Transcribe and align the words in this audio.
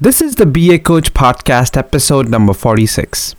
This 0.00 0.20
is 0.20 0.36
the 0.36 0.46
BA 0.46 0.78
Coach 0.78 1.12
Podcast, 1.12 1.76
episode 1.76 2.28
number 2.28 2.54
46. 2.54 3.34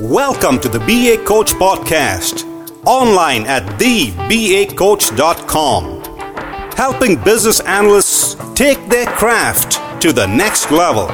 Welcome 0.00 0.58
to 0.60 0.70
the 0.70 0.78
BA 0.78 1.22
Coach 1.26 1.52
Podcast, 1.52 2.46
online 2.86 3.44
at 3.44 3.62
thebacoach.com, 3.78 6.02
helping 6.74 7.22
business 7.22 7.60
analysts 7.60 8.36
take 8.54 8.88
their 8.88 9.04
craft 9.04 9.72
to 10.00 10.14
the 10.14 10.28
next 10.28 10.70
level. 10.70 11.08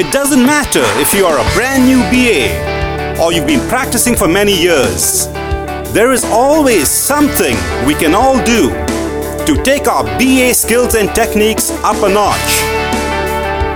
It 0.00 0.10
doesn't 0.10 0.46
matter 0.46 0.84
if 1.02 1.12
you 1.12 1.26
are 1.26 1.38
a 1.38 1.44
brand 1.54 1.84
new 1.84 2.00
BA 2.10 3.20
or 3.22 3.30
you've 3.30 3.46
been 3.46 3.68
practicing 3.68 4.16
for 4.16 4.26
many 4.26 4.58
years, 4.58 5.26
there 5.92 6.12
is 6.12 6.24
always 6.24 6.88
something 6.88 7.54
we 7.86 7.94
can 7.94 8.14
all 8.14 8.42
do 8.46 8.72
to 9.46 9.60
take 9.62 9.88
our 9.88 10.04
BA 10.18 10.54
skills 10.54 10.94
and 10.94 11.12
techniques 11.14 11.70
up 11.82 11.96
a 12.02 12.08
notch. 12.08 12.38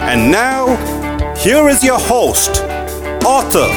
And 0.09 0.31
now, 0.31 0.77
here 1.35 1.69
is 1.69 1.83
your 1.83 1.99
host, 1.99 2.63
author, 3.25 3.69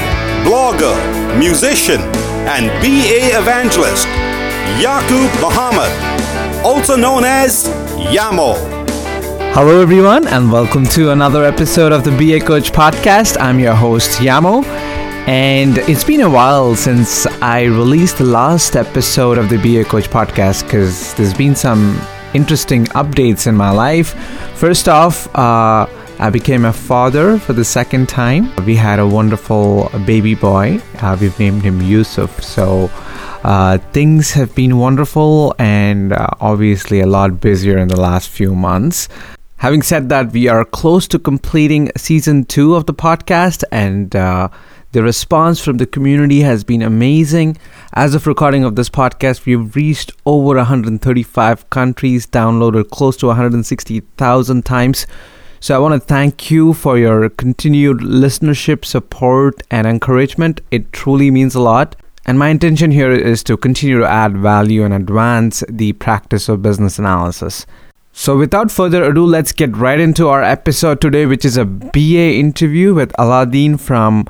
blogger, 0.46 0.96
musician, 1.40 2.02
and 2.46 2.68
BA 2.82 3.36
evangelist, 3.38 4.08
Yaqub 4.80 5.42
Muhammad, 5.42 5.92
also 6.64 6.96
known 6.96 7.24
as 7.24 7.66
Yamo. 8.14 8.56
Hello, 9.54 9.82
everyone, 9.82 10.28
and 10.28 10.52
welcome 10.52 10.86
to 10.88 11.10
another 11.10 11.44
episode 11.44 11.92
of 11.92 12.04
the 12.04 12.12
BA 12.12 12.46
Coach 12.46 12.72
Podcast. 12.72 13.36
I'm 13.42 13.60
your 13.60 13.74
host, 13.74 14.20
Yamo. 14.20 14.64
And 15.30 15.78
it's 15.78 16.04
been 16.04 16.22
a 16.22 16.30
while 16.30 16.76
since 16.76 17.28
I 17.40 17.66
released 17.66 18.18
the 18.18 18.24
last 18.24 18.76
episode 18.76 19.38
of 19.38 19.48
the 19.48 19.58
BA 19.58 19.88
Coach 19.88 20.10
podcast 20.10 20.64
because 20.64 21.14
there's 21.14 21.36
been 21.36 21.56
some 21.56 22.02
interesting 22.34 22.86
updates 22.96 23.46
in 23.46 23.56
my 23.56 23.70
life. 23.70 24.16
First 24.56 24.90
off, 24.90 25.28
uh, 25.36 25.86
I 26.18 26.32
became 26.32 26.66
a 26.66 26.74
father 26.74 27.38
for 27.38 27.54
the 27.54 27.64
second 27.64 28.10
time. 28.10 28.52
We 28.66 28.76
had 28.76 28.98
a 28.98 29.06
wonderful 29.06 29.92
baby 30.08 30.34
boy. 30.34 30.82
Uh, 30.96 31.16
we've 31.22 31.38
named 31.38 31.62
him 31.62 31.80
Yusuf. 31.80 32.42
So 32.42 32.90
uh, 33.44 33.78
things 33.94 34.32
have 34.32 34.56
been 34.56 34.80
wonderful 34.80 35.54
and 35.60 36.12
uh, 36.12 36.28
obviously 36.42 37.02
a 37.02 37.06
lot 37.06 37.40
busier 37.40 37.78
in 37.78 37.90
the 37.90 38.02
last 38.02 38.30
few 38.30 38.56
months. 38.56 39.08
Having 39.58 39.82
said 39.84 40.10
that, 40.10 40.32
we 40.32 40.48
are 40.48 40.66
close 40.66 41.08
to 41.10 41.20
completing 41.20 41.92
season 41.98 42.46
two 42.46 42.74
of 42.74 42.88
the 42.88 42.96
podcast 42.96 43.64
and 43.72 44.16
uh, 44.16 44.50
the 44.92 45.04
response 45.04 45.64
from 45.64 45.78
the 45.78 45.86
community 45.86 46.42
has 46.42 46.64
been 46.64 46.82
amazing. 46.82 47.58
As 47.94 48.16
of 48.16 48.26
recording 48.26 48.64
of 48.64 48.76
this 48.76 48.90
podcast, 48.90 49.46
we've 49.46 49.76
reached 49.76 50.12
over 50.26 50.56
135 50.56 51.70
countries, 51.70 52.26
downloaded 52.26 52.90
close 52.90 53.16
to 53.18 53.28
160,000 53.28 54.66
times. 54.66 55.06
So 55.60 55.76
I 55.76 55.80
want 55.80 55.94
to 55.94 56.00
thank 56.00 56.50
you 56.50 56.74
for 56.74 56.98
your 56.98 57.30
continued 57.30 58.00
listenership, 58.00 58.84
support, 58.84 59.62
and 59.70 59.86
encouragement. 59.86 60.62
It 60.72 60.92
truly 60.92 61.30
means 61.30 61.54
a 61.54 61.62
lot. 61.62 61.96
And 62.26 62.40
my 62.40 62.50
intention 62.50 62.90
here 62.90 63.12
is 63.12 63.44
to 63.44 63.58
continue 63.58 64.00
to 64.00 64.08
add 64.08 64.38
value 64.38 64.84
and 64.84 64.94
advance 64.94 65.64
the 65.70 65.94
practice 65.94 66.50
of 66.50 66.62
business 66.62 66.98
analysis. 66.98 67.66
So, 68.12 68.38
without 68.38 68.72
further 68.72 69.04
ado, 69.04 69.26
let's 69.26 69.52
get 69.52 69.78
right 69.78 70.00
into 70.00 70.28
our 70.30 70.44
episode 70.44 71.00
today, 71.00 71.26
which 71.26 71.46
is 71.46 71.58
a 71.58 71.66
BA 71.66 72.34
interview 72.34 72.94
with 72.94 73.14
Alaeddin 73.14 73.80
from 73.80 74.26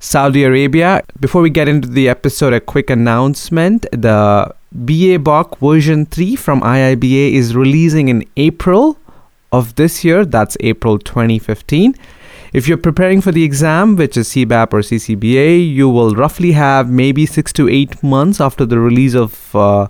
Saudi 0.00 0.44
Arabia. 0.44 1.02
Before 1.18 1.42
we 1.42 1.50
get 1.50 1.68
into 1.68 1.88
the 1.88 2.08
episode, 2.08 2.52
a 2.52 2.60
quick 2.60 2.88
announcement. 2.88 3.86
The 3.90 4.54
BABOK 4.74 5.58
version 5.58 6.06
3 6.06 6.36
from 6.36 6.60
IIBA 6.60 7.32
is 7.32 7.56
releasing 7.56 8.08
in 8.08 8.24
April 8.36 8.96
of 9.50 9.74
this 9.74 10.04
year. 10.04 10.24
That's 10.24 10.56
April 10.60 10.98
2015. 10.98 11.94
If 12.52 12.68
you're 12.68 12.78
preparing 12.78 13.20
for 13.20 13.32
the 13.32 13.42
exam, 13.42 13.96
which 13.96 14.16
is 14.16 14.28
CBAP 14.28 14.72
or 14.72 14.80
CCBA, 14.80 15.68
you 15.68 15.88
will 15.88 16.14
roughly 16.14 16.52
have 16.52 16.88
maybe 16.88 17.26
six 17.26 17.52
to 17.54 17.68
eight 17.68 18.00
months 18.02 18.40
after 18.40 18.64
the 18.64 18.78
release 18.78 19.14
of 19.14 19.54
uh, 19.54 19.88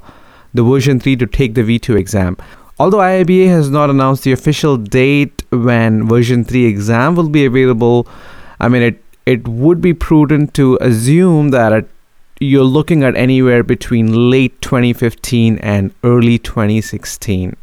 the 0.54 0.64
version 0.64 0.98
3 0.98 1.16
to 1.16 1.26
take 1.26 1.54
the 1.54 1.62
V2 1.62 1.98
exam. 1.98 2.36
Although 2.80 2.98
IIBA 2.98 3.48
has 3.48 3.70
not 3.70 3.90
announced 3.90 4.24
the 4.24 4.32
official 4.32 4.76
date 4.76 5.44
when 5.50 6.08
version 6.08 6.44
3 6.44 6.64
exam 6.64 7.14
will 7.14 7.28
be 7.28 7.44
available, 7.44 8.08
I 8.58 8.68
mean, 8.68 8.82
it 8.82 9.02
it 9.28 9.46
would 9.46 9.80
be 9.82 9.92
prudent 9.92 10.54
to 10.54 10.78
assume 10.80 11.50
that 11.50 11.84
you're 12.40 12.64
looking 12.64 13.04
at 13.04 13.14
anywhere 13.14 13.62
between 13.62 14.30
late 14.30 14.58
2015 14.62 15.58
and 15.58 15.92
early 16.02 16.38
2016. 16.38 17.54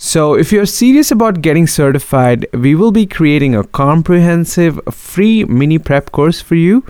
So, 0.00 0.34
if 0.34 0.52
you're 0.52 0.64
serious 0.64 1.10
about 1.10 1.42
getting 1.42 1.66
certified, 1.66 2.46
we 2.52 2.76
will 2.76 2.92
be 2.92 3.04
creating 3.04 3.56
a 3.56 3.64
comprehensive 3.64 4.78
free 4.92 5.42
mini 5.44 5.78
prep 5.78 6.12
course 6.12 6.40
for 6.40 6.54
you, 6.54 6.84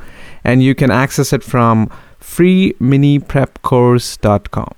and 0.45 0.63
you 0.63 0.75
can 0.75 0.91
access 0.91 1.33
it 1.33 1.43
from 1.43 1.91
freeminiprepcourse.com. 2.21 4.75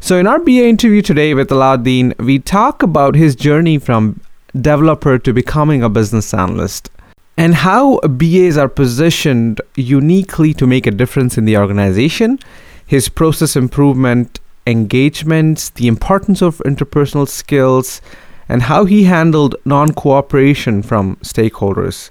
So, 0.00 0.18
in 0.18 0.28
our 0.28 0.38
BA 0.38 0.68
interview 0.68 1.02
today 1.02 1.34
with 1.34 1.48
Alaeddin, 1.48 2.16
we 2.18 2.38
talk 2.38 2.84
about 2.84 3.16
his 3.16 3.34
journey 3.34 3.78
from 3.78 4.20
developer 4.54 5.18
to 5.18 5.32
becoming 5.32 5.82
a 5.82 5.88
business 5.88 6.32
analyst 6.32 6.90
and 7.36 7.54
how 7.54 7.98
BAs 8.00 8.56
are 8.56 8.68
positioned 8.68 9.60
uniquely 9.74 10.54
to 10.54 10.66
make 10.66 10.86
a 10.86 10.90
difference 10.90 11.36
in 11.36 11.44
the 11.44 11.56
organization, 11.56 12.38
his 12.86 13.08
process 13.08 13.56
improvement 13.56 14.40
engagements, 14.66 15.70
the 15.70 15.88
importance 15.88 16.42
of 16.42 16.58
interpersonal 16.58 17.28
skills, 17.28 18.00
and 18.48 18.62
how 18.62 18.84
he 18.84 19.04
handled 19.04 19.56
non 19.64 19.92
cooperation 19.92 20.82
from 20.82 21.16
stakeholders. 21.16 22.10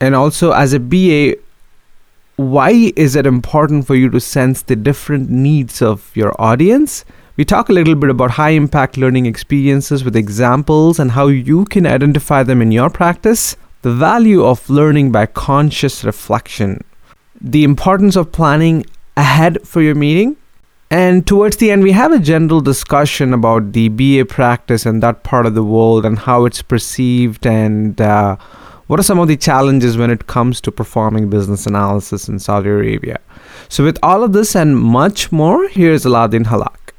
And 0.00 0.14
also, 0.14 0.52
as 0.52 0.72
a 0.72 0.80
BA, 0.80 1.36
why 2.36 2.92
is 2.96 3.14
it 3.14 3.26
important 3.26 3.86
for 3.86 3.94
you 3.94 4.08
to 4.10 4.20
sense 4.20 4.62
the 4.62 4.74
different 4.74 5.28
needs 5.28 5.82
of 5.82 6.10
your 6.16 6.34
audience? 6.40 7.04
We 7.36 7.44
talk 7.44 7.68
a 7.68 7.72
little 7.72 7.94
bit 7.94 8.10
about 8.10 8.32
high 8.32 8.50
impact 8.50 8.96
learning 8.96 9.26
experiences 9.26 10.04
with 10.04 10.16
examples 10.16 10.98
and 10.98 11.12
how 11.12 11.28
you 11.28 11.64
can 11.66 11.86
identify 11.86 12.42
them 12.42 12.60
in 12.62 12.72
your 12.72 12.90
practice 12.90 13.56
the 13.82 13.92
value 13.92 14.44
of 14.44 14.68
learning 14.70 15.10
by 15.12 15.26
conscious 15.26 16.04
reflection, 16.04 16.82
the 17.40 17.64
importance 17.64 18.16
of 18.16 18.32
planning 18.32 18.86
ahead 19.16 19.66
for 19.66 19.82
your 19.82 19.96
meeting. 19.96 20.36
And 20.90 21.26
towards 21.26 21.56
the 21.56 21.70
end, 21.70 21.82
we 21.82 21.92
have 21.92 22.12
a 22.12 22.18
general 22.18 22.60
discussion 22.60 23.32
about 23.32 23.72
the 23.72 23.88
BA 23.88 24.26
practice 24.26 24.86
and 24.86 25.02
that 25.02 25.22
part 25.24 25.46
of 25.46 25.54
the 25.54 25.64
world 25.64 26.04
and 26.04 26.18
how 26.18 26.44
it's 26.44 26.62
perceived 26.62 27.46
and 27.46 28.00
uh, 28.00 28.36
what 28.86 29.00
are 29.00 29.02
some 29.02 29.18
of 29.18 29.26
the 29.26 29.36
challenges 29.36 29.96
when 29.96 30.10
it 30.10 30.26
comes 30.26 30.60
to 30.60 30.70
performing 30.70 31.30
business 31.30 31.66
analysis 31.66 32.28
in 32.28 32.38
Saudi 32.38 32.68
Arabia. 32.68 33.18
So, 33.68 33.84
with 33.84 33.98
all 34.02 34.22
of 34.22 34.32
this 34.32 34.54
and 34.54 34.76
much 34.76 35.32
more, 35.32 35.66
here's 35.68 36.04
Alaeddin 36.04 36.44
Hallak. 36.44 36.92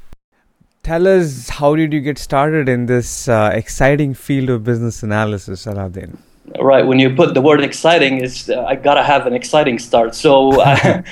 Tell 0.82 1.06
us, 1.06 1.48
how 1.48 1.76
did 1.76 1.92
you 1.92 2.00
get 2.00 2.18
started 2.18 2.68
in 2.68 2.86
this 2.86 3.28
uh, 3.28 3.50
exciting 3.54 4.12
field 4.12 4.50
of 4.50 4.64
business 4.64 5.02
analysis, 5.02 5.66
Alaeddin? 5.66 6.18
Right 6.60 6.86
when 6.86 6.98
you 6.98 7.14
put 7.14 7.32
the 7.32 7.40
word 7.40 7.62
exciting 7.62 8.18
is 8.18 8.50
uh, 8.50 8.62
i 8.64 8.74
gotta 8.74 9.02
have 9.02 9.26
an 9.26 9.32
exciting 9.32 9.78
start 9.78 10.14
so 10.14 10.60
uh, 10.60 11.02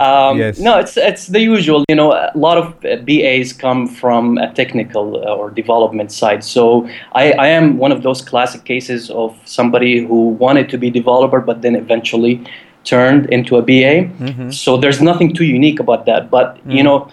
um, 0.00 0.38
yes. 0.38 0.58
no 0.58 0.78
it's 0.78 0.96
it's 0.96 1.26
the 1.26 1.40
usual 1.40 1.84
you 1.88 1.94
know 1.94 2.12
a 2.12 2.32
lot 2.34 2.56
of 2.56 2.80
bas 3.04 3.52
come 3.52 3.86
from 3.86 4.38
a 4.38 4.52
technical 4.54 5.16
uh, 5.16 5.36
or 5.36 5.50
development 5.50 6.10
side 6.10 6.42
so 6.42 6.88
I, 7.12 7.32
I 7.32 7.48
am 7.48 7.76
one 7.76 7.92
of 7.92 8.02
those 8.02 8.22
classic 8.22 8.64
cases 8.64 9.10
of 9.10 9.38
somebody 9.44 10.06
who 10.06 10.30
wanted 10.30 10.68
to 10.70 10.78
be 10.78 10.90
developer 10.90 11.40
but 11.40 11.60
then 11.60 11.76
eventually 11.76 12.44
turned 12.84 13.26
into 13.26 13.56
a 13.56 13.62
ba 13.62 14.08
mm-hmm. 14.08 14.50
so 14.50 14.78
there's 14.78 15.02
nothing 15.02 15.34
too 15.34 15.44
unique 15.44 15.80
about 15.80 16.06
that 16.06 16.30
but 16.30 16.56
mm. 16.66 16.76
you 16.76 16.82
know 16.82 17.10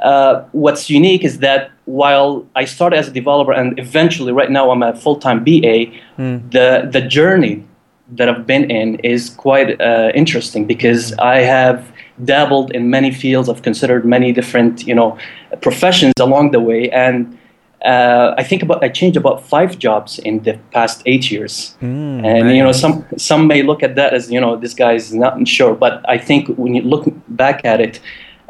uh, 0.00 0.44
what's 0.52 0.88
unique 0.88 1.24
is 1.24 1.38
that 1.38 1.70
while 1.84 2.46
I 2.54 2.64
started 2.64 2.98
as 2.98 3.08
a 3.08 3.10
developer 3.10 3.52
and 3.52 3.78
eventually 3.78 4.32
right 4.32 4.50
now 4.50 4.70
I'm 4.70 4.82
a 4.82 4.94
full-time 4.94 5.42
BA, 5.42 5.90
mm. 6.18 6.50
the 6.52 6.88
the 6.90 7.00
journey 7.00 7.64
that 8.12 8.28
I've 8.28 8.46
been 8.46 8.70
in 8.70 8.96
is 9.00 9.30
quite 9.30 9.80
uh, 9.80 10.10
interesting 10.14 10.66
because 10.66 11.12
I 11.18 11.38
have 11.38 11.90
dabbled 12.24 12.70
in 12.72 12.90
many 12.90 13.10
fields. 13.10 13.48
I've 13.48 13.62
considered 13.62 14.04
many 14.04 14.32
different 14.32 14.86
you 14.86 14.94
know 14.94 15.18
professions 15.60 16.14
along 16.20 16.52
the 16.52 16.60
way, 16.60 16.90
and 16.90 17.36
uh, 17.84 18.34
I 18.36 18.44
think 18.44 18.62
about 18.62 18.84
I 18.84 18.88
changed 18.88 19.16
about 19.16 19.44
five 19.44 19.78
jobs 19.78 20.18
in 20.20 20.42
the 20.44 20.58
past 20.70 21.02
eight 21.06 21.30
years. 21.30 21.76
Mm, 21.82 22.24
and 22.24 22.46
nice. 22.46 22.56
you 22.56 22.62
know 22.62 22.72
some 22.72 23.04
some 23.16 23.46
may 23.46 23.62
look 23.62 23.82
at 23.82 23.96
that 23.96 24.14
as 24.14 24.30
you 24.30 24.40
know 24.40 24.56
this 24.56 24.74
guy 24.74 24.92
is 24.92 25.12
not 25.12 25.46
sure, 25.48 25.74
but 25.74 26.08
I 26.08 26.18
think 26.18 26.48
when 26.56 26.74
you 26.74 26.82
look 26.82 27.04
back 27.28 27.64
at 27.64 27.80
it 27.80 28.00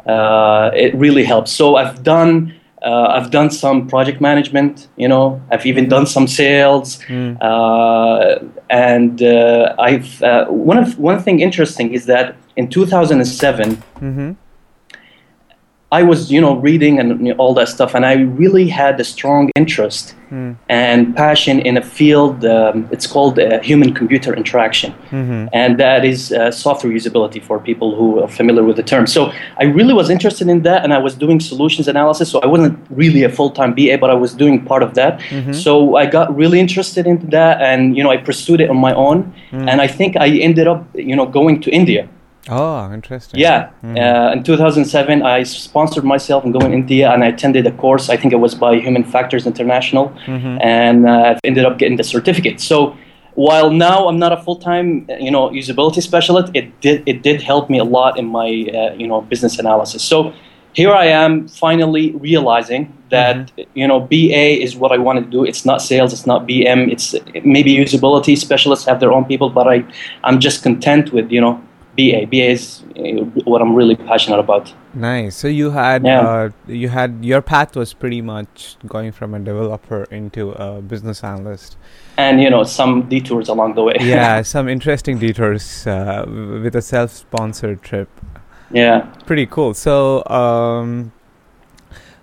uh, 0.09 0.71
it 0.73 0.91
really 0.95 1.23
helps. 1.23 1.51
So 1.51 1.75
I've 1.75 2.03
done 2.03 2.53
uh, 2.81 3.07
I've 3.15 3.29
done 3.29 3.49
some 3.51 3.87
project 3.87 4.21
management. 4.21 4.87
You 4.95 5.09
know, 5.09 5.41
I've 5.51 5.65
even 5.65 5.89
done 5.89 6.05
some 6.05 6.27
sales, 6.27 6.99
mm. 7.07 7.37
uh, 7.41 8.39
and 8.69 9.21
uh, 9.21 9.75
I've 9.77 10.23
uh, 10.23 10.45
one 10.45 10.77
of 10.77 10.97
one 10.97 11.19
thing 11.19 11.41
interesting 11.41 11.93
is 11.93 12.05
that 12.05 12.35
in 12.55 12.69
2007. 12.69 13.75
Mm-hmm. 13.75 14.31
I 15.91 16.03
was, 16.03 16.31
you 16.31 16.39
know, 16.39 16.55
reading 16.57 16.99
and 16.99 17.31
all 17.39 17.55
that 17.55 17.67
stuff, 17.67 17.95
and 17.95 18.05
I 18.05 18.13
really 18.13 18.67
had 18.69 18.99
a 18.99 19.03
strong 19.03 19.49
interest 19.55 20.13
mm. 20.31 20.55
and 20.69 21.15
passion 21.15 21.59
in 21.59 21.77
a 21.77 21.81
field. 21.81 22.45
Um, 22.45 22.87
it's 22.91 23.07
called 23.07 23.39
uh, 23.39 23.59
human-computer 23.61 24.33
interaction, 24.35 24.93
mm-hmm. 25.11 25.47
and 25.53 25.79
that 25.79 26.05
is 26.05 26.31
uh, 26.31 26.51
software 26.51 26.91
usability 26.93 27.41
for 27.41 27.59
people 27.59 27.95
who 27.95 28.21
are 28.21 28.27
familiar 28.27 28.63
with 28.63 28.77
the 28.77 28.83
term. 28.83 29.07
So 29.07 29.31
I 29.57 29.65
really 29.65 29.93
was 29.93 30.09
interested 30.09 30.47
in 30.47 30.61
that, 30.63 30.83
and 30.83 30.93
I 30.93 30.97
was 30.97 31.15
doing 31.15 31.39
solutions 31.39 31.87
analysis. 31.87 32.29
So 32.29 32.39
I 32.39 32.47
wasn't 32.47 32.79
really 32.89 33.23
a 33.23 33.29
full-time 33.29 33.73
BA, 33.73 33.97
but 33.99 34.09
I 34.09 34.15
was 34.15 34.33
doing 34.33 34.63
part 34.65 34.83
of 34.83 34.93
that. 34.95 35.19
Mm-hmm. 35.19 35.53
So 35.53 35.95
I 35.95 36.05
got 36.05 36.35
really 36.35 36.59
interested 36.59 37.07
in 37.07 37.29
that, 37.29 37.61
and 37.61 37.97
you 37.97 38.03
know 38.03 38.11
I 38.11 38.17
pursued 38.17 38.61
it 38.61 38.69
on 38.69 38.77
my 38.77 38.93
own, 38.93 39.33
mm. 39.51 39.69
and 39.69 39.81
I 39.81 39.87
think 39.87 40.15
I 40.17 40.29
ended 40.29 40.67
up 40.67 40.85
you 40.95 41.15
know 41.15 41.25
going 41.25 41.61
to 41.61 41.71
India. 41.71 42.07
Oh, 42.49 42.91
interesting. 42.91 43.39
Yeah. 43.39 43.69
Mm-hmm. 43.83 43.97
Uh, 43.97 44.31
in 44.33 44.43
2007, 44.43 45.21
I 45.21 45.43
sponsored 45.43 46.03
myself 46.03 46.43
and 46.43 46.51
going 46.53 46.71
to 46.71 46.77
India, 46.77 47.11
and 47.11 47.23
I 47.23 47.27
attended 47.27 47.67
a 47.67 47.71
course. 47.71 48.09
I 48.09 48.17
think 48.17 48.33
it 48.33 48.37
was 48.37 48.55
by 48.55 48.75
Human 48.75 49.03
Factors 49.03 49.45
International, 49.45 50.09
mm-hmm. 50.25 50.57
and 50.61 51.07
uh, 51.07 51.39
ended 51.43 51.65
up 51.65 51.77
getting 51.77 51.97
the 51.97 52.03
certificate. 52.03 52.59
So 52.59 52.97
while 53.35 53.71
now 53.71 54.07
I'm 54.07 54.19
not 54.19 54.33
a 54.33 54.37
full-time, 54.37 55.07
you 55.19 55.31
know, 55.31 55.49
usability 55.49 56.01
specialist, 56.01 56.51
it 56.55 56.81
did 56.81 57.03
it 57.05 57.21
did 57.21 57.41
help 57.41 57.69
me 57.69 57.77
a 57.77 57.83
lot 57.83 58.17
in 58.17 58.25
my 58.25 58.47
uh, 58.47 58.93
you 58.95 59.07
know 59.07 59.21
business 59.21 59.59
analysis. 59.59 60.03
So 60.03 60.33
here 60.73 60.91
I 60.91 61.05
am 61.05 61.47
finally 61.47 62.11
realizing 62.11 62.95
that 63.11 63.37
mm-hmm. 63.37 63.79
you 63.79 63.87
know 63.87 63.99
BA 63.99 64.61
is 64.65 64.75
what 64.75 64.91
I 64.91 64.97
want 64.97 65.23
to 65.23 65.25
do. 65.29 65.45
It's 65.45 65.65
not 65.65 65.81
sales, 65.81 66.13
it's 66.13 66.25
not 66.25 66.47
BM. 66.47 66.91
It's 66.91 67.15
maybe 67.45 67.75
usability 67.75 68.37
specialists 68.37 68.85
have 68.85 68.99
their 68.99 69.11
own 69.11 69.25
people, 69.25 69.49
but 69.49 69.67
I 69.67 69.85
I'm 70.23 70.39
just 70.39 70.63
content 70.63 71.13
with 71.13 71.31
you 71.31 71.41
know 71.41 71.61
BA. 71.99 72.27
BA 72.27 72.51
is 72.51 72.83
uh, 72.97 73.25
what 73.43 73.61
I'm 73.61 73.75
really 73.75 73.95
passionate 73.95 74.39
about. 74.39 74.73
Nice. 74.93 75.35
So 75.35 75.47
you 75.47 75.71
had 75.71 76.05
yeah. 76.05 76.21
uh, 76.21 76.49
you 76.67 76.87
had 76.87 77.23
your 77.23 77.41
path 77.41 77.75
was 77.75 77.93
pretty 77.93 78.21
much 78.21 78.77
going 78.87 79.11
from 79.11 79.33
a 79.33 79.39
developer 79.39 80.03
into 80.05 80.51
a 80.51 80.81
business 80.81 81.23
analyst. 81.23 81.77
And 82.17 82.41
you 82.41 82.49
know 82.49 82.63
some 82.63 83.09
detours 83.09 83.49
along 83.49 83.75
the 83.75 83.83
way. 83.83 83.97
yeah, 84.01 84.41
some 84.41 84.69
interesting 84.69 85.19
detours 85.19 85.85
uh, 85.87 86.25
with 86.27 86.75
a 86.75 86.81
self-sponsored 86.81 87.81
trip. 87.81 88.09
Yeah. 88.71 89.01
Pretty 89.25 89.45
cool. 89.45 89.73
So 89.73 90.23
um, 90.25 91.11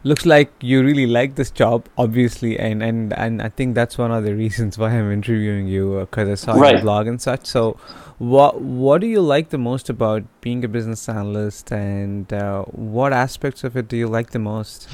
looks 0.05 0.25
like 0.25 0.53
you 0.61 0.83
really 0.83 1.07
like 1.07 1.35
this 1.35 1.51
job 1.51 1.89
obviously 1.99 2.57
and 2.57 2.81
and 2.81 3.13
and 3.15 3.43
i 3.43 3.49
think 3.49 3.75
that's 3.75 3.99
one 3.99 4.13
of 4.13 4.23
the 4.23 4.33
reasons 4.37 4.79
why 4.79 4.91
i'm 4.91 5.11
interviewing 5.11 5.67
you 5.67 5.99
because 5.99 6.29
uh, 6.29 6.33
i 6.33 6.35
saw 6.37 6.53
right. 6.53 6.75
your 6.75 6.83
blog 6.83 7.09
and 7.09 7.21
such 7.21 7.45
so 7.45 7.77
what 8.19 8.61
what 8.61 9.01
do 9.01 9.07
you 9.07 9.21
like 9.21 9.51
the 9.51 9.59
most 9.59 9.91
about 9.91 10.25
being 10.41 10.65
a 10.65 10.69
business 10.69 11.09
analyst, 11.09 11.71
and 11.71 12.33
uh, 12.33 12.63
what 12.65 13.13
aspects 13.13 13.63
of 13.63 13.77
it 13.77 13.89
do 13.89 13.97
you 13.97 14.09
like 14.09 14.31
the 14.31 14.39
most? 14.39 14.89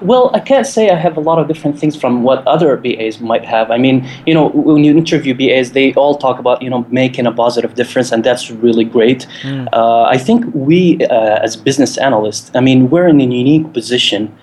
Well, 0.00 0.30
I 0.32 0.38
can't 0.38 0.66
say 0.66 0.90
I 0.90 0.94
have 0.94 1.16
a 1.16 1.20
lot 1.20 1.40
of 1.40 1.48
different 1.48 1.78
things 1.78 1.96
from 1.96 2.22
what 2.22 2.46
other 2.46 2.76
BAs 2.76 3.20
might 3.20 3.44
have. 3.44 3.70
I 3.72 3.78
mean, 3.78 4.08
you 4.26 4.34
know, 4.34 4.50
when 4.50 4.84
you 4.84 4.96
interview 4.96 5.34
BAs, 5.34 5.72
they 5.72 5.92
all 5.94 6.16
talk 6.16 6.38
about 6.38 6.62
you 6.62 6.70
know 6.70 6.86
making 6.90 7.26
a 7.26 7.32
positive 7.32 7.74
difference, 7.74 8.12
and 8.12 8.22
that's 8.22 8.50
really 8.50 8.84
great. 8.84 9.26
Mm. 9.42 9.68
Uh, 9.72 10.02
I 10.02 10.18
think 10.18 10.44
we, 10.54 10.98
uh, 11.06 11.40
as 11.42 11.56
business 11.56 11.96
analysts, 11.98 12.50
I 12.54 12.60
mean, 12.60 12.90
we're 12.90 13.08
in 13.08 13.20
a 13.20 13.24
unique 13.24 13.72
position 13.72 14.36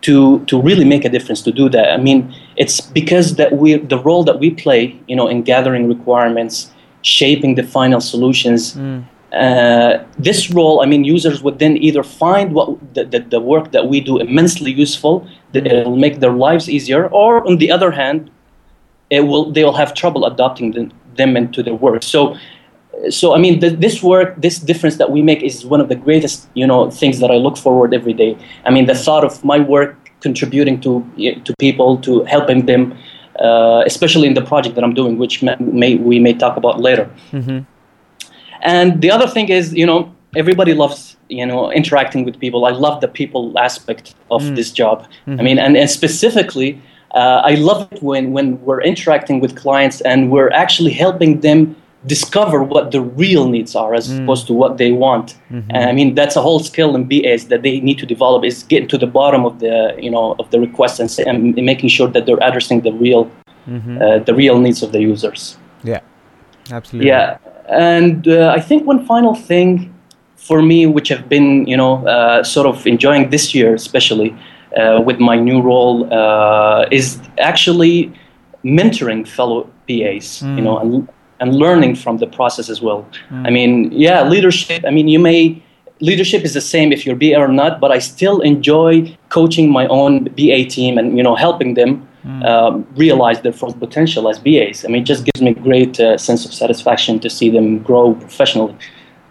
to 0.00 0.44
to 0.46 0.60
really 0.60 0.84
make 0.84 1.04
a 1.04 1.08
difference 1.08 1.42
to 1.42 1.52
do 1.52 1.68
that. 1.70 1.92
I 1.92 1.96
mean, 1.96 2.34
it's 2.56 2.80
because 2.80 3.36
that 3.36 3.52
we 3.52 3.76
the 3.76 3.98
role 3.98 4.24
that 4.24 4.40
we 4.40 4.50
play, 4.50 4.98
you 5.06 5.16
know, 5.16 5.28
in 5.28 5.42
gathering 5.42 5.88
requirements 5.88 6.72
shaping 7.02 7.54
the 7.54 7.62
final 7.62 8.00
solutions. 8.00 8.74
Mm. 8.74 9.04
Uh, 9.32 10.04
this 10.18 10.50
role, 10.50 10.80
I 10.80 10.86
mean, 10.86 11.04
users 11.04 11.42
would 11.42 11.58
then 11.58 11.76
either 11.76 12.02
find 12.02 12.54
what 12.54 12.94
the, 12.94 13.04
the, 13.04 13.20
the 13.20 13.40
work 13.40 13.72
that 13.72 13.86
we 13.86 14.00
do 14.00 14.18
immensely 14.18 14.72
useful, 14.72 15.26
that 15.52 15.64
mm. 15.64 15.72
it'll 15.72 15.96
make 15.96 16.20
their 16.20 16.32
lives 16.32 16.68
easier, 16.68 17.08
or 17.08 17.46
on 17.46 17.58
the 17.58 17.70
other 17.70 17.90
hand, 17.90 18.30
it 19.10 19.20
will 19.20 19.50
they 19.52 19.64
will 19.64 19.76
have 19.76 19.94
trouble 19.94 20.24
adopting 20.24 20.72
them, 20.72 20.92
them 21.16 21.36
into 21.36 21.62
their 21.62 21.74
work. 21.74 22.02
So, 22.02 22.36
so 23.10 23.34
I 23.34 23.38
mean, 23.38 23.60
the, 23.60 23.70
this 23.70 24.02
work, 24.02 24.40
this 24.40 24.58
difference 24.58 24.96
that 24.96 25.10
we 25.10 25.22
make 25.22 25.42
is 25.42 25.64
one 25.64 25.80
of 25.80 25.88
the 25.88 25.94
greatest, 25.94 26.48
you 26.54 26.66
know, 26.66 26.90
things 26.90 27.20
that 27.20 27.30
I 27.30 27.36
look 27.36 27.56
forward 27.56 27.94
every 27.94 28.14
day. 28.14 28.36
I 28.64 28.70
mean, 28.70 28.86
the 28.86 28.94
thought 28.94 29.24
of 29.24 29.44
my 29.44 29.58
work 29.60 29.96
contributing 30.20 30.80
to 30.80 31.04
to 31.44 31.54
people, 31.58 31.98
to 31.98 32.24
helping 32.24 32.66
them 32.66 32.96
uh, 33.40 33.82
especially 33.86 34.26
in 34.26 34.34
the 34.34 34.42
project 34.42 34.74
that 34.74 34.84
I'm 34.84 34.94
doing, 34.94 35.18
which 35.18 35.42
may, 35.42 35.56
may 35.60 35.96
we 35.96 36.18
may 36.18 36.34
talk 36.34 36.56
about 36.56 36.80
later. 36.80 37.10
Mm-hmm. 37.32 37.60
And 38.62 39.00
the 39.00 39.10
other 39.10 39.28
thing 39.28 39.48
is, 39.48 39.72
you 39.72 39.86
know, 39.86 40.12
everybody 40.36 40.74
loves 40.74 41.16
you 41.28 41.46
know 41.46 41.70
interacting 41.72 42.24
with 42.24 42.38
people. 42.38 42.64
I 42.64 42.70
love 42.70 43.00
the 43.00 43.08
people 43.08 43.58
aspect 43.58 44.14
of 44.30 44.42
mm. 44.42 44.56
this 44.56 44.72
job. 44.72 45.06
Mm-hmm. 45.26 45.40
I 45.40 45.42
mean, 45.42 45.58
and, 45.58 45.76
and 45.76 45.90
specifically, 45.90 46.80
uh, 47.12 47.42
I 47.44 47.54
love 47.54 47.88
it 47.92 48.02
when 48.02 48.32
when 48.32 48.60
we're 48.62 48.82
interacting 48.82 49.40
with 49.40 49.56
clients 49.56 50.00
and 50.02 50.30
we're 50.30 50.50
actually 50.50 50.92
helping 50.92 51.40
them 51.40 51.76
discover 52.08 52.58
what 52.62 52.90
the 52.90 53.00
real 53.00 53.48
needs 53.48 53.76
are 53.76 53.94
as 53.94 54.08
mm. 54.08 54.22
opposed 54.22 54.46
to 54.48 54.52
what 54.52 54.78
they 54.78 54.90
want. 54.90 55.36
Mm-hmm. 55.50 55.70
And 55.74 55.84
I 55.90 55.92
mean, 55.92 56.14
that's 56.14 56.36
a 56.36 56.42
whole 56.42 56.60
skill 56.70 56.96
in 56.96 57.04
BAs 57.10 57.42
that 57.48 57.62
they 57.62 57.80
need 57.80 57.98
to 57.98 58.06
develop 58.06 58.44
is 58.44 58.64
getting 58.64 58.88
to 58.88 58.98
the 58.98 59.06
bottom 59.06 59.44
of 59.44 59.60
the, 59.60 59.94
you 60.00 60.10
know, 60.10 60.34
of 60.40 60.50
the 60.50 60.58
request 60.58 60.98
and, 61.00 61.10
and 61.30 61.54
making 61.54 61.90
sure 61.90 62.08
that 62.08 62.26
they're 62.26 62.42
addressing 62.48 62.80
the 62.80 62.92
real, 62.92 63.30
mm-hmm. 63.68 64.02
uh, 64.02 64.18
the 64.28 64.34
real 64.34 64.58
needs 64.58 64.82
of 64.82 64.90
the 64.92 65.00
users. 65.00 65.58
Yeah, 65.84 66.00
absolutely. 66.72 67.08
Yeah. 67.08 67.38
And 67.68 68.26
uh, 68.26 68.54
I 68.56 68.60
think 68.60 68.86
one 68.86 69.06
final 69.06 69.34
thing 69.34 69.94
for 70.36 70.62
me, 70.62 70.86
which 70.86 71.12
I've 71.12 71.28
been, 71.28 71.66
you 71.66 71.76
know, 71.76 72.06
uh, 72.06 72.42
sort 72.42 72.66
of 72.66 72.86
enjoying 72.86 73.30
this 73.30 73.54
year, 73.54 73.74
especially 73.74 74.34
uh, 74.76 75.02
with 75.04 75.18
my 75.20 75.36
new 75.36 75.60
role, 75.60 76.12
uh, 76.12 76.86
is 76.90 77.20
actually 77.38 78.12
mentoring 78.64 79.26
fellow 79.26 79.64
BAs, 79.86 80.42
mm. 80.42 80.56
you 80.56 80.62
know, 80.62 80.78
and 80.78 81.08
and 81.40 81.54
learning 81.54 81.94
from 81.94 82.18
the 82.18 82.26
process 82.26 82.68
as 82.68 82.80
well. 82.80 83.06
Mm. 83.30 83.46
I 83.46 83.50
mean, 83.50 83.92
yeah, 83.92 84.22
leadership. 84.24 84.84
I 84.86 84.90
mean, 84.90 85.08
you 85.08 85.18
may 85.18 85.62
leadership 86.00 86.44
is 86.44 86.54
the 86.54 86.60
same 86.60 86.92
if 86.92 87.04
you're 87.04 87.16
BA 87.16 87.36
or 87.36 87.48
not, 87.48 87.80
but 87.80 87.90
I 87.90 87.98
still 87.98 88.40
enjoy 88.40 89.16
coaching 89.30 89.70
my 89.70 89.86
own 89.88 90.24
BA 90.24 90.64
team 90.64 90.98
and 90.98 91.16
you 91.16 91.22
know 91.22 91.34
helping 91.34 91.74
them 91.74 92.08
mm. 92.24 92.44
um, 92.44 92.86
realize 92.96 93.40
their 93.42 93.52
full 93.52 93.72
potential 93.72 94.28
as 94.28 94.38
BAs. 94.38 94.84
I 94.84 94.88
mean, 94.88 95.02
it 95.02 95.06
just 95.06 95.24
gives 95.24 95.42
me 95.42 95.50
a 95.50 95.54
great 95.54 95.98
uh, 96.00 96.18
sense 96.18 96.44
of 96.44 96.52
satisfaction 96.52 97.18
to 97.20 97.30
see 97.30 97.50
them 97.50 97.82
grow 97.82 98.14
professionally. 98.14 98.76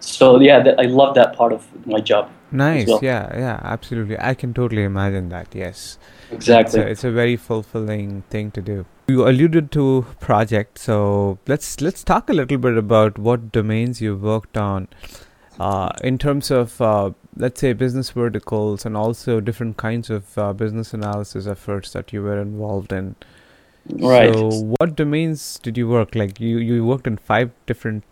So 0.00 0.40
yeah, 0.40 0.62
th- 0.62 0.76
I 0.78 0.82
love 0.84 1.14
that 1.14 1.36
part 1.36 1.52
of 1.52 1.66
my 1.86 2.00
job. 2.00 2.30
Nice. 2.50 2.86
Well. 2.86 3.00
Yeah, 3.02 3.36
yeah, 3.36 3.60
absolutely. 3.62 4.16
I 4.18 4.34
can 4.34 4.54
totally 4.54 4.84
imagine 4.84 5.28
that. 5.30 5.54
Yes. 5.54 5.98
Exactly. 6.30 6.80
It's 6.80 6.86
a, 6.86 6.90
it's 6.90 7.04
a 7.04 7.10
very 7.10 7.36
fulfilling 7.36 8.22
thing 8.30 8.50
to 8.52 8.62
do. 8.62 8.86
You 9.08 9.26
alluded 9.26 9.70
to 9.72 10.06
project, 10.20 10.78
so 10.78 11.38
let's 11.46 11.80
let's 11.80 12.04
talk 12.04 12.28
a 12.28 12.32
little 12.32 12.58
bit 12.58 12.76
about 12.76 13.18
what 13.18 13.50
domains 13.52 14.02
you 14.02 14.16
worked 14.16 14.58
on, 14.58 14.88
uh, 15.58 15.90
in 16.04 16.18
terms 16.18 16.50
of 16.50 16.80
uh, 16.80 17.12
let's 17.36 17.60
say 17.60 17.72
business 17.72 18.10
verticals 18.10 18.84
and 18.84 18.96
also 18.96 19.40
different 19.40 19.78
kinds 19.78 20.10
of 20.10 20.36
uh, 20.36 20.52
business 20.52 20.92
analysis 20.92 21.46
efforts 21.46 21.92
that 21.92 22.12
you 22.12 22.22
were 22.22 22.38
involved 22.40 22.92
in. 22.92 23.16
Right. 23.88 24.34
So, 24.34 24.74
what 24.78 24.94
domains 24.94 25.58
did 25.62 25.78
you 25.78 25.88
work? 25.88 26.14
Like 26.14 26.38
you 26.38 26.58
you 26.58 26.84
worked 26.84 27.06
in 27.06 27.16
five 27.16 27.50
different 27.64 28.04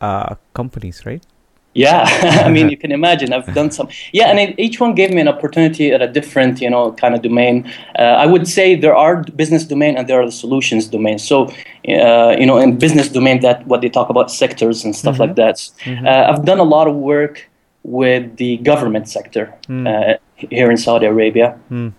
uh, 0.00 0.36
companies, 0.54 1.04
right? 1.04 1.26
Yeah, 1.74 2.04
I 2.44 2.50
mean, 2.50 2.68
you 2.72 2.76
can 2.76 2.92
imagine. 2.92 3.32
I've 3.32 3.52
done 3.54 3.70
some. 3.70 3.88
Yeah, 4.12 4.28
and 4.28 4.38
it, 4.38 4.54
each 4.58 4.80
one 4.80 4.94
gave 4.94 5.10
me 5.12 5.20
an 5.20 5.28
opportunity 5.28 5.92
at 5.92 6.00
a 6.00 6.08
different, 6.08 6.60
you 6.60 6.70
know, 6.70 6.92
kind 6.92 7.14
of 7.14 7.22
domain. 7.22 7.70
Uh, 7.98 8.02
I 8.02 8.26
would 8.26 8.46
say 8.48 8.74
there 8.74 8.96
are 8.96 9.22
business 9.36 9.64
domain 9.64 9.96
and 9.96 10.08
there 10.08 10.20
are 10.20 10.26
the 10.26 10.32
solutions 10.32 10.86
domain. 10.86 11.18
So, 11.18 11.46
uh, 11.88 12.36
you 12.38 12.46
know, 12.46 12.58
in 12.58 12.78
business 12.78 13.08
domain, 13.08 13.40
that 13.40 13.66
what 13.66 13.80
they 13.80 13.88
talk 13.88 14.08
about 14.08 14.30
sectors 14.30 14.84
and 14.84 14.94
stuff 14.94 15.14
mm-hmm. 15.14 15.22
like 15.22 15.34
that. 15.36 15.56
Mm-hmm. 15.56 16.06
Uh, 16.06 16.32
I've 16.32 16.44
done 16.44 16.58
a 16.58 16.64
lot 16.76 16.86
of 16.88 16.94
work 16.94 17.50
with 17.82 18.36
the 18.36 18.56
government 18.58 19.08
sector 19.08 19.54
mm. 19.68 20.18
here 20.36 20.70
in 20.70 20.76
Saudi 20.78 21.06
Arabia. 21.06 21.58
Mm 21.70 21.92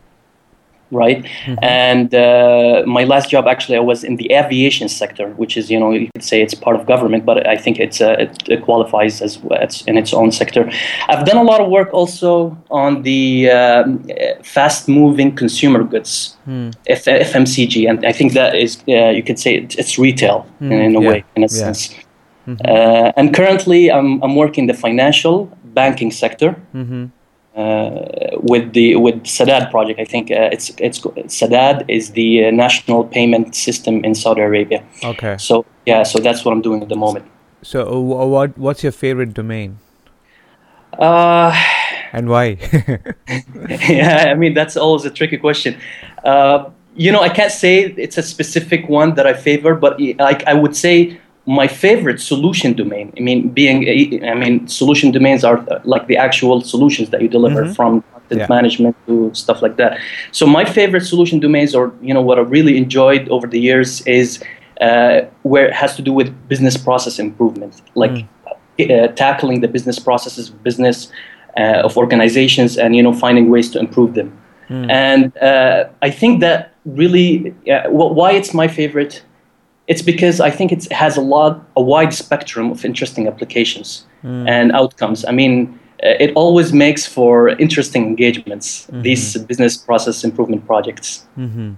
right? 0.91 1.23
Mm-hmm. 1.23 1.55
And 1.61 2.13
uh, 2.13 2.83
my 2.85 3.03
last 3.03 3.29
job, 3.29 3.47
actually, 3.47 3.77
I 3.77 3.81
was 3.81 4.03
in 4.03 4.15
the 4.17 4.31
aviation 4.33 4.89
sector, 4.89 5.29
which 5.31 5.57
is, 5.57 5.69
you 5.69 5.79
know, 5.79 5.91
you 5.91 6.09
could 6.13 6.23
say 6.23 6.41
it's 6.41 6.53
part 6.53 6.75
of 6.75 6.85
government, 6.85 7.25
but 7.25 7.47
I 7.47 7.57
think 7.57 7.79
it's 7.79 8.01
uh, 8.01 8.15
it, 8.19 8.49
it, 8.49 8.61
qualifies 8.63 9.21
as 9.21 9.39
it's 9.51 9.83
in 9.83 9.97
its 9.97 10.13
own 10.13 10.31
sector. 10.31 10.69
I've 11.07 11.25
done 11.25 11.37
a 11.37 11.43
lot 11.43 11.61
of 11.61 11.69
work 11.69 11.93
also 11.93 12.57
on 12.69 13.03
the 13.03 13.49
um, 13.49 14.07
fast-moving 14.43 15.35
consumer 15.35 15.83
goods, 15.83 16.37
mm. 16.47 16.73
F- 16.87 17.05
FMCG, 17.05 17.89
and 17.89 18.05
I 18.05 18.11
think 18.11 18.33
that 18.33 18.55
is, 18.55 18.83
uh, 18.87 19.09
you 19.09 19.23
could 19.23 19.39
say 19.39 19.67
it's 19.77 19.97
retail 19.97 20.47
mm. 20.61 20.71
in, 20.71 20.81
in, 20.81 20.95
a 20.95 21.01
yeah. 21.01 21.09
way, 21.09 21.23
in 21.35 21.43
a 21.43 21.47
yeah. 21.47 21.47
sense. 21.47 21.95
Mm-hmm. 22.47 22.61
Uh, 22.63 23.11
and 23.17 23.33
currently, 23.33 23.91
I'm, 23.91 24.21
I'm 24.23 24.35
working 24.35 24.67
the 24.67 24.73
financial 24.73 25.45
banking 25.63 26.11
sector. 26.11 26.55
Mm-hmm. 26.73 27.05
Uh, 27.55 28.03
with 28.33 28.73
the 28.73 28.97
with 28.97 29.23
Sadad 29.23 29.71
project. 29.71 29.97
I 29.97 30.03
think 30.03 30.29
uh, 30.29 30.49
it's 30.51 30.71
it's 30.77 30.99
Sadad 30.99 31.85
is 31.87 32.11
the 32.11 32.47
uh, 32.47 32.51
national 32.51 33.05
payment 33.05 33.55
system 33.55 34.03
in 34.03 34.13
Saudi 34.13 34.41
Arabia. 34.41 34.83
Okay. 35.01 35.37
So 35.37 35.65
yeah, 35.85 36.03
so 36.03 36.19
that's 36.19 36.43
what 36.43 36.51
I'm 36.51 36.61
doing 36.61 36.81
at 36.81 36.89
the 36.89 36.97
moment. 36.97 37.23
So 37.63 37.97
what 38.01 38.57
what's 38.57 38.83
your 38.83 38.91
favorite 38.91 39.33
domain? 39.33 39.79
Uh, 40.99 41.55
and 42.11 42.27
why? 42.27 42.57
yeah, 43.87 44.25
I 44.27 44.33
mean 44.33 44.53
that's 44.53 44.75
always 44.75 45.05
a 45.05 45.09
tricky 45.09 45.37
question. 45.37 45.77
Uh, 46.25 46.69
you 46.93 47.09
know, 47.09 47.21
I 47.21 47.29
can't 47.29 47.53
say 47.53 47.85
it's 47.97 48.17
a 48.17 48.23
specific 48.23 48.89
one 48.89 49.15
that 49.15 49.25
I 49.25 49.33
favor, 49.33 49.75
but 49.75 49.97
like 50.19 50.45
I 50.45 50.53
would 50.53 50.75
say 50.75 51.21
my 51.45 51.67
favorite 51.67 52.19
solution 52.19 52.73
domain. 52.73 53.13
I 53.17 53.19
mean, 53.19 53.49
being 53.49 53.87
I 54.25 54.33
mean, 54.33 54.67
solution 54.67 55.11
domains 55.11 55.43
are 55.43 55.59
uh, 55.69 55.79
like 55.83 56.07
the 56.07 56.17
actual 56.17 56.61
solutions 56.61 57.09
that 57.11 57.21
you 57.21 57.27
deliver 57.27 57.63
mm-hmm. 57.63 57.73
from 57.73 58.03
content 58.13 58.41
yeah. 58.41 58.47
management 58.49 58.95
to 59.05 59.31
stuff 59.33 59.61
like 59.61 59.77
that. 59.77 59.99
So 60.31 60.47
my 60.47 60.65
favorite 60.65 61.05
solution 61.05 61.39
domains, 61.39 61.75
or 61.75 61.93
you 62.01 62.13
know, 62.13 62.21
what 62.21 62.39
I 62.39 62.41
really 62.41 62.77
enjoyed 62.77 63.29
over 63.29 63.47
the 63.47 63.59
years 63.59 64.01
is 64.07 64.43
uh, 64.81 65.21
where 65.43 65.65
it 65.67 65.73
has 65.73 65.95
to 65.97 66.01
do 66.01 66.11
with 66.11 66.33
business 66.47 66.77
process 66.77 67.19
improvement, 67.19 67.81
like 67.93 68.11
mm. 68.11 68.27
uh, 68.79 69.07
tackling 69.09 69.61
the 69.61 69.67
business 69.67 69.99
processes, 69.99 70.49
of 70.49 70.63
business 70.63 71.11
uh, 71.57 71.85
of 71.85 71.95
organizations, 71.95 72.77
and 72.77 72.95
you 72.95 73.03
know, 73.03 73.13
finding 73.13 73.49
ways 73.49 73.69
to 73.71 73.79
improve 73.79 74.15
them. 74.15 74.35
Mm. 74.69 74.89
And 74.89 75.37
uh, 75.37 75.89
I 76.01 76.09
think 76.09 76.41
that 76.41 76.73
really, 76.85 77.53
why 77.89 78.31
it's 78.31 78.51
my 78.51 78.67
favorite 78.67 79.23
it's 79.87 80.01
because 80.01 80.39
I 80.39 80.49
think 80.49 80.71
it 80.71 80.91
has 80.91 81.17
a 81.17 81.21
lot, 81.21 81.63
a 81.75 81.81
wide 81.81 82.13
spectrum 82.13 82.71
of 82.71 82.83
interesting 82.83 83.27
applications 83.27 84.05
mm. 84.23 84.47
and 84.49 84.71
outcomes. 84.71 85.25
I 85.25 85.31
mean, 85.31 85.79
uh, 86.03 86.13
it 86.19 86.33
always 86.35 86.73
makes 86.73 87.05
for 87.05 87.49
interesting 87.49 88.05
engagements. 88.05 88.87
Mm-hmm. 88.87 89.01
These 89.03 89.37
business 89.37 89.77
process 89.77 90.23
improvement 90.23 90.65
projects. 90.65 91.25
Mm-hmm. 91.37 91.73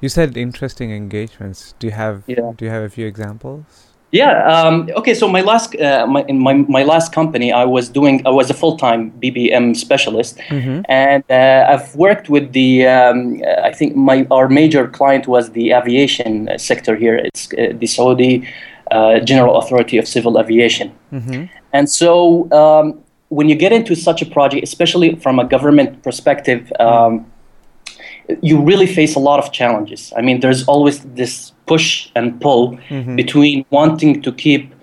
You 0.00 0.08
said 0.08 0.36
interesting 0.36 0.90
engagements. 0.90 1.74
Do 1.78 1.86
you 1.86 1.92
have 1.92 2.22
yeah. 2.26 2.52
Do 2.56 2.64
you 2.64 2.70
have 2.70 2.82
a 2.82 2.90
few 2.90 3.06
examples? 3.06 3.87
Yeah. 4.10 4.42
Um, 4.46 4.88
okay. 4.96 5.12
So 5.12 5.28
my 5.28 5.42
last 5.42 5.74
uh, 5.76 6.06
my, 6.06 6.24
in 6.28 6.38
my 6.38 6.54
my 6.54 6.82
last 6.82 7.12
company, 7.12 7.52
I 7.52 7.64
was 7.64 7.90
doing 7.90 8.26
I 8.26 8.30
was 8.30 8.48
a 8.48 8.54
full 8.54 8.78
time 8.78 9.10
BPM 9.22 9.76
specialist, 9.76 10.38
mm-hmm. 10.48 10.80
and 10.88 11.22
uh, 11.28 11.66
I've 11.68 11.94
worked 11.94 12.30
with 12.30 12.52
the 12.52 12.86
um, 12.86 13.42
I 13.62 13.72
think 13.72 13.96
my 13.96 14.26
our 14.30 14.48
major 14.48 14.88
client 14.88 15.28
was 15.28 15.50
the 15.50 15.72
aviation 15.72 16.48
sector 16.58 16.96
here. 16.96 17.16
It's 17.16 17.52
uh, 17.52 17.74
the 17.78 17.86
Saudi 17.86 18.48
uh, 18.90 19.20
General 19.20 19.58
Authority 19.58 19.98
of 19.98 20.08
Civil 20.08 20.40
Aviation, 20.40 20.90
mm-hmm. 21.12 21.44
and 21.74 21.90
so 21.90 22.50
um, 22.50 22.98
when 23.28 23.50
you 23.50 23.56
get 23.56 23.72
into 23.74 23.94
such 23.94 24.22
a 24.22 24.26
project, 24.26 24.64
especially 24.64 25.16
from 25.16 25.38
a 25.38 25.44
government 25.44 26.02
perspective. 26.02 26.72
Um, 26.80 27.26
you 28.42 28.60
really 28.60 28.86
face 28.86 29.14
a 29.14 29.18
lot 29.18 29.38
of 29.38 29.52
challenges. 29.52 30.12
I 30.14 30.20
mean, 30.20 30.40
there's 30.40 30.62
always 30.64 31.00
this 31.00 31.52
push 31.68 32.10
and 32.16 32.40
pull 32.40 32.76
mm-hmm. 32.88 33.16
between 33.16 33.64
wanting 33.70 34.22
to 34.22 34.32
keep 34.32 34.74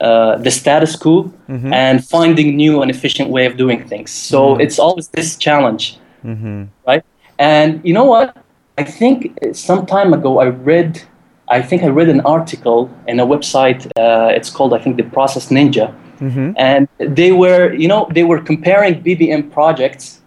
uh, 0.00 0.36
the 0.38 0.50
status 0.50 0.96
quo 0.96 1.32
mm-hmm. 1.48 1.72
and 1.72 2.04
finding 2.04 2.56
new 2.56 2.82
and 2.82 2.90
efficient 2.90 3.30
way 3.30 3.46
of 3.46 3.56
doing 3.56 3.86
things. 3.86 4.10
So 4.10 4.38
mm-hmm. 4.40 4.60
it's 4.60 4.78
always 4.78 5.08
this 5.08 5.36
challenge, 5.36 5.96
mm-hmm. 6.24 6.64
right? 6.86 7.04
And 7.38 7.80
you 7.84 7.94
know 7.94 8.04
what? 8.04 8.36
I 8.78 8.84
think 8.84 9.38
some 9.52 9.86
time 9.86 10.12
ago 10.12 10.40
I 10.40 10.46
read, 10.46 11.02
I 11.48 11.62
think 11.62 11.82
I 11.82 11.88
read 11.88 12.08
an 12.08 12.20
article 12.22 12.90
in 13.06 13.20
a 13.20 13.26
website. 13.26 13.86
Uh, 13.96 14.32
it's 14.34 14.50
called 14.50 14.74
I 14.74 14.78
think 14.78 14.96
the 14.96 15.04
Process 15.04 15.50
Ninja, 15.50 15.94
mm-hmm. 16.18 16.52
and 16.56 16.88
they 16.98 17.32
were, 17.32 17.72
you 17.74 17.86
know, 17.86 18.08
they 18.10 18.24
were 18.24 18.40
comparing 18.40 19.02
BPM 19.02 19.52
projects 19.52 20.21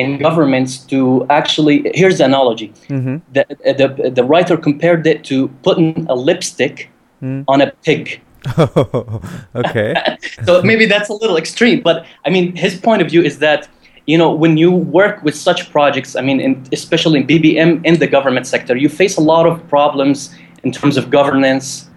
in 0.00 0.18
governments 0.18 0.78
to 0.92 1.26
actually 1.28 1.76
here's 1.94 2.18
the 2.18 2.24
analogy 2.24 2.68
mm-hmm. 2.88 3.16
the, 3.34 3.44
the, 3.80 4.10
the 4.18 4.24
writer 4.24 4.56
compared 4.56 5.06
it 5.06 5.24
to 5.24 5.48
putting 5.66 6.06
a 6.08 6.14
lipstick 6.14 6.90
mm. 7.22 7.44
on 7.48 7.60
a 7.60 7.70
pig 7.84 8.20
okay 9.62 9.94
so 10.46 10.62
maybe 10.62 10.86
that's 10.86 11.10
a 11.10 11.16
little 11.22 11.36
extreme 11.36 11.80
but 11.80 12.06
i 12.26 12.30
mean 12.30 12.54
his 12.56 12.74
point 12.86 13.02
of 13.02 13.08
view 13.10 13.22
is 13.22 13.38
that 13.38 13.68
you 14.06 14.16
know 14.16 14.30
when 14.32 14.56
you 14.56 14.70
work 15.00 15.22
with 15.22 15.36
such 15.36 15.70
projects 15.70 16.16
i 16.16 16.22
mean 16.22 16.40
in, 16.40 16.52
especially 16.72 17.20
in 17.20 17.26
bpm 17.26 17.84
in 17.84 17.98
the 17.98 18.06
government 18.06 18.46
sector 18.46 18.74
you 18.76 18.88
face 18.88 19.16
a 19.18 19.24
lot 19.32 19.44
of 19.46 19.54
problems 19.68 20.34
in 20.64 20.72
terms 20.72 20.96
of 20.96 21.10
governance 21.10 21.89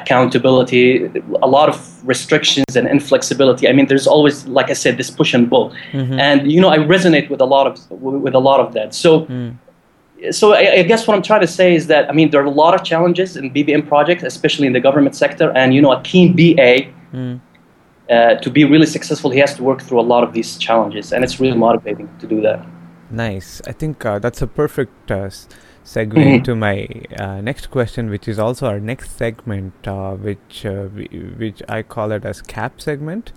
accountability, 0.00 1.04
a 1.42 1.46
lot 1.46 1.68
of 1.68 2.06
restrictions 2.06 2.76
and 2.76 2.86
inflexibility. 2.86 3.68
I 3.68 3.72
mean, 3.72 3.86
there's 3.86 4.06
always, 4.06 4.46
like 4.46 4.70
I 4.70 4.74
said, 4.74 4.96
this 4.96 5.10
push 5.10 5.34
and 5.34 5.48
pull, 5.48 5.70
mm-hmm. 5.92 6.18
and 6.18 6.50
you 6.50 6.60
know, 6.60 6.68
I 6.68 6.78
resonate 6.78 7.28
with 7.30 7.40
a 7.40 7.44
lot 7.54 7.66
of 7.66 7.90
with 7.90 8.34
a 8.34 8.44
lot 8.50 8.60
of 8.60 8.72
that. 8.74 8.94
So. 8.94 9.26
Mm. 9.26 9.56
So 10.30 10.54
I, 10.54 10.78
I, 10.80 10.82
guess 10.82 11.06
what 11.06 11.14
I'm 11.14 11.22
trying 11.22 11.42
to 11.42 11.46
say 11.46 11.74
is 11.74 11.88
that 11.88 12.08
I 12.08 12.12
mean 12.14 12.30
there 12.30 12.40
are 12.40 12.46
a 12.56 12.58
lot 12.64 12.72
of 12.74 12.82
challenges 12.82 13.36
in 13.36 13.52
BPM 13.52 13.86
projects, 13.86 14.22
especially 14.22 14.66
in 14.66 14.72
the 14.72 14.80
government 14.80 15.14
sector, 15.14 15.52
and 15.54 15.74
you 15.74 15.82
know 15.82 15.92
a 15.92 16.00
keen 16.00 16.34
BA 16.34 16.90
mm. 17.12 17.38
uh, 18.10 18.36
to 18.36 18.48
be 18.50 18.64
really 18.64 18.86
successful, 18.86 19.30
he 19.30 19.40
has 19.40 19.54
to 19.56 19.62
work 19.62 19.82
through 19.82 20.00
a 20.00 20.08
lot 20.14 20.24
of 20.24 20.32
these 20.32 20.56
challenges, 20.56 21.12
and 21.12 21.22
it's 21.22 21.38
really 21.38 21.58
motivating 21.58 22.08
to 22.18 22.26
do 22.26 22.40
that. 22.40 22.64
Nice. 23.10 23.60
I 23.66 23.72
think 23.72 24.06
uh, 24.06 24.18
that's 24.18 24.40
a 24.40 24.46
perfect 24.46 25.10
uh, 25.10 25.28
segue 25.86 26.12
mm-hmm. 26.12 26.36
into 26.38 26.54
my 26.54 26.88
uh, 27.18 27.40
next 27.40 27.70
question, 27.70 28.10
which 28.10 28.28
is 28.28 28.38
also 28.38 28.66
our 28.66 28.80
next 28.80 29.16
segment, 29.16 29.86
uh, 29.86 30.14
which 30.14 30.66
uh, 30.66 30.88
which 31.42 31.62
I 31.68 31.82
call 31.82 32.12
it 32.12 32.24
as 32.24 32.42
CAP 32.42 32.80
segment. 32.80 33.32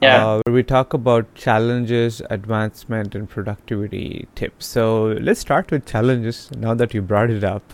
Yeah. 0.00 0.26
Uh, 0.26 0.40
where 0.44 0.54
we 0.54 0.62
talk 0.62 0.92
about 0.92 1.34
challenges, 1.34 2.20
advancement, 2.28 3.14
and 3.14 3.28
productivity 3.28 4.28
tips. 4.34 4.66
So 4.66 5.16
let's 5.28 5.40
start 5.40 5.70
with 5.70 5.86
challenges. 5.86 6.50
Now 6.56 6.74
that 6.74 6.92
you 6.92 7.00
brought 7.00 7.30
it 7.30 7.44
up, 7.44 7.72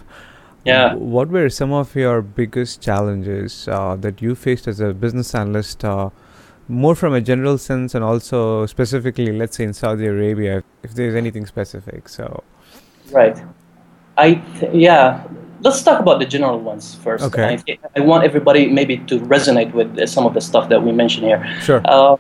yeah. 0.65 0.95
What 0.95 1.29
were 1.29 1.49
some 1.51 1.73
of 1.73 1.95
your 1.97 2.23
biggest 2.23 2.81
challenges 2.81 3.67
uh, 3.69 3.97
that 3.97 4.23
you 4.23 4.35
faced 4.35 4.69
as 4.69 4.81
a 4.81 4.93
business 4.95 5.35
analyst? 5.35 5.85
Uh, 5.85 6.11
more 6.69 6.95
from 6.95 7.13
a 7.13 7.21
general 7.21 7.59
sense, 7.59 7.95
and 7.95 8.05
also 8.05 8.67
specifically, 8.67 9.33
let's 9.33 9.57
say 9.57 9.65
in 9.65 9.73
Saudi 9.73 10.07
Arabia, 10.07 10.63
if 10.83 10.95
there's 10.95 11.15
anything 11.15 11.47
specific. 11.47 12.09
So. 12.09 12.45
Right. 13.11 13.43
I 14.17 14.35
th- 14.59 14.75
yeah. 14.75 15.25
Let's 15.61 15.81
talk 15.83 16.01
about 16.01 16.19
the 16.19 16.27
general 16.27 16.59
ones 16.59 16.97
first. 16.97 17.23
Okay. 17.23 17.57
I, 17.69 17.79
I, 17.95 18.01
want 18.01 18.25
everybody 18.25 18.67
maybe 18.67 18.99
to 19.07 19.21
resonate 19.21 19.73
with 19.73 20.09
some 20.09 20.27
of 20.27 20.35
the 20.35 20.41
stuff 20.41 20.69
that 20.71 20.83
we 20.83 20.91
mentioned 20.91 21.25
here. 21.25 21.41
Sure. 21.61 21.81
Uh, 21.85 22.17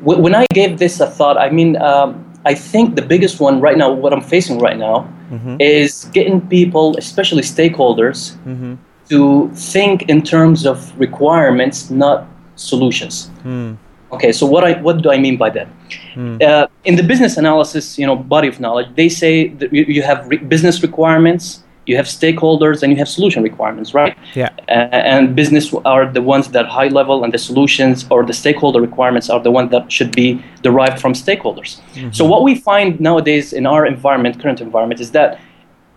w- 0.00 0.22
when 0.22 0.34
I 0.34 0.46
gave 0.54 0.78
this 0.78 0.98
a 0.98 1.06
thought, 1.06 1.36
I 1.36 1.50
mean, 1.50 1.76
um, 1.76 2.24
I 2.46 2.54
think 2.54 2.94
the 2.96 3.02
biggest 3.02 3.38
one 3.38 3.60
right 3.60 3.76
now, 3.76 3.92
what 3.92 4.14
I'm 4.14 4.22
facing 4.22 4.60
right 4.60 4.78
now, 4.78 5.06
mm-hmm. 5.30 5.60
is 5.60 6.04
getting 6.12 6.40
people, 6.48 6.96
especially 6.96 7.42
stakeholders, 7.42 8.36
mm-hmm. 8.46 8.76
to 9.10 9.50
think 9.52 10.08
in 10.08 10.22
terms 10.22 10.64
of 10.64 10.98
requirements, 10.98 11.90
not 11.90 12.26
solutions. 12.54 13.30
Mm. 13.44 13.76
Okay, 14.16 14.32
so 14.32 14.44
what 14.46 14.64
I 14.64 14.72
what 14.86 15.02
do 15.04 15.08
I 15.16 15.18
mean 15.26 15.36
by 15.44 15.50
that? 15.50 15.68
Mm. 16.14 16.42
Uh, 16.42 16.66
in 16.84 16.94
the 16.96 17.02
business 17.02 17.36
analysis, 17.36 17.98
you 18.00 18.06
know, 18.08 18.16
body 18.16 18.48
of 18.48 18.56
knowledge, 18.64 18.88
they 19.00 19.08
say 19.08 19.48
that 19.58 19.72
you, 19.76 19.84
you 19.96 20.02
have 20.10 20.26
re- 20.30 20.44
business 20.54 20.82
requirements, 20.82 21.44
you 21.84 21.96
have 22.00 22.06
stakeholders, 22.06 22.82
and 22.82 22.88
you 22.92 22.98
have 23.02 23.08
solution 23.08 23.42
requirements, 23.42 23.94
right? 23.94 24.16
Yeah. 24.34 24.50
Uh, 24.68 25.16
and 25.16 25.36
business 25.36 25.74
are 25.84 26.04
the 26.18 26.22
ones 26.22 26.48
that 26.56 26.66
high 26.66 26.88
level, 27.00 27.24
and 27.24 27.32
the 27.32 27.38
solutions 27.38 28.06
or 28.10 28.24
the 28.24 28.32
stakeholder 28.32 28.80
requirements 28.80 29.28
are 29.28 29.42
the 29.48 29.50
ones 29.50 29.70
that 29.70 29.92
should 29.92 30.12
be 30.22 30.42
derived 30.62 30.98
from 31.02 31.12
stakeholders. 31.12 31.70
Mm-hmm. 31.78 32.12
So 32.12 32.24
what 32.24 32.42
we 32.42 32.54
find 32.70 32.98
nowadays 33.00 33.52
in 33.52 33.66
our 33.66 33.86
environment, 33.86 34.40
current 34.42 34.60
environment, 34.60 35.00
is 35.00 35.10
that 35.12 35.38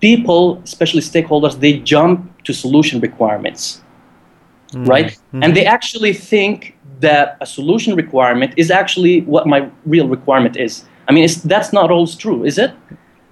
people, 0.02 0.62
especially 0.64 1.02
stakeholders, 1.02 1.60
they 1.60 1.80
jump 1.80 2.44
to 2.44 2.54
solution 2.54 3.00
requirements, 3.00 3.82
mm-hmm. 4.72 4.86
right? 4.86 5.12
Mm-hmm. 5.12 5.44
And 5.44 5.56
they 5.56 5.66
actually 5.66 6.14
think 6.14 6.76
that 7.00 7.38
a 7.42 7.46
solution 7.46 7.96
requirement 7.96 8.54
is 8.58 8.72
actually 8.72 9.22
what 9.22 9.48
my 9.48 9.70
real 9.86 10.08
requirement 10.08 10.58
is. 10.58 10.86
I 11.08 11.12
mean, 11.12 11.28
that's 11.46 11.74
not 11.74 11.92
always 11.92 12.16
true, 12.16 12.44
is 12.44 12.58
it? 12.58 12.72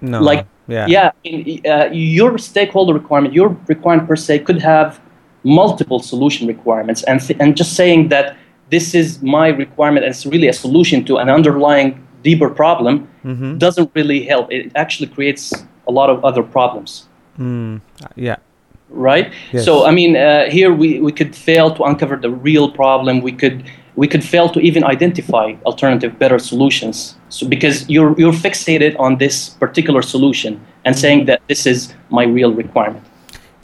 No. 0.00 0.20
Like, 0.20 0.46
yeah, 0.66 0.86
yeah 0.86 1.72
uh, 1.72 1.90
your 1.92 2.38
stakeholder 2.38 2.92
requirement, 2.92 3.34
your 3.34 3.56
requirement 3.66 4.08
per 4.08 4.16
se, 4.16 4.40
could 4.40 4.60
have 4.60 5.00
multiple 5.44 6.00
solution 6.00 6.46
requirements, 6.46 7.02
and 7.04 7.20
th- 7.20 7.38
and 7.40 7.56
just 7.56 7.74
saying 7.74 8.08
that 8.08 8.36
this 8.70 8.94
is 8.94 9.22
my 9.22 9.48
requirement 9.48 10.04
and 10.04 10.14
it's 10.14 10.26
really 10.26 10.48
a 10.48 10.52
solution 10.52 11.04
to 11.04 11.16
an 11.16 11.30
underlying 11.30 12.06
deeper 12.22 12.50
problem 12.50 13.08
mm-hmm. 13.24 13.56
doesn't 13.56 13.90
really 13.94 14.24
help. 14.24 14.52
It 14.52 14.72
actually 14.74 15.08
creates 15.08 15.52
a 15.86 15.92
lot 15.92 16.10
of 16.10 16.22
other 16.24 16.42
problems. 16.42 17.08
Mm, 17.38 17.80
yeah 18.16 18.36
right? 18.90 19.32
Yes. 19.52 19.64
So 19.64 19.84
I 19.84 19.90
mean, 19.90 20.16
uh, 20.16 20.50
here 20.50 20.72
we, 20.72 21.00
we 21.00 21.12
could 21.12 21.34
fail 21.34 21.74
to 21.74 21.84
uncover 21.84 22.16
the 22.16 22.30
real 22.30 22.70
problem. 22.70 23.20
We 23.20 23.32
could 23.32 23.64
we 23.96 24.06
could 24.06 24.22
fail 24.22 24.48
to 24.50 24.60
even 24.60 24.84
identify 24.84 25.54
alternative, 25.66 26.18
better 26.18 26.38
solutions. 26.38 27.16
So 27.28 27.46
because 27.48 27.88
you're 27.88 28.18
you're 28.18 28.32
fixated 28.32 28.98
on 28.98 29.18
this 29.18 29.50
particular 29.50 30.02
solution 30.02 30.64
and 30.84 30.96
saying 30.96 31.26
that 31.26 31.42
this 31.48 31.66
is 31.66 31.94
my 32.10 32.24
real 32.24 32.52
requirement. 32.52 33.04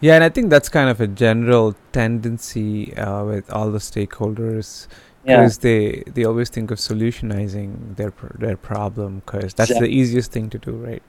Yeah, 0.00 0.16
and 0.16 0.24
I 0.24 0.28
think 0.28 0.50
that's 0.50 0.68
kind 0.68 0.90
of 0.90 1.00
a 1.00 1.06
general 1.06 1.74
tendency 1.92 2.94
uh, 2.96 3.24
with 3.24 3.50
all 3.50 3.70
the 3.70 3.78
stakeholders 3.78 4.88
because 5.22 5.56
yeah. 5.56 5.62
they 5.62 6.02
they 6.06 6.24
always 6.24 6.50
think 6.50 6.70
of 6.70 6.78
solutionizing 6.78 7.96
their 7.96 8.12
their 8.38 8.56
problem 8.56 9.22
because 9.24 9.54
that's 9.54 9.70
exactly. 9.70 9.88
the 9.88 9.94
easiest 9.94 10.32
thing 10.32 10.50
to 10.50 10.58
do, 10.58 10.72
right? 10.72 11.02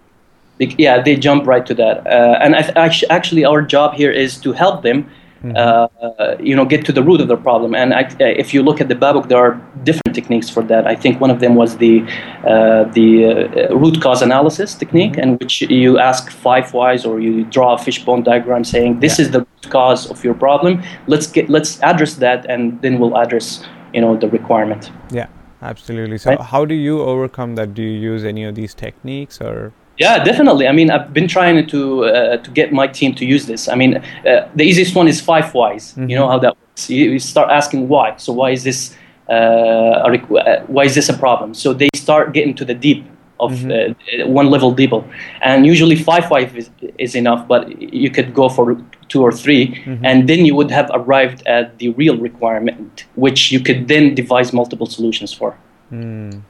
Yeah, 0.59 1.01
they 1.01 1.15
jump 1.15 1.45
right 1.45 1.65
to 1.65 1.73
that. 1.73 2.07
Uh, 2.07 2.39
and 2.41 2.55
actually, 2.55 3.43
our 3.43 3.61
job 3.61 3.93
here 3.93 4.11
is 4.11 4.37
to 4.37 4.53
help 4.53 4.83
them, 4.83 5.09
mm-hmm. 5.43 5.51
uh, 5.57 6.37
you 6.39 6.55
know, 6.55 6.63
get 6.63 6.85
to 6.85 6.93
the 6.93 7.03
root 7.03 7.19
of 7.19 7.27
the 7.27 7.35
problem. 7.35 7.75
And 7.75 7.93
I, 7.93 8.03
uh, 8.03 8.15
if 8.19 8.53
you 8.53 8.63
look 8.63 8.79
at 8.79 8.87
the 8.87 8.95
BABOK, 8.95 9.27
there 9.27 9.37
are 9.37 9.61
different 9.83 10.15
techniques 10.15 10.49
for 10.49 10.63
that. 10.63 10.87
I 10.87 10.95
think 10.95 11.19
one 11.19 11.29
of 11.29 11.41
them 11.41 11.55
was 11.55 11.77
the 11.77 12.03
uh, 12.47 12.85
the 12.93 13.69
uh, 13.69 13.75
root 13.75 14.01
cause 14.01 14.21
analysis 14.21 14.75
technique, 14.75 15.13
mm-hmm. 15.13 15.33
in 15.33 15.37
which 15.39 15.61
you 15.61 15.99
ask 15.99 16.31
five 16.31 16.73
whys 16.73 17.05
or 17.05 17.19
you 17.19 17.43
draw 17.45 17.73
a 17.73 17.77
fishbone 17.77 18.23
diagram 18.23 18.63
saying 18.63 19.01
this 19.01 19.19
yeah. 19.19 19.25
is 19.25 19.31
the 19.31 19.39
root 19.39 19.69
cause 19.69 20.09
of 20.09 20.23
your 20.23 20.35
problem. 20.35 20.81
Let's 21.07 21.27
get 21.27 21.49
let's 21.49 21.81
address 21.81 22.15
that, 22.15 22.45
and 22.49 22.81
then 22.81 22.99
we'll 22.99 23.17
address 23.17 23.65
you 23.93 23.99
know 23.99 24.15
the 24.15 24.29
requirement. 24.29 24.89
Yeah, 25.11 25.27
absolutely. 25.61 26.17
So, 26.17 26.29
right? 26.29 26.39
how 26.39 26.63
do 26.63 26.75
you 26.75 27.01
overcome 27.01 27.55
that? 27.55 27.73
Do 27.73 27.81
you 27.81 27.99
use 28.13 28.23
any 28.23 28.45
of 28.45 28.55
these 28.55 28.73
techniques 28.73 29.41
or? 29.41 29.73
Yeah, 29.97 30.23
definitely. 30.23 30.67
I 30.67 30.71
mean, 30.71 30.91
I've 30.91 31.13
been 31.13 31.27
trying 31.27 31.67
to 31.67 32.05
uh, 32.05 32.37
to 32.37 32.51
get 32.51 32.73
my 32.73 32.87
team 32.87 33.15
to 33.15 33.25
use 33.25 33.45
this. 33.45 33.67
I 33.67 33.75
mean, 33.75 33.97
uh, 33.97 34.49
the 34.55 34.63
easiest 34.63 34.95
one 34.95 35.07
is 35.07 35.21
five 35.21 35.53
whys. 35.53 35.91
Mm-hmm. 35.91 36.09
You 36.09 36.15
know 36.17 36.27
how 36.27 36.39
that 36.39 36.57
works. 36.57 36.89
You, 36.89 37.11
you, 37.11 37.19
start 37.19 37.49
asking 37.49 37.87
why. 37.87 38.15
So 38.17 38.33
why 38.33 38.51
is 38.51 38.63
this 38.63 38.95
uh, 39.29 40.07
requ- 40.07 40.45
uh, 40.45 40.65
why 40.67 40.83
is 40.83 40.95
this 40.95 41.09
a 41.09 41.17
problem? 41.17 41.53
So 41.53 41.73
they 41.73 41.89
start 41.95 42.33
getting 42.33 42.55
to 42.55 42.65
the 42.65 42.73
deep 42.73 43.05
of 43.39 43.51
mm-hmm. 43.51 44.21
Uh, 44.21 44.27
one 44.27 44.49
level 44.49 44.71
deeper, 44.71 45.03
and 45.41 45.65
usually 45.65 45.95
five 45.95 46.29
why 46.29 46.41
is, 46.41 46.69
is 46.97 47.15
enough. 47.15 47.47
But 47.47 47.81
you 47.81 48.09
could 48.09 48.33
go 48.33 48.49
for 48.49 48.77
two 49.07 49.21
or 49.21 49.31
3 49.31 49.67
mm-hmm. 49.67 50.05
and 50.05 50.27
then 50.27 50.45
you 50.45 50.55
would 50.55 50.71
have 50.71 50.89
arrived 50.93 51.45
at 51.45 51.77
the 51.77 51.89
real 51.89 52.17
requirement, 52.17 53.05
which 53.15 53.51
you 53.51 53.59
could 53.59 53.87
then 53.87 54.15
devise 54.15 54.51
multiple 54.51 54.87
solutions 54.87 55.31
for. 55.31 55.55
Mm. 55.91 56.41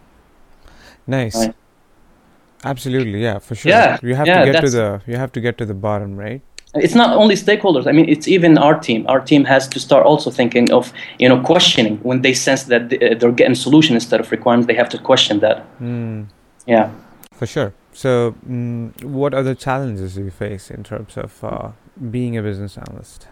Nice. 1.08 1.36
Right. 1.36 1.56
Absolutely, 2.66 3.22
yeah, 3.22 3.40
for 3.40 3.56
sure. 3.56 3.72
Yeah, 3.72 3.98
you 4.02 4.16
have 4.16 4.28
yeah, 4.28 4.44
to 4.44 4.52
get 4.52 4.62
to 4.62 4.70
the 4.70 5.02
you 5.06 5.18
have 5.18 5.32
to 5.34 5.42
get 5.42 5.58
to 5.60 5.66
the 5.66 5.74
bottom, 5.74 6.18
right? 6.18 6.42
It's 6.74 6.96
not 6.96 7.16
only 7.16 7.36
stakeholders. 7.36 7.88
I 7.88 7.94
mean, 7.94 8.10
it's 8.10 8.28
even 8.28 8.58
our 8.58 8.78
team. 8.78 9.06
Our 9.08 9.22
team 9.22 9.46
has 9.46 9.68
to 9.70 9.80
start 9.80 10.06
also 10.06 10.32
thinking 10.32 10.72
of 10.72 10.92
you 11.20 11.30
know 11.30 11.40
questioning 11.42 11.98
when 12.04 12.22
they 12.22 12.34
sense 12.34 12.64
that 12.64 12.90
they're 12.90 13.32
getting 13.32 13.56
solution 13.56 13.96
instead 13.96 14.20
of 14.20 14.32
requirements. 14.32 14.68
They 14.68 14.76
have 14.76 14.90
to 14.90 14.98
question 14.98 15.40
that. 15.40 15.64
Mm. 15.80 16.28
Yeah, 16.66 16.90
for 17.32 17.46
sure. 17.46 17.74
So, 17.94 18.36
mm, 18.46 19.04
what 19.04 19.34
are 19.34 19.44
the 19.44 19.56
challenges 19.56 20.18
you 20.18 20.30
face 20.32 20.70
in 20.70 20.84
terms 20.84 21.18
of 21.18 21.44
uh, 21.44 21.72
being 22.12 22.36
a 22.38 22.42
business 22.42 22.78
analyst? 22.78 23.28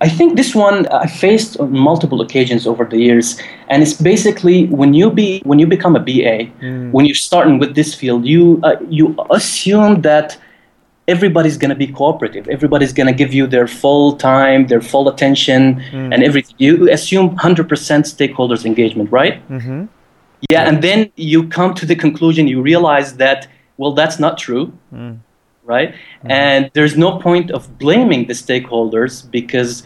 I 0.00 0.08
think 0.08 0.36
this 0.36 0.54
one 0.54 0.86
I 0.88 1.06
faced 1.06 1.58
on 1.58 1.72
multiple 1.72 2.20
occasions 2.20 2.66
over 2.66 2.84
the 2.84 2.98
years, 2.98 3.40
and 3.68 3.82
it's 3.82 3.94
basically 3.94 4.66
when 4.66 4.92
you 4.92 5.10
be 5.10 5.40
when 5.44 5.58
you 5.58 5.66
become 5.66 5.96
a 5.96 6.00
BA, 6.00 6.50
mm. 6.60 6.90
when 6.92 7.06
you're 7.06 7.14
starting 7.14 7.58
with 7.58 7.74
this 7.74 7.94
field, 7.94 8.26
you 8.26 8.60
uh, 8.62 8.76
you 8.90 9.16
assume 9.30 10.02
that 10.02 10.38
everybody's 11.08 11.56
going 11.56 11.70
to 11.70 11.76
be 11.76 11.86
cooperative, 11.86 12.46
everybody's 12.48 12.92
going 12.92 13.06
to 13.06 13.12
give 13.12 13.32
you 13.32 13.46
their 13.46 13.66
full 13.66 14.16
time, 14.16 14.66
their 14.66 14.82
full 14.82 15.08
attention, 15.08 15.76
mm. 15.76 16.12
and 16.12 16.22
everything. 16.22 16.56
You 16.58 16.90
assume 16.90 17.36
100% 17.36 17.66
stakeholders 17.66 18.66
engagement, 18.66 19.10
right? 19.10 19.48
Mm-hmm. 19.48 19.86
Yeah, 20.50 20.68
and 20.68 20.82
then 20.82 21.10
you 21.16 21.48
come 21.48 21.72
to 21.74 21.86
the 21.86 21.96
conclusion, 21.96 22.48
you 22.48 22.60
realize 22.60 23.16
that 23.16 23.48
well, 23.78 23.92
that's 23.92 24.18
not 24.18 24.36
true. 24.36 24.72
Mm 24.92 25.20
right? 25.66 25.90
Mm-hmm. 25.92 26.30
And 26.30 26.70
there's 26.72 26.96
no 26.96 27.18
point 27.18 27.50
of 27.50 27.78
blaming 27.78 28.26
the 28.26 28.32
stakeholders 28.32 29.30
because 29.30 29.82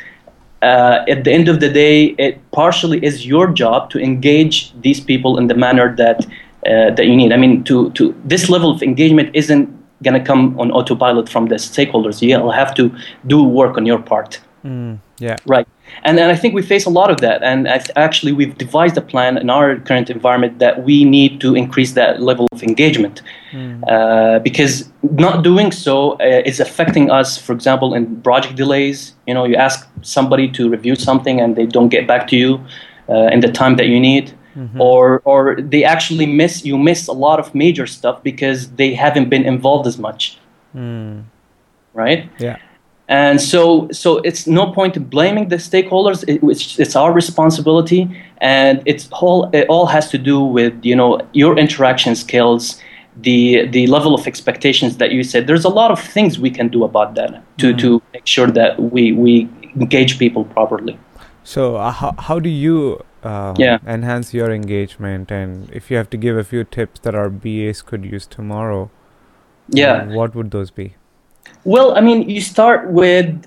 uh, 0.63 1.05
at 1.09 1.25
the 1.25 1.33
end 1.33 1.49
of 1.49 1.61
the 1.61 1.69
day, 1.69 2.15
it 2.19 2.39
partially 2.53 3.05
is 3.05 3.27
your 3.27 3.47
job 3.49 3.91
to 3.91 3.99
engage 3.99 4.73
these 4.83 5.01
people 5.01 5.39
in 5.39 5.47
the 5.47 5.55
manner 5.55 5.97
that 5.97 6.27
uh, 6.67 6.91
that 6.91 7.07
you 7.07 7.17
need. 7.17 7.33
I 7.33 7.37
mean, 7.37 7.65
to 7.65 7.91
to 7.93 8.15
this 8.25 8.51
level 8.51 8.71
of 8.71 8.83
engagement 8.83 9.31
isn't 9.35 9.69
going 10.03 10.15
to 10.15 10.25
come 10.25 10.59
on 10.61 10.71
autopilot 10.71 11.29
from 11.29 11.47
the 11.47 11.57
stakeholders. 11.57 12.23
You'll 12.23 12.51
have 12.51 12.75
to 12.75 12.95
do 13.27 13.43
work 13.43 13.77
on 13.77 13.87
your 13.87 13.99
part. 13.99 14.41
Mm, 14.65 14.99
yeah. 15.21 15.37
Right. 15.47 15.69
And, 16.03 16.19
and 16.19 16.33
I 16.33 16.37
think 16.37 16.55
we 16.55 16.63
face 16.63 16.87
a 16.87 16.91
lot 16.91 17.11
of 17.11 17.19
that. 17.19 17.43
And 17.43 17.69
actually, 17.69 18.33
we've 18.33 18.57
devised 18.57 18.97
a 18.97 19.03
plan 19.03 19.37
in 19.37 19.51
our 19.51 19.77
current 19.77 20.09
environment 20.09 20.59
that 20.59 20.83
we 20.83 21.05
need 21.05 21.41
to 21.43 21.55
increase 21.55 21.93
that 21.93 22.23
level 22.23 22.49
of 22.53 22.63
engagement. 22.63 23.23
Mm. 23.53 23.83
Uh, 23.87 24.39
because 24.39 24.91
not 25.03 25.45
doing 25.45 25.73
so 25.73 26.13
uh, 26.13 26.43
is 26.47 26.59
affecting 26.59 27.11
us, 27.11 27.37
for 27.37 27.53
example, 27.53 27.93
in 27.95 28.21
project 28.23 28.57
delays. 28.57 29.15
You 29.27 29.35
know, 29.35 29.45
you 29.45 29.57
ask 29.57 29.87
somebody 30.01 30.51
to 30.53 30.71
review 30.71 30.97
something 30.97 31.41
and 31.41 31.55
they 31.55 31.67
don't 31.67 31.91
get 31.91 32.07
back 32.07 32.27
to 32.29 32.37
you 32.37 32.61
uh, 33.09 33.27
in 33.27 33.41
the 33.41 33.53
time 33.53 33.77
that 33.77 33.87
you 33.87 34.01
need. 34.01 34.33
Mm-hmm. 34.57 34.81
Or, 34.81 35.21
or 35.25 35.61
they 35.61 35.85
actually 35.85 36.27
miss 36.27 36.65
you 36.65 36.77
miss 36.77 37.07
a 37.07 37.13
lot 37.13 37.39
of 37.39 37.55
major 37.55 37.87
stuff 37.87 38.21
because 38.23 38.71
they 38.73 38.95
haven't 38.95 39.29
been 39.29 39.45
involved 39.45 39.87
as 39.87 39.97
much, 39.97 40.39
mm. 40.75 41.23
right? 41.95 42.29
Yeah 42.41 42.57
and 43.11 43.41
so, 43.41 43.89
so 43.91 44.19
it's 44.19 44.47
no 44.47 44.71
point 44.73 45.11
blaming 45.11 45.49
the 45.49 45.57
stakeholders. 45.57 46.23
It, 46.29 46.39
it's, 46.45 46.79
it's, 46.79 46.95
our 46.95 47.13
responsibility, 47.13 48.09
and 48.39 48.81
it's 48.87 49.09
all 49.11 49.51
it 49.53 49.67
all 49.69 49.87
has 49.87 50.11
to 50.11 50.19
do 50.19 50.41
with 50.41 50.73
you 50.85 50.95
know 50.95 51.21
your 51.33 51.59
interaction 51.59 52.15
skills, 52.15 52.81
the 53.17 53.67
the 53.67 53.89
level 53.89 54.15
of 54.15 54.29
expectations 54.29 54.99
that 54.99 55.11
you 55.11 55.25
said. 55.25 55.49
There's 55.49 55.65
a 55.65 55.69
lot 55.69 55.91
of 55.91 56.01
things 56.01 56.39
we 56.39 56.53
can 56.53 56.69
do 56.69 56.85
about 56.85 57.17
that 57.17 57.43
to 57.59 57.71
mm-hmm. 57.71 57.79
to 57.79 58.03
make 58.13 58.27
sure 58.29 58.47
that 58.47 58.81
we 58.81 59.11
we 59.11 59.49
engage 59.75 60.17
people 60.17 60.45
properly. 60.45 60.97
So 61.43 61.77
uh, 61.77 61.91
how 61.91 62.15
how 62.17 62.39
do 62.39 62.49
you 62.49 63.05
um, 63.25 63.57
yeah. 63.59 63.79
enhance 63.89 64.33
your 64.33 64.53
engagement? 64.53 65.33
And 65.33 65.69
if 65.73 65.91
you 65.91 65.97
have 65.97 66.11
to 66.11 66.17
give 66.17 66.39
a 66.39 66.45
few 66.45 66.63
tips 66.63 67.01
that 67.01 67.17
our 67.17 67.29
BAs 67.29 67.83
could 67.83 68.05
use 68.05 68.25
tomorrow, 68.25 68.89
yeah, 69.69 70.07
what 70.07 70.37
would 70.37 70.53
those 70.53 70.71
be? 70.71 70.95
Well, 71.65 71.97
I 71.97 72.01
mean, 72.01 72.29
you 72.29 72.41
start 72.41 72.91
with 72.91 73.47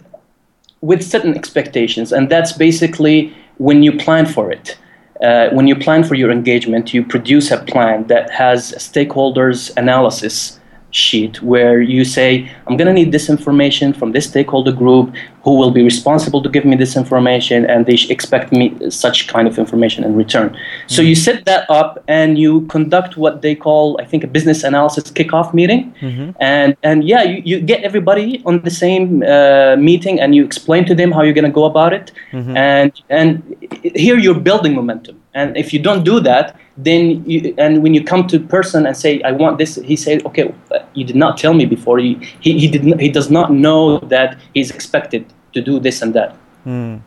with 0.82 1.02
certain 1.02 1.34
expectations, 1.36 2.12
and 2.12 2.30
that's 2.30 2.52
basically 2.52 3.34
when 3.58 3.84
you 3.84 3.98
plan 3.98 4.26
for 4.26 4.52
it. 4.52 4.78
Uh, 5.24 5.50
when 5.52 5.68
you 5.68 5.76
plan 5.76 6.04
for 6.04 6.16
your 6.16 6.30
engagement, 6.30 6.94
you 6.94 7.04
produce 7.04 7.52
a 7.52 7.58
plan 7.64 8.06
that 8.08 8.30
has 8.30 8.74
stakeholders 8.74 9.72
analysis 9.78 10.60
sheet 10.92 11.42
where 11.42 11.82
you 11.82 12.04
say, 12.04 12.52
I'm 12.68 12.78
going 12.78 12.88
to 12.88 12.94
need 12.94 13.12
this 13.12 13.30
information 13.30 13.94
from 13.94 14.12
this 14.12 14.28
stakeholder 14.28 14.72
group 14.72 15.16
who 15.44 15.58
will 15.58 15.72
be 15.72 15.84
responsible 15.84 16.42
to 16.42 16.50
give 16.50 16.64
me 16.64 16.76
this 16.76 16.96
information 16.96 17.66
and 17.66 17.86
they 17.86 17.98
expect 18.10 18.52
me 18.52 18.74
such 18.90 19.28
kind 19.28 19.48
of 19.48 19.60
information 19.60 20.04
in 20.04 20.16
return. 20.16 20.50
Mm-hmm. 20.50 20.88
So 20.96 21.02
you 21.02 21.16
set 21.16 21.44
that 21.46 21.70
up 21.70 22.02
and 22.08 22.40
you 22.40 22.62
conduct 22.68 23.18
what 23.18 23.42
they 23.42 23.54
call, 23.54 24.00
I 24.00 24.06
think, 24.06 24.24
a 24.24 24.28
business 24.28 24.64
analysis 24.64 25.12
kickoff 25.12 25.54
meeting. 25.54 25.94
Mm-hmm. 26.00 26.32
And, 26.40 26.78
and 26.82 27.04
yeah, 27.04 27.24
you, 27.24 27.42
you 27.44 27.60
get 27.60 27.84
everybody 27.84 28.42
on 28.46 28.62
the 28.62 28.72
same 28.72 29.22
uh, 29.24 29.76
meeting 29.76 30.20
and 30.20 30.34
you 30.34 30.46
explain 30.46 30.86
to 30.86 30.96
them 30.96 31.12
how 31.12 31.24
you're 31.24 31.34
going 31.34 31.44
to 31.46 31.52
go 31.52 31.66
about 31.66 31.92
it. 31.92 32.14
Mm-hmm. 32.32 32.56
And, 32.56 33.02
and 33.10 33.56
here 33.96 34.18
you're 34.18 34.40
building 34.40 34.74
momentum. 34.76 35.22
And 35.34 35.58
if 35.58 35.74
you 35.74 35.80
don't 35.80 36.04
do 36.04 36.20
that, 36.22 36.56
then 36.78 37.28
you, 37.30 37.54
and 37.58 37.84
when 37.84 37.94
you 37.94 38.04
come 38.04 38.28
to 38.28 38.40
person 38.40 38.86
and 38.86 38.96
say, 38.96 39.22
I 39.24 39.32
want 39.32 39.58
this, 39.58 39.76
he 39.76 39.96
said, 39.96 40.26
okay, 40.28 40.54
you 40.94 41.06
did 41.06 41.16
not 41.16 41.38
tell 41.38 41.54
me 41.54 41.66
before. 41.66 41.98
He, 42.00 42.16
he, 42.40 42.60
he, 42.60 42.68
did 42.68 42.84
not, 42.86 43.00
he 43.00 43.10
does 43.10 43.30
not 43.30 43.52
know 43.52 44.00
that 44.00 44.38
he's 44.54 44.72
expected 44.72 45.26
to 45.54 45.62
do 45.62 45.80
this 45.80 46.02
and 46.02 46.14
that. 46.14 46.36
Mm. 46.66 47.02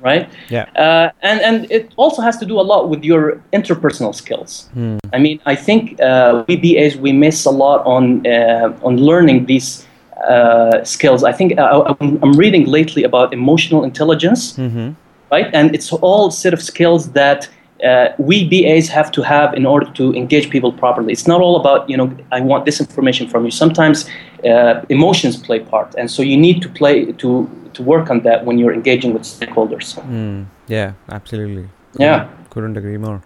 Right? 0.00 0.28
Yeah. 0.50 0.68
Uh, 0.76 1.10
and, 1.22 1.40
and 1.40 1.70
it 1.70 1.92
also 1.96 2.22
has 2.22 2.36
to 2.38 2.46
do 2.46 2.60
a 2.60 2.62
lot 2.62 2.88
with 2.90 3.02
your 3.02 3.42
interpersonal 3.52 4.14
skills. 4.14 4.68
Mm. 4.76 5.00
I 5.12 5.18
mean, 5.18 5.40
I 5.46 5.56
think 5.56 6.00
uh, 6.00 6.44
we 6.46 6.56
BAs, 6.56 6.96
we 6.96 7.12
miss 7.12 7.44
a 7.46 7.50
lot 7.50 7.84
on, 7.86 8.26
uh, 8.26 8.78
on 8.82 8.98
learning 8.98 9.46
these 9.46 9.86
uh, 10.28 10.84
skills. 10.84 11.24
I 11.24 11.32
think 11.32 11.58
uh, 11.58 11.94
I'm 12.00 12.32
reading 12.34 12.66
lately 12.66 13.04
about 13.04 13.32
emotional 13.32 13.84
intelligence. 13.84 14.52
Mm-hmm. 14.54 14.92
Right? 15.30 15.50
And 15.52 15.74
it's 15.74 15.92
all 15.92 16.30
set 16.30 16.54
of 16.54 16.62
skills 16.62 17.10
that 17.12 17.48
uh, 17.84 18.08
we 18.18 18.48
BAs 18.48 18.88
have 18.88 19.12
to 19.12 19.22
have 19.22 19.54
in 19.54 19.66
order 19.66 19.90
to 19.92 20.14
engage 20.14 20.50
people 20.50 20.72
properly. 20.72 21.12
It's 21.12 21.26
not 21.26 21.40
all 21.40 21.56
about 21.56 21.88
you 21.90 21.96
know 21.96 22.10
I 22.32 22.40
want 22.40 22.64
this 22.64 22.80
information 22.80 23.28
from 23.28 23.44
you. 23.44 23.50
Sometimes 23.50 24.08
uh, 24.44 24.82
emotions 24.88 25.36
play 25.36 25.60
part, 25.60 25.94
and 25.96 26.10
so 26.10 26.22
you 26.22 26.36
need 26.36 26.62
to 26.62 26.68
play 26.68 27.12
to 27.12 27.50
to 27.76 27.82
work 27.82 28.10
on 28.10 28.20
that 28.20 28.44
when 28.44 28.58
you're 28.58 28.74
engaging 28.74 29.12
with 29.12 29.22
stakeholders. 29.22 29.94
Mm, 30.02 30.46
yeah, 30.66 30.92
absolutely. 31.08 31.68
Yeah, 31.98 32.28
couldn't 32.50 32.76
agree 32.76 32.98
more. 32.98 33.22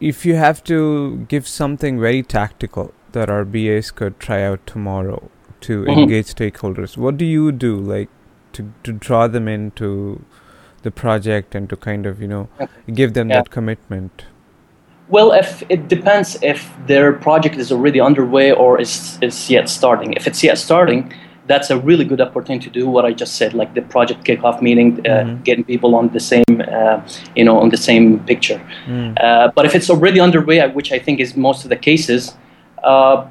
If 0.00 0.24
you 0.24 0.36
have 0.36 0.62
to 0.64 1.26
give 1.28 1.48
something 1.48 1.98
very 2.00 2.22
tactical 2.22 2.92
that 3.12 3.28
our 3.28 3.44
BAs 3.44 3.90
could 3.90 4.20
try 4.20 4.42
out 4.42 4.64
tomorrow 4.66 5.30
to 5.62 5.82
mm-hmm. 5.82 6.00
engage 6.00 6.34
stakeholders, 6.34 6.96
what 6.96 7.16
do 7.16 7.24
you 7.24 7.50
do 7.50 7.76
like 7.76 8.08
to 8.52 8.72
to 8.84 8.92
draw 8.92 9.26
them 9.26 9.48
into 9.48 10.24
the 10.82 10.90
project 10.90 11.54
and 11.54 11.68
to 11.68 11.76
kind 11.76 12.06
of 12.06 12.22
you 12.22 12.28
know 12.28 12.48
give 12.94 13.14
them 13.14 13.28
yeah. 13.28 13.36
that 13.36 13.50
commitment 13.50 14.26
well 15.08 15.32
if 15.32 15.62
it 15.68 15.88
depends 15.88 16.36
if 16.42 16.70
their 16.86 17.12
project 17.12 17.56
is 17.56 17.72
already 17.72 18.00
underway 18.00 18.52
or 18.52 18.80
is, 18.80 19.18
is 19.20 19.50
yet 19.50 19.68
starting 19.68 20.12
if 20.12 20.26
it's 20.26 20.42
yet 20.44 20.58
starting 20.58 21.12
that's 21.48 21.70
a 21.70 21.78
really 21.78 22.04
good 22.04 22.20
opportunity 22.20 22.68
to 22.68 22.72
do 22.80 22.88
what 22.88 23.04
I 23.04 23.12
just 23.12 23.36
said, 23.36 23.54
like 23.54 23.74
the 23.74 23.82
project 23.82 24.24
kickoff 24.24 24.60
meeting, 24.62 25.00
uh, 25.00 25.10
mm-hmm. 25.10 25.42
getting 25.42 25.64
people 25.64 25.94
on 25.94 26.08
the 26.10 26.20
same, 26.20 26.44
uh, 26.72 27.00
you 27.34 27.44
know, 27.44 27.58
on 27.58 27.70
the 27.70 27.76
same 27.76 28.20
picture. 28.20 28.60
Mm. 28.86 29.16
Uh, 29.20 29.50
but 29.54 29.64
if 29.64 29.74
it's 29.74 29.90
already 29.90 30.20
underway, 30.20 30.66
which 30.68 30.92
I 30.92 30.98
think 30.98 31.20
is 31.20 31.36
most 31.36 31.64
of 31.64 31.70
the 31.70 31.76
cases, 31.76 32.36
uh, 32.84 33.26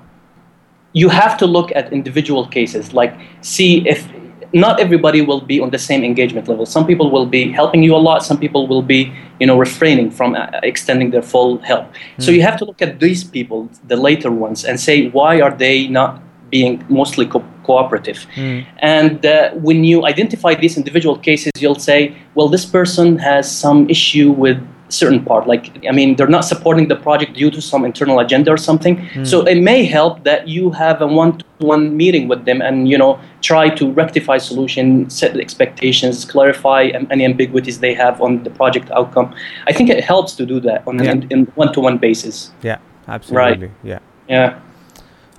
you 0.93 1.09
have 1.09 1.37
to 1.37 1.45
look 1.45 1.71
at 1.75 1.93
individual 1.93 2.47
cases, 2.47 2.93
like 2.93 3.13
see 3.41 3.87
if 3.87 4.07
not 4.53 4.79
everybody 4.79 5.21
will 5.21 5.41
be 5.41 5.59
on 5.59 5.69
the 5.69 5.77
same 5.77 6.03
engagement 6.03 6.47
level. 6.47 6.65
Some 6.65 6.87
people 6.87 7.11
will 7.11 7.25
be 7.25 7.51
helping 7.51 7.83
you 7.83 7.93
a 7.95 8.01
lot. 8.09 8.23
Some 8.23 8.39
people 8.39 8.65
will 8.67 8.81
be, 8.81 9.13
you 9.39 9.45
know, 9.45 9.57
refraining 9.59 10.09
from 10.09 10.35
uh, 10.35 10.47
extending 10.63 11.11
their 11.11 11.21
full 11.21 11.59
help. 11.59 11.85
Mm. 11.85 12.23
So 12.23 12.31
you 12.31 12.41
have 12.41 12.57
to 12.57 12.65
look 12.65 12.81
at 12.81 12.99
these 12.99 13.23
people, 13.23 13.69
the 13.87 13.97
later 13.97 14.31
ones, 14.31 14.65
and 14.65 14.79
say 14.79 15.09
why 15.09 15.41
are 15.41 15.55
they 15.55 15.87
not 15.87 16.21
being 16.49 16.83
mostly 16.89 17.25
co- 17.25 17.43
cooperative. 17.63 18.25
Mm. 18.35 18.65
And 18.79 19.25
uh, 19.25 19.51
when 19.51 19.83
you 19.83 20.05
identify 20.05 20.55
these 20.55 20.77
individual 20.77 21.17
cases, 21.17 21.51
you'll 21.59 21.79
say, 21.79 22.15
well, 22.35 22.49
this 22.49 22.65
person 22.65 23.17
has 23.19 23.49
some 23.49 23.89
issue 23.89 24.31
with 24.31 24.57
certain 24.89 25.23
part 25.23 25.47
like 25.47 25.85
i 25.87 25.91
mean 25.91 26.15
they're 26.15 26.27
not 26.27 26.45
supporting 26.45 26.87
the 26.87 26.95
project 26.95 27.33
due 27.33 27.51
to 27.51 27.61
some 27.61 27.83
internal 27.83 28.19
agenda 28.19 28.51
or 28.51 28.57
something 28.57 28.97
mm. 28.97 29.27
so 29.27 29.41
it 29.45 29.61
may 29.61 29.83
help 29.83 30.23
that 30.23 30.47
you 30.47 30.71
have 30.71 31.01
a 31.01 31.07
one-to-one 31.07 31.95
meeting 31.95 32.27
with 32.27 32.45
them 32.45 32.61
and 32.61 32.87
you 32.87 32.97
know 32.97 33.19
try 33.41 33.69
to 33.69 33.91
rectify 33.91 34.37
solution 34.37 35.09
set 35.09 35.37
expectations 35.37 36.23
clarify 36.23 36.89
any 37.11 37.25
ambiguities 37.25 37.79
they 37.79 37.93
have 37.93 38.21
on 38.21 38.43
the 38.43 38.49
project 38.49 38.89
outcome 38.91 39.33
i 39.67 39.73
think 39.73 39.89
it 39.89 40.03
helps 40.03 40.35
to 40.35 40.45
do 40.45 40.59
that 40.59 40.87
on 40.87 41.03
yeah. 41.03 41.11
an 41.11 41.27
in 41.29 41.45
one-to-one 41.55 41.97
basis 41.97 42.51
yeah 42.61 42.77
absolutely 43.07 43.67
right. 43.67 43.71
yeah 43.83 43.99
yeah 44.29 44.59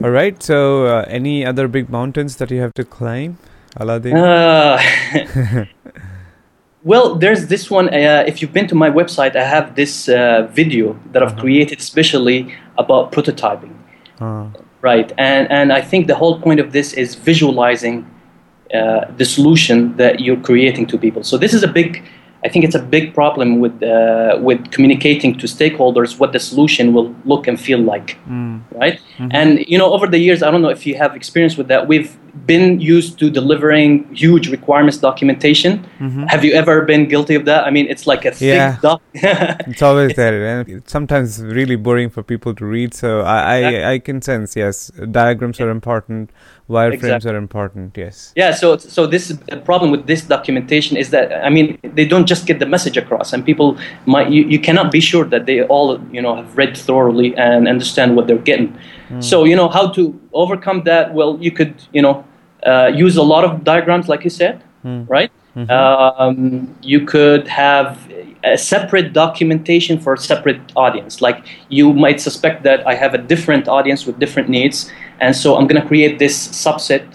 all 0.02 0.10
right 0.10 0.42
so 0.42 0.86
uh, 0.86 1.04
any 1.08 1.44
other 1.44 1.68
big 1.68 1.88
mountains 1.88 2.36
that 2.36 2.50
you 2.50 2.60
have 2.60 2.74
to 2.74 2.84
climb 2.84 3.38
Alaeddin? 3.76 4.14
Uh, 4.14 5.64
Well, 6.84 7.16
there's 7.16 7.48
this 7.48 7.70
one. 7.70 7.88
Uh, 7.88 8.24
if 8.26 8.40
you've 8.40 8.52
been 8.52 8.68
to 8.68 8.74
my 8.74 8.88
website, 8.88 9.34
I 9.34 9.44
have 9.44 9.74
this 9.74 10.08
uh, 10.08 10.48
video 10.52 10.98
that 11.12 11.22
I've 11.22 11.32
uh-huh. 11.32 11.40
created 11.40 11.82
specially 11.82 12.54
about 12.78 13.12
prototyping. 13.12 13.74
Uh-huh. 14.20 14.46
Right, 14.80 15.12
and 15.18 15.50
and 15.50 15.72
I 15.72 15.80
think 15.80 16.06
the 16.06 16.14
whole 16.14 16.40
point 16.40 16.60
of 16.60 16.72
this 16.72 16.92
is 16.92 17.16
visualizing 17.16 18.06
uh, 18.72 19.06
the 19.16 19.24
solution 19.24 19.96
that 19.96 20.20
you're 20.20 20.40
creating 20.40 20.86
to 20.86 20.98
people. 20.98 21.24
So 21.24 21.36
this 21.36 21.52
is 21.52 21.64
a 21.64 21.68
big 21.68 22.04
I 22.48 22.50
think 22.50 22.64
it's 22.64 22.74
a 22.74 22.84
big 22.96 23.12
problem 23.12 23.60
with 23.60 23.82
uh, 23.82 24.38
with 24.40 24.70
communicating 24.70 25.36
to 25.40 25.46
stakeholders 25.46 26.18
what 26.18 26.32
the 26.32 26.40
solution 26.40 26.94
will 26.94 27.14
look 27.26 27.46
and 27.46 27.60
feel 27.60 27.78
like, 27.92 28.16
mm. 28.26 28.62
right? 28.80 28.98
Mm-hmm. 29.18 29.28
And 29.38 29.48
you 29.72 29.76
know, 29.76 29.92
over 29.92 30.06
the 30.06 30.18
years, 30.18 30.42
I 30.42 30.50
don't 30.50 30.62
know 30.62 30.70
if 30.78 30.86
you 30.86 30.94
have 30.96 31.14
experience 31.14 31.58
with 31.58 31.68
that. 31.68 31.86
We've 31.86 32.10
been 32.46 32.80
used 32.80 33.18
to 33.18 33.30
delivering 33.30 34.12
huge 34.14 34.48
requirements 34.48 34.98
documentation. 34.98 35.84
Mm-hmm. 35.98 36.24
Have 36.24 36.44
you 36.44 36.52
ever 36.52 36.82
been 36.82 37.08
guilty 37.08 37.34
of 37.34 37.44
that? 37.46 37.64
I 37.64 37.70
mean, 37.70 37.86
it's 37.88 38.06
like 38.06 38.24
a 38.24 38.34
yeah. 38.38 38.72
thick 38.72 38.82
doc. 38.82 39.02
it's 39.14 39.82
always 39.82 40.14
there, 40.14 40.46
and 40.46 40.68
it's 40.68 40.92
sometimes 40.92 41.42
really 41.42 41.76
boring 41.76 42.10
for 42.10 42.22
people 42.22 42.54
to 42.54 42.64
read. 42.64 42.94
So 42.94 43.20
I 43.20 43.58
I, 43.58 43.92
I 43.92 43.98
can 43.98 44.22
sense 44.22 44.56
yes, 44.56 44.90
diagrams 45.10 45.60
are 45.60 45.70
important 45.70 46.30
wireframes 46.68 46.94
exactly. 46.94 47.30
are 47.30 47.36
important 47.36 47.96
yes 47.96 48.32
yeah 48.36 48.52
so 48.52 48.76
so 48.76 49.06
this 49.06 49.28
the 49.28 49.56
problem 49.56 49.90
with 49.90 50.06
this 50.06 50.22
documentation 50.22 50.96
is 50.96 51.08
that 51.10 51.32
i 51.44 51.48
mean 51.48 51.78
they 51.82 52.04
don't 52.04 52.26
just 52.26 52.46
get 52.46 52.58
the 52.58 52.66
message 52.66 52.96
across 52.98 53.32
and 53.32 53.44
people 53.44 53.78
might 54.04 54.30
you, 54.30 54.42
you 54.44 54.58
cannot 54.58 54.92
be 54.92 55.00
sure 55.00 55.24
that 55.24 55.46
they 55.46 55.62
all 55.64 55.98
you 56.12 56.20
know 56.20 56.36
have 56.36 56.56
read 56.58 56.76
thoroughly 56.76 57.34
and 57.36 57.66
understand 57.66 58.14
what 58.16 58.26
they're 58.26 58.46
getting 58.50 58.76
mm. 59.08 59.24
so 59.24 59.44
you 59.44 59.56
know 59.56 59.68
how 59.68 59.88
to 59.88 60.18
overcome 60.34 60.82
that 60.84 61.14
well 61.14 61.38
you 61.40 61.50
could 61.50 61.74
you 61.92 62.02
know 62.02 62.22
uh, 62.66 62.90
use 62.94 63.16
a 63.16 63.22
lot 63.22 63.44
of 63.44 63.64
diagrams 63.64 64.08
like 64.08 64.24
you 64.24 64.30
said 64.30 64.62
mm. 64.84 65.08
right 65.08 65.30
mm-hmm. 65.54 65.70
um, 65.70 66.74
you 66.82 67.04
could 67.04 67.46
have 67.48 68.08
a 68.44 68.56
separate 68.56 69.12
documentation 69.12 69.98
for 69.98 70.14
a 70.14 70.18
separate 70.18 70.60
audience. 70.76 71.20
Like 71.20 71.46
you 71.68 71.92
might 71.92 72.20
suspect 72.20 72.62
that 72.64 72.86
I 72.86 72.94
have 72.94 73.14
a 73.14 73.18
different 73.18 73.68
audience 73.68 74.06
with 74.06 74.18
different 74.18 74.48
needs, 74.48 74.90
and 75.20 75.34
so 75.34 75.56
I'm 75.56 75.66
going 75.66 75.80
to 75.80 75.86
create 75.86 76.18
this 76.18 76.48
subset 76.48 77.06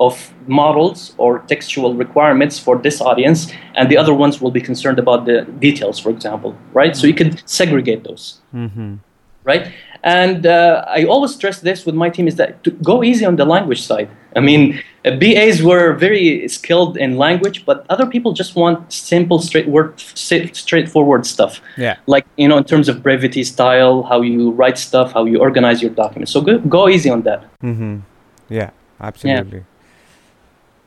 of 0.00 0.32
models 0.48 1.14
or 1.18 1.40
textual 1.40 1.94
requirements 1.94 2.58
for 2.58 2.78
this 2.78 3.00
audience, 3.00 3.52
and 3.76 3.90
the 3.90 3.96
other 3.96 4.14
ones 4.14 4.40
will 4.40 4.50
be 4.50 4.60
concerned 4.60 4.98
about 4.98 5.26
the 5.26 5.42
details, 5.60 5.98
for 5.98 6.10
example, 6.10 6.56
right? 6.72 6.92
Mm-hmm. 6.92 7.00
So 7.00 7.06
you 7.06 7.14
can 7.14 7.38
segregate 7.46 8.04
those, 8.04 8.40
mm-hmm. 8.52 8.96
right? 9.44 9.72
And 10.02 10.46
uh, 10.46 10.84
I 10.88 11.04
always 11.04 11.32
stress 11.34 11.60
this 11.60 11.86
with 11.86 11.94
my 11.94 12.10
team 12.10 12.26
is 12.26 12.36
that 12.36 12.64
to 12.64 12.70
go 12.70 13.04
easy 13.04 13.24
on 13.24 13.36
the 13.36 13.44
language 13.44 13.82
side. 13.82 14.10
I 14.34 14.40
mean, 14.40 14.82
uh, 15.04 15.16
BAs 15.16 15.62
were 15.62 15.92
very 15.92 16.48
skilled 16.48 16.96
in 16.96 17.16
language, 17.18 17.64
but 17.64 17.86
other 17.88 18.06
people 18.06 18.32
just 18.32 18.56
want 18.56 18.92
simple, 18.92 19.38
straightforward, 19.38 20.00
straightforward 20.00 21.26
stuff. 21.26 21.60
Yeah. 21.76 21.96
Like 22.06 22.26
you 22.36 22.48
know, 22.48 22.58
in 22.58 22.64
terms 22.64 22.88
of 22.88 23.02
brevity, 23.02 23.44
style, 23.44 24.02
how 24.02 24.22
you 24.22 24.50
write 24.50 24.78
stuff, 24.78 25.12
how 25.12 25.24
you 25.24 25.38
organize 25.38 25.80
your 25.80 25.92
documents. 25.92 26.32
So 26.32 26.40
go, 26.40 26.58
go 26.58 26.88
easy 26.88 27.10
on 27.10 27.22
that. 27.22 27.44
Mm-hmm. 27.60 28.00
Yeah, 28.48 28.70
absolutely. 29.00 29.58
Yeah. 29.58 29.64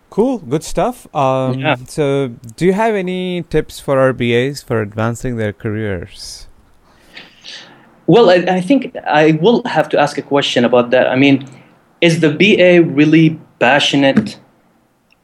Cool, 0.10 0.40
good 0.40 0.64
stuff. 0.64 1.14
Um, 1.16 1.60
yeah. 1.60 1.76
So, 1.76 2.30
do 2.56 2.66
you 2.66 2.74
have 2.74 2.96
any 2.96 3.44
tips 3.44 3.80
for 3.80 4.00
our 4.00 4.14
BAs 4.14 4.64
for 4.64 4.82
advancing 4.82 5.36
their 5.36 5.52
careers? 5.52 6.48
Well, 8.08 8.30
I, 8.30 8.36
I, 8.36 8.62
think 8.62 8.96
I 9.08 9.32
will 9.42 9.64
have 9.66 9.90
to 9.90 10.00
ask 10.00 10.18
a 10.18 10.22
question 10.22 10.64
about 10.64 10.92
that. 10.92 11.08
I 11.08 11.16
mean, 11.16 11.48
is 12.02 12.20
the 12.20 12.30
BA 12.30 12.84
really 12.88 13.40
passionate 13.60 14.40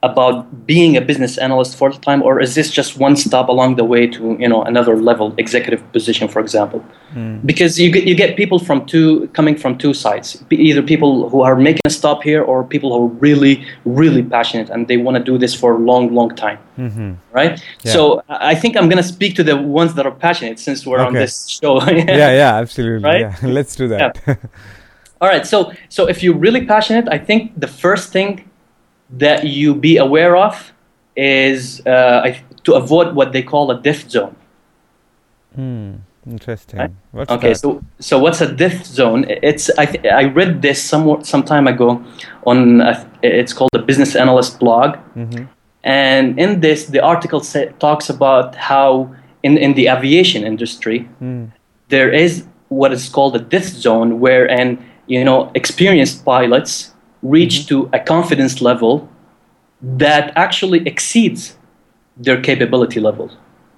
about 0.03 0.65
being 0.65 0.97
a 0.97 1.01
business 1.01 1.37
analyst 1.37 1.77
full 1.77 1.91
time, 1.91 2.23
or 2.23 2.39
is 2.39 2.55
this 2.55 2.71
just 2.71 2.97
one 2.97 3.15
stop 3.15 3.49
along 3.49 3.75
the 3.75 3.83
way 3.83 4.07
to 4.07 4.35
you 4.39 4.49
know 4.49 4.63
another 4.63 4.95
level 4.97 5.33
executive 5.37 5.81
position, 5.91 6.27
for 6.27 6.39
example? 6.39 6.83
Mm. 7.13 7.45
Because 7.45 7.79
you 7.79 7.91
get 7.91 8.05
you 8.05 8.15
get 8.15 8.35
people 8.35 8.57
from 8.57 8.85
two 8.85 9.27
coming 9.33 9.55
from 9.55 9.77
two 9.77 9.93
sides, 9.93 10.43
either 10.49 10.81
people 10.81 11.29
who 11.29 11.41
are 11.41 11.55
making 11.55 11.81
a 11.85 11.89
stop 11.89 12.23
here, 12.23 12.41
or 12.41 12.63
people 12.63 12.89
who 12.91 13.05
are 13.05 13.13
really 13.19 13.63
really 13.85 14.23
passionate 14.23 14.69
and 14.69 14.87
they 14.87 14.97
want 14.97 15.17
to 15.17 15.23
do 15.23 15.37
this 15.37 15.53
for 15.53 15.75
a 15.75 15.77
long 15.77 16.13
long 16.15 16.35
time, 16.35 16.57
mm-hmm. 16.77 17.13
right? 17.31 17.63
Yeah. 17.83 17.93
So 17.93 18.23
I 18.27 18.55
think 18.55 18.75
I'm 18.77 18.89
gonna 18.89 19.03
speak 19.03 19.35
to 19.35 19.43
the 19.43 19.55
ones 19.55 19.93
that 19.95 20.05
are 20.07 20.15
passionate 20.27 20.59
since 20.59 20.85
we're 20.85 20.99
okay. 20.99 21.07
on 21.07 21.13
this 21.13 21.47
show. 21.47 21.81
yeah, 21.89 22.31
yeah, 22.41 22.55
absolutely. 22.55 23.07
Right? 23.07 23.21
Yeah. 23.21 23.35
Let's 23.57 23.75
do 23.75 23.87
that. 23.89 24.19
Yeah. 24.25 24.35
All 25.21 25.29
right. 25.29 25.45
So 25.45 25.71
so 25.89 26.07
if 26.07 26.23
you're 26.23 26.39
really 26.47 26.65
passionate, 26.65 27.07
I 27.07 27.19
think 27.19 27.59
the 27.59 27.67
first 27.67 28.11
thing 28.11 28.49
that 29.11 29.45
you 29.45 29.75
be 29.75 29.97
aware 29.97 30.35
of 30.35 30.73
is 31.15 31.85
uh, 31.85 32.33
to 32.63 32.73
avoid 32.73 33.15
what 33.15 33.33
they 33.33 33.41
call 33.41 33.71
a 33.71 33.79
death 33.79 34.09
zone. 34.09 34.35
Hmm. 35.55 35.95
Interesting. 36.29 36.79
Right? 37.13 37.29
okay, 37.31 37.49
that? 37.49 37.57
so 37.57 37.83
so 37.99 38.19
what's 38.19 38.41
a 38.41 38.51
death 38.53 38.85
zone? 38.85 39.25
It's 39.27 39.71
I 39.71 39.85
th- 39.85 40.05
I 40.05 40.25
read 40.25 40.61
this 40.61 40.81
some 40.81 41.23
some 41.23 41.41
time 41.43 41.67
ago 41.67 42.03
on 42.45 42.81
a, 42.81 43.07
it's 43.23 43.53
called 43.53 43.71
the 43.73 43.79
Business 43.79 44.15
Analyst 44.15 44.59
blog, 44.59 44.97
mm-hmm. 45.15 45.45
and 45.83 46.39
in 46.39 46.59
this 46.59 46.85
the 46.85 46.99
article 46.99 47.39
say, 47.39 47.73
talks 47.79 48.07
about 48.07 48.53
how 48.53 49.15
in 49.41 49.57
in 49.57 49.73
the 49.73 49.87
aviation 49.87 50.43
industry 50.43 51.09
mm. 51.19 51.51
there 51.89 52.11
is 52.11 52.45
what 52.69 52.93
is 52.93 53.09
called 53.09 53.35
a 53.35 53.39
death 53.39 53.69
zone, 53.69 54.19
where 54.19 54.47
and 54.47 54.77
you 55.07 55.23
know 55.25 55.51
experienced 55.55 56.23
pilots 56.23 56.93
reach 57.23 57.61
mm-hmm. 57.61 57.89
to 57.89 57.89
a 57.93 57.99
confidence 57.99 58.61
level 58.61 59.09
that 59.81 60.31
actually 60.35 60.85
exceeds 60.87 61.57
their 62.17 62.39
capability 62.39 62.99
level. 62.99 63.31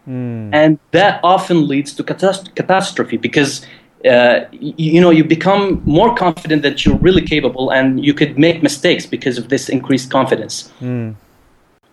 Mm. 0.08 0.54
And 0.54 0.80
that 0.92 1.20
often 1.24 1.68
leads 1.68 1.94
to 1.94 2.04
catast- 2.04 2.54
catastrophe 2.56 3.18
because 3.18 3.66
uh, 4.06 4.42
you, 4.52 4.74
you, 4.78 5.02
know 5.02 5.12
you 5.12 5.24
become 5.24 5.82
more 5.86 6.14
confident 6.14 6.62
that 6.64 6.86
you're 6.86 6.98
really 6.98 7.22
capable 7.22 7.72
and 7.72 8.04
you 8.04 8.14
could 8.14 8.38
make 8.38 8.62
mistakes 8.62 9.06
because 9.06 9.38
of 9.38 9.48
this 9.48 9.70
increased 9.70 10.12
confidence. 10.12 10.72
Mm. 10.82 11.16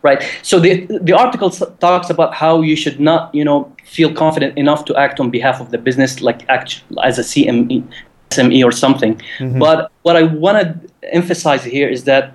Right. 0.02 0.24
So 0.42 0.58
the 0.58 0.86
the 1.02 1.12
article 1.12 1.50
talks 1.50 2.10
about 2.10 2.34
how 2.34 2.62
you 2.62 2.74
should 2.74 2.98
not 2.98 3.32
you 3.34 3.44
know 3.44 3.70
feel 3.84 4.12
confident 4.12 4.58
enough 4.58 4.86
to 4.86 4.96
act 4.96 5.20
on 5.20 5.30
behalf 5.30 5.60
of 5.60 5.70
the 5.70 5.78
business 5.78 6.20
like 6.20 6.48
act 6.48 6.82
as 7.04 7.18
a 7.18 7.22
CME 7.22 7.84
SME 8.30 8.64
or 8.64 8.72
something. 8.72 9.14
Mm-hmm. 9.38 9.58
But 9.58 9.90
what 10.02 10.16
I 10.16 10.22
want 10.22 10.58
to 10.58 11.14
emphasize 11.14 11.64
here 11.64 11.88
is 11.88 12.04
that 12.04 12.32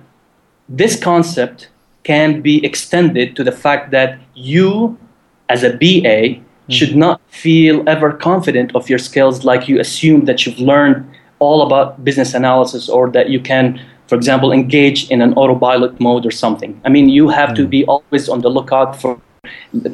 this 0.68 0.98
concept 0.98 1.68
can 2.04 2.40
be 2.40 2.64
extended 2.64 3.34
to 3.36 3.42
the 3.42 3.52
fact 3.52 3.90
that 3.90 4.18
you, 4.34 4.96
as 5.48 5.62
a 5.62 5.70
BA, 5.70 5.76
mm-hmm. 5.80 6.72
should 6.72 6.96
not 6.96 7.20
feel 7.28 7.82
ever 7.88 8.12
confident 8.12 8.74
of 8.74 8.88
your 8.88 8.98
skills 8.98 9.44
like 9.44 9.68
you 9.68 9.80
assume 9.80 10.24
that 10.26 10.46
you've 10.46 10.58
learned 10.58 11.04
all 11.38 11.62
about 11.62 12.04
business 12.04 12.34
analysis 12.34 12.88
or 12.88 13.10
that 13.10 13.28
you 13.28 13.40
can, 13.40 13.80
for 14.06 14.14
example, 14.14 14.52
engage 14.52 15.10
in 15.10 15.20
an 15.20 15.34
autopilot 15.34 15.98
mode 16.00 16.24
or 16.24 16.30
something. 16.30 16.80
I 16.84 16.88
mean, 16.88 17.08
you 17.08 17.28
have 17.28 17.50
mm-hmm. 17.50 17.64
to 17.64 17.68
be 17.68 17.84
always 17.86 18.28
on 18.28 18.40
the 18.40 18.48
lookout 18.48 19.00
for 19.00 19.20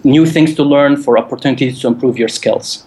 new 0.05 0.27
things 0.27 0.55
to 0.55 0.62
learn, 0.62 0.97
for 0.97 1.19
opportunities 1.19 1.81
to 1.81 1.88
improve 1.88 2.19
your 2.19 2.29
skills. 2.29 2.87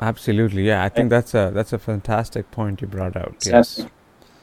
Absolutely, 0.00 0.66
yeah. 0.66 0.82
I 0.82 0.88
think 0.88 1.10
that's 1.10 1.34
a 1.34 1.50
that's 1.52 1.72
a 1.72 1.78
fantastic 1.78 2.50
point 2.50 2.80
you 2.80 2.86
brought 2.86 3.16
out. 3.16 3.36
Yes. 3.44 3.84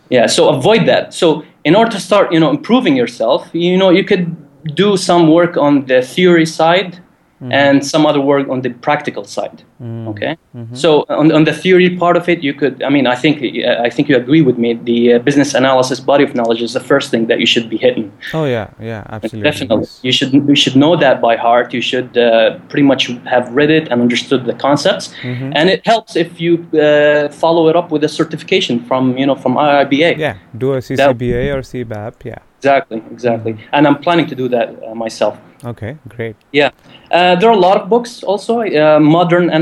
Yeah. 0.10 0.28
So 0.28 0.50
avoid 0.50 0.86
that. 0.88 1.14
So 1.14 1.44
in 1.64 1.76
order 1.76 1.92
to 1.92 2.00
start, 2.00 2.32
you 2.32 2.40
know, 2.40 2.50
improving 2.50 2.96
yourself, 2.96 3.50
you 3.54 3.78
know, 3.78 3.90
you 3.90 4.04
could 4.04 4.36
do 4.76 4.98
some 4.98 5.28
work 5.28 5.58
on 5.58 5.86
the 5.86 6.02
theory 6.02 6.46
side 6.46 7.00
mm. 7.42 7.52
and 7.52 7.86
some 7.86 8.06
other 8.06 8.22
work 8.22 8.48
on 8.50 8.62
the 8.62 8.70
practical 8.70 9.24
side. 9.24 9.64
Mm. 9.82 10.08
Okay, 10.08 10.38
mm-hmm. 10.56 10.74
so 10.74 11.06
on, 11.10 11.32
on 11.32 11.44
the 11.44 11.54
theory 11.54 11.96
part 11.98 12.18
of 12.18 12.28
it, 12.28 12.42
you 12.42 12.54
could. 12.54 12.82
I 12.82 12.90
mean, 12.90 13.06
I 13.06 13.16
think 13.16 13.44
I 13.88 13.90
think 13.90 14.10
you 14.10 14.16
agree 14.18 14.42
with 14.42 14.58
me. 14.58 14.74
The 14.74 15.14
uh, 15.14 15.20
business 15.20 15.54
analysis 15.54 16.00
body 16.00 16.24
of 16.24 16.34
knowledge 16.34 16.64
is 16.64 16.74
the 16.74 16.80
first 16.80 17.12
thing 17.12 17.28
that 17.28 17.40
you 17.40 17.46
should 17.46 17.70
be 17.70 17.78
hitting. 17.78 18.12
Oh 18.34 18.46
yeah, 18.46 18.72
yeah, 18.80 19.04
absolutely. 19.10 19.50
Definitely, 19.50 19.82
yes. 19.82 20.00
you 20.02 20.12
should 20.12 20.34
you 20.34 20.56
should 20.56 20.76
know 20.76 20.96
that 20.96 21.22
by 21.22 21.36
heart. 21.36 21.74
You 21.74 21.82
should 21.82 22.18
uh, 22.18 22.58
pretty 22.70 22.88
much 22.92 23.08
have 23.26 23.54
read 23.54 23.70
it 23.70 23.88
and 23.92 24.02
understood 24.02 24.46
the 24.46 24.54
concepts. 24.54 25.14
Mm-hmm. 25.22 25.52
And 25.54 25.70
it 25.70 25.86
helps 25.86 26.16
if 26.16 26.42
you 26.42 26.68
uh, 26.74 27.30
follow 27.30 27.70
it 27.70 27.76
up 27.76 27.92
with 27.92 28.04
a 28.04 28.10
certification 28.10 28.84
from 28.86 29.16
you 29.16 29.28
know 29.28 29.36
from 29.36 29.54
IIBA. 29.56 30.18
Yeah, 30.18 30.38
do 30.58 30.74
a 30.74 30.78
CCBA 30.78 31.54
or 31.54 31.62
CBAP. 31.62 32.26
Yeah. 32.26 32.40
Exactly, 32.58 33.04
exactly. 33.12 33.54
Mm-hmm. 33.54 33.76
And 33.76 33.88
I'm 33.88 34.00
planning 34.00 34.28
to 34.28 34.36
do 34.36 34.48
that 34.50 34.68
uh, 34.84 34.96
myself. 34.96 35.38
Okay, 35.64 35.98
great. 36.08 36.36
Yeah, 36.52 36.72
uh, 37.12 37.36
there 37.36 37.50
are 37.50 37.54
a 37.54 37.60
lot 37.60 37.78
of 37.82 37.90
books 37.90 38.24
also. 38.24 38.62
Uh, 38.62 39.00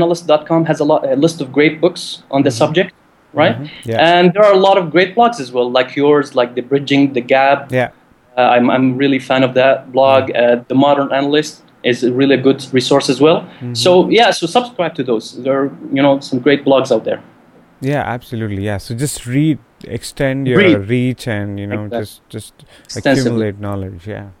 modernanalyst.com 0.06 0.64
has 0.66 0.80
a, 0.80 0.84
lot, 0.84 1.06
a 1.06 1.16
list 1.16 1.40
of 1.40 1.52
great 1.52 1.80
books 1.80 2.22
on 2.30 2.42
the 2.42 2.50
mm-hmm. 2.50 2.56
subject, 2.56 2.94
right? 3.32 3.56
Mm-hmm. 3.56 3.90
Yeah. 3.90 4.18
And 4.18 4.32
there 4.32 4.44
are 4.44 4.52
a 4.52 4.58
lot 4.58 4.78
of 4.78 4.90
great 4.90 5.14
blogs 5.14 5.40
as 5.40 5.52
well, 5.52 5.70
like 5.70 5.96
yours, 5.96 6.34
like 6.34 6.54
the 6.54 6.62
Bridging 6.62 7.12
the 7.12 7.20
Gap. 7.20 7.72
Yeah. 7.72 7.90
Uh, 8.36 8.42
I'm 8.42 8.70
I'm 8.70 8.98
really 8.98 9.18
fan 9.18 9.42
of 9.42 9.54
that 9.54 9.92
blog. 9.92 10.28
Mm-hmm. 10.28 10.60
Uh, 10.60 10.64
the 10.68 10.74
Modern 10.74 11.12
Analyst 11.12 11.62
is 11.84 12.04
a 12.04 12.12
really 12.12 12.36
good 12.36 12.66
resource 12.72 13.08
as 13.08 13.20
well. 13.20 13.40
Mm-hmm. 13.40 13.74
So 13.74 14.10
yeah, 14.10 14.30
so 14.30 14.46
subscribe 14.46 14.94
to 14.96 15.02
those. 15.02 15.42
There 15.42 15.58
are 15.58 15.66
you 15.92 16.02
know 16.02 16.20
some 16.20 16.40
great 16.40 16.64
blogs 16.64 16.92
out 16.92 17.04
there. 17.04 17.22
Yeah, 17.80 18.02
absolutely. 18.02 18.64
Yeah. 18.64 18.78
So 18.78 18.94
just 18.94 19.26
read, 19.26 19.58
extend 19.84 20.48
your 20.48 20.58
read. 20.58 20.88
reach, 20.88 21.28
and 21.28 21.58
you 21.58 21.66
know 21.66 21.84
exactly. 21.84 22.20
just 22.28 22.54
just 22.88 23.06
accumulate 23.06 23.58
knowledge. 23.58 24.06
Yeah 24.06 24.35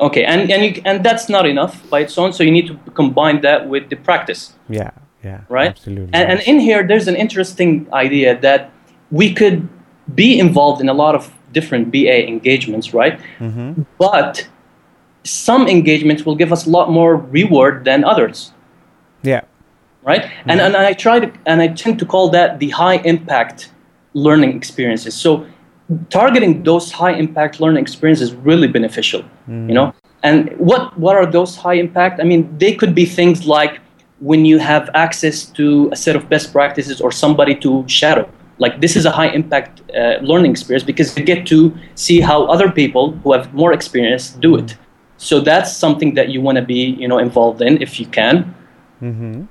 okay 0.00 0.24
and 0.24 0.50
and 0.50 0.64
you, 0.64 0.82
and 0.84 1.04
that's 1.04 1.28
not 1.28 1.46
enough 1.46 1.88
by 1.90 2.00
its 2.00 2.16
own 2.18 2.32
so 2.32 2.42
you 2.42 2.50
need 2.50 2.66
to 2.66 2.74
combine 2.94 3.40
that 3.42 3.68
with 3.68 3.88
the 3.90 3.96
practice. 3.96 4.54
Yeah 4.68 4.90
yeah 5.22 5.42
right? 5.48 5.68
absolutely. 5.68 6.10
And, 6.12 6.30
and 6.30 6.40
in 6.40 6.60
here 6.60 6.86
there's 6.86 7.08
an 7.08 7.16
interesting 7.16 7.86
idea 7.92 8.38
that 8.40 8.70
we 9.10 9.32
could 9.32 9.68
be 10.14 10.38
involved 10.38 10.80
in 10.80 10.88
a 10.88 10.94
lot 10.94 11.14
of 11.14 11.32
different 11.52 11.90
ba 11.90 12.26
engagements 12.26 12.94
right? 12.94 13.20
Mm-hmm. 13.38 13.82
but 13.98 14.48
some 15.24 15.68
engagements 15.68 16.24
will 16.24 16.36
give 16.36 16.50
us 16.52 16.66
a 16.66 16.70
lot 16.70 16.90
more 16.90 17.16
reward 17.16 17.84
than 17.84 18.04
others. 18.04 18.52
Yeah. 19.22 19.42
Right? 20.02 20.22
Mm-hmm. 20.22 20.50
and 20.50 20.60
and 20.60 20.76
i 20.76 20.94
try 20.94 21.20
to 21.20 21.30
and 21.44 21.60
i 21.60 21.68
tend 21.68 21.98
to 21.98 22.06
call 22.06 22.30
that 22.30 22.58
the 22.58 22.70
high 22.70 22.98
impact 23.04 23.70
learning 24.14 24.56
experiences. 24.56 25.14
So 25.14 25.46
targeting 26.10 26.62
those 26.62 26.92
high 26.92 27.12
impact 27.12 27.60
learning 27.60 27.82
experiences 27.82 28.30
is 28.30 28.36
really 28.36 28.68
beneficial 28.68 29.22
mm. 29.48 29.68
you 29.68 29.74
know? 29.74 29.92
And 30.22 30.50
what 30.58 30.98
what 30.98 31.16
are 31.16 31.26
those 31.26 31.56
high 31.56 31.74
impact? 31.74 32.20
I 32.20 32.24
mean 32.24 32.42
they 32.58 32.74
could 32.74 32.94
be 32.94 33.06
things 33.06 33.46
like 33.46 33.80
when 34.20 34.44
you 34.44 34.58
have 34.58 34.90
access 34.94 35.46
to 35.58 35.88
a 35.92 35.96
set 35.96 36.14
of 36.14 36.28
best 36.28 36.52
practices 36.52 37.00
or 37.00 37.10
somebody 37.10 37.54
to 37.56 37.84
shadow. 37.88 38.28
Like 38.58 38.80
this 38.82 38.96
is 38.96 39.06
a 39.06 39.10
high 39.10 39.30
impact 39.30 39.80
uh, 39.96 40.18
learning 40.20 40.50
experience 40.50 40.84
because 40.84 41.16
you 41.16 41.24
get 41.24 41.46
to 41.46 41.74
see 41.94 42.20
how 42.20 42.44
other 42.44 42.70
people 42.70 43.12
who 43.22 43.32
have 43.32 43.54
more 43.54 43.72
experience 43.72 44.30
do 44.30 44.56
it. 44.56 44.76
So 45.16 45.40
that's 45.40 45.74
something 45.74 46.14
that 46.14 46.28
you 46.28 46.42
want 46.42 46.56
to 46.56 46.62
be 46.62 46.96
you 47.02 47.08
know 47.08 47.18
involved 47.18 47.62
in 47.62 47.80
if 47.80 47.98
you 47.98 48.06
can. 48.06 48.54
Mm-hmm. 49.00 49.44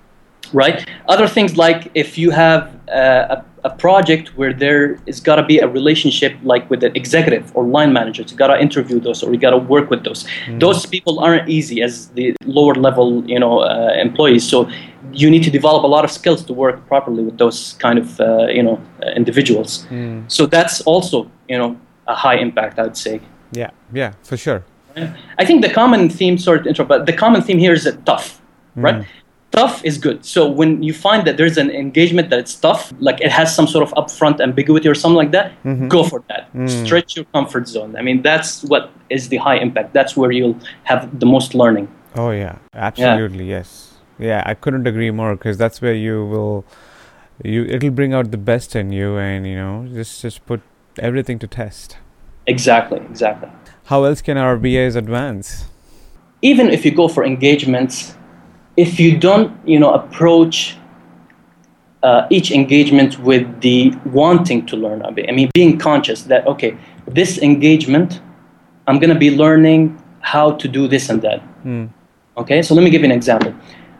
right? 0.54 0.88
Other 1.08 1.28
things 1.28 1.58
like 1.58 1.90
if 1.96 2.20
you 2.20 2.30
have 2.30 2.76
uh, 2.88 3.38
a 3.38 3.46
a 3.64 3.70
project 3.70 4.38
where 4.38 4.54
there 4.54 5.00
is 5.06 5.20
got 5.20 5.36
to 5.36 5.44
be 5.44 5.60
a 5.60 5.68
relationship 5.68 6.34
like 6.44 6.70
with 6.70 6.80
the 6.82 6.96
executive 6.96 7.56
or 7.56 7.64
line 7.66 7.92
managers 7.94 8.32
you 8.32 8.38
got 8.38 8.48
to 8.48 8.60
interview 8.60 9.00
those 9.00 9.24
or 9.24 9.34
you 9.34 9.40
got 9.40 9.52
to 9.52 9.58
work 9.58 9.90
with 9.90 10.04
those 10.04 10.26
mm. 10.46 10.60
those 10.60 10.86
people 10.86 11.20
aren't 11.20 11.48
easy 11.50 11.82
as 11.82 12.08
the 12.10 12.36
lower 12.46 12.76
level 12.76 13.24
you 13.26 13.40
know 13.40 13.60
uh, 13.60 13.92
employees 13.96 14.48
so 14.48 14.70
you 15.12 15.30
need 15.30 15.44
to 15.44 15.50
develop 15.50 15.84
a 15.84 15.88
lot 15.88 16.04
of 16.04 16.12
skills 16.12 16.44
to 16.44 16.54
work 16.54 16.86
properly 16.88 17.24
with 17.24 17.38
those 17.38 17.74
kind 17.80 18.00
of 18.00 18.20
uh, 18.22 18.48
you 18.48 18.64
know 18.64 18.80
uh, 19.04 19.10
individuals 19.12 19.86
mm. 19.90 20.24
so 20.32 20.46
that's 20.46 20.82
also 20.82 21.30
you 21.48 21.58
know 21.58 21.78
a 22.08 22.16
high 22.16 22.36
impact 22.36 22.80
i 22.80 22.84
would 22.84 22.98
say 22.98 23.20
yeah 23.52 23.72
yeah 23.94 24.14
for 24.24 24.38
sure 24.38 24.64
i 25.38 25.46
think 25.46 25.62
the 25.62 25.70
common 25.70 26.10
theme 26.10 26.38
sort 26.38 26.62
of 26.62 26.68
intro 26.68 26.86
but 26.86 27.06
the 27.06 27.14
common 27.14 27.42
theme 27.42 27.58
here 27.58 27.74
is 27.74 27.84
that 27.84 28.06
tough 28.06 28.42
mm. 28.78 29.06
Tough 29.52 29.84
is 29.84 29.98
good. 29.98 30.26
So 30.26 30.48
when 30.48 30.84
you 30.84 30.94
find 30.94 31.26
that 31.28 31.38
there's 31.38 31.58
an 31.58 31.70
engagement 31.72 32.30
that 32.30 32.40
it's 32.40 32.56
tough, 32.56 32.94
like 33.00 33.22
it 33.22 33.32
has 33.32 33.56
some 33.56 33.68
sort 33.68 33.84
of 33.88 33.94
upfront 33.96 34.42
ambiguity 34.42 34.88
or 34.88 34.96
something 34.96 35.18
like 35.18 35.32
that, 35.32 35.52
mm-hmm. 35.64 35.88
go 35.88 36.04
for 36.04 36.24
that. 36.30 36.52
Mm. 36.54 36.86
Stretch 36.86 37.16
your 37.16 37.26
comfort 37.26 37.68
zone. 37.68 37.96
I 37.96 38.02
mean, 38.02 38.22
that's 38.22 38.64
what 38.64 38.92
is 39.10 39.30
the 39.30 39.38
high 39.38 39.58
impact. 39.58 39.94
That's 39.94 40.16
where 40.16 40.32
you'll 40.32 40.60
have 40.84 41.20
the 41.20 41.26
most 41.26 41.56
learning. 41.56 41.88
Oh 42.16 42.32
yeah, 42.32 42.58
absolutely 42.74 43.46
yeah. 43.46 43.58
yes. 43.58 43.94
Yeah, 44.18 44.44
I 44.46 44.54
couldn't 44.54 44.86
agree 44.86 45.12
more 45.12 45.36
because 45.36 45.58
that's 45.58 45.82
where 45.82 45.94
you 45.94 46.26
will, 46.26 46.66
you 47.44 47.64
it'll 47.66 47.92
bring 47.92 48.14
out 48.14 48.32
the 48.32 48.38
best 48.38 48.76
in 48.76 48.92
you, 48.92 49.18
and 49.18 49.48
you 49.48 49.56
know 49.56 49.88
just 49.94 50.22
just 50.22 50.46
put 50.46 50.62
everything 50.98 51.40
to 51.40 51.48
test. 51.48 51.98
Exactly, 52.48 53.00
exactly. 53.00 53.50
How 53.86 54.04
else 54.04 54.22
can 54.22 54.38
our 54.38 54.58
BAs 54.58 54.96
advance? 54.96 55.66
Even 56.42 56.70
if 56.70 56.86
you 56.86 56.92
go 56.92 57.08
for 57.08 57.24
engagements 57.24 58.16
if 58.78 59.00
you 59.00 59.18
don't, 59.18 59.52
you 59.68 59.80
know, 59.80 59.94
approach 59.94 60.78
uh, 62.04 62.28
each 62.30 62.52
engagement 62.52 63.20
with 63.20 63.62
the 63.62 63.94
wanting 64.06 64.66
to 64.66 64.78
learn 64.78 65.02
of 65.02 65.18
it. 65.18 65.26
I 65.28 65.32
mean, 65.34 65.50
being 65.54 65.78
conscious 65.78 66.24
that 66.24 66.48
okay, 66.48 66.78
this 67.06 67.40
engagement, 67.40 68.22
I'm 68.88 69.00
going 69.00 69.14
to 69.14 69.20
be 69.20 69.36
learning 69.36 70.02
how 70.22 70.52
to 70.52 70.68
do 70.68 70.88
this 70.88 71.10
and 71.10 71.22
that. 71.22 71.42
Mm. 71.64 71.90
Okay, 72.38 72.62
so 72.62 72.74
let 72.74 72.84
me 72.84 72.90
give 72.90 73.02
you 73.02 73.06
an 73.06 73.12
example. 73.12 73.54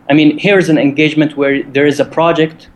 I 0.08 0.14
mean, 0.14 0.38
here's 0.38 0.68
an 0.68 0.78
engagement 0.78 1.36
where 1.36 1.62
there 1.62 1.86
is 1.86 2.00
a 2.00 2.04
project 2.04 2.70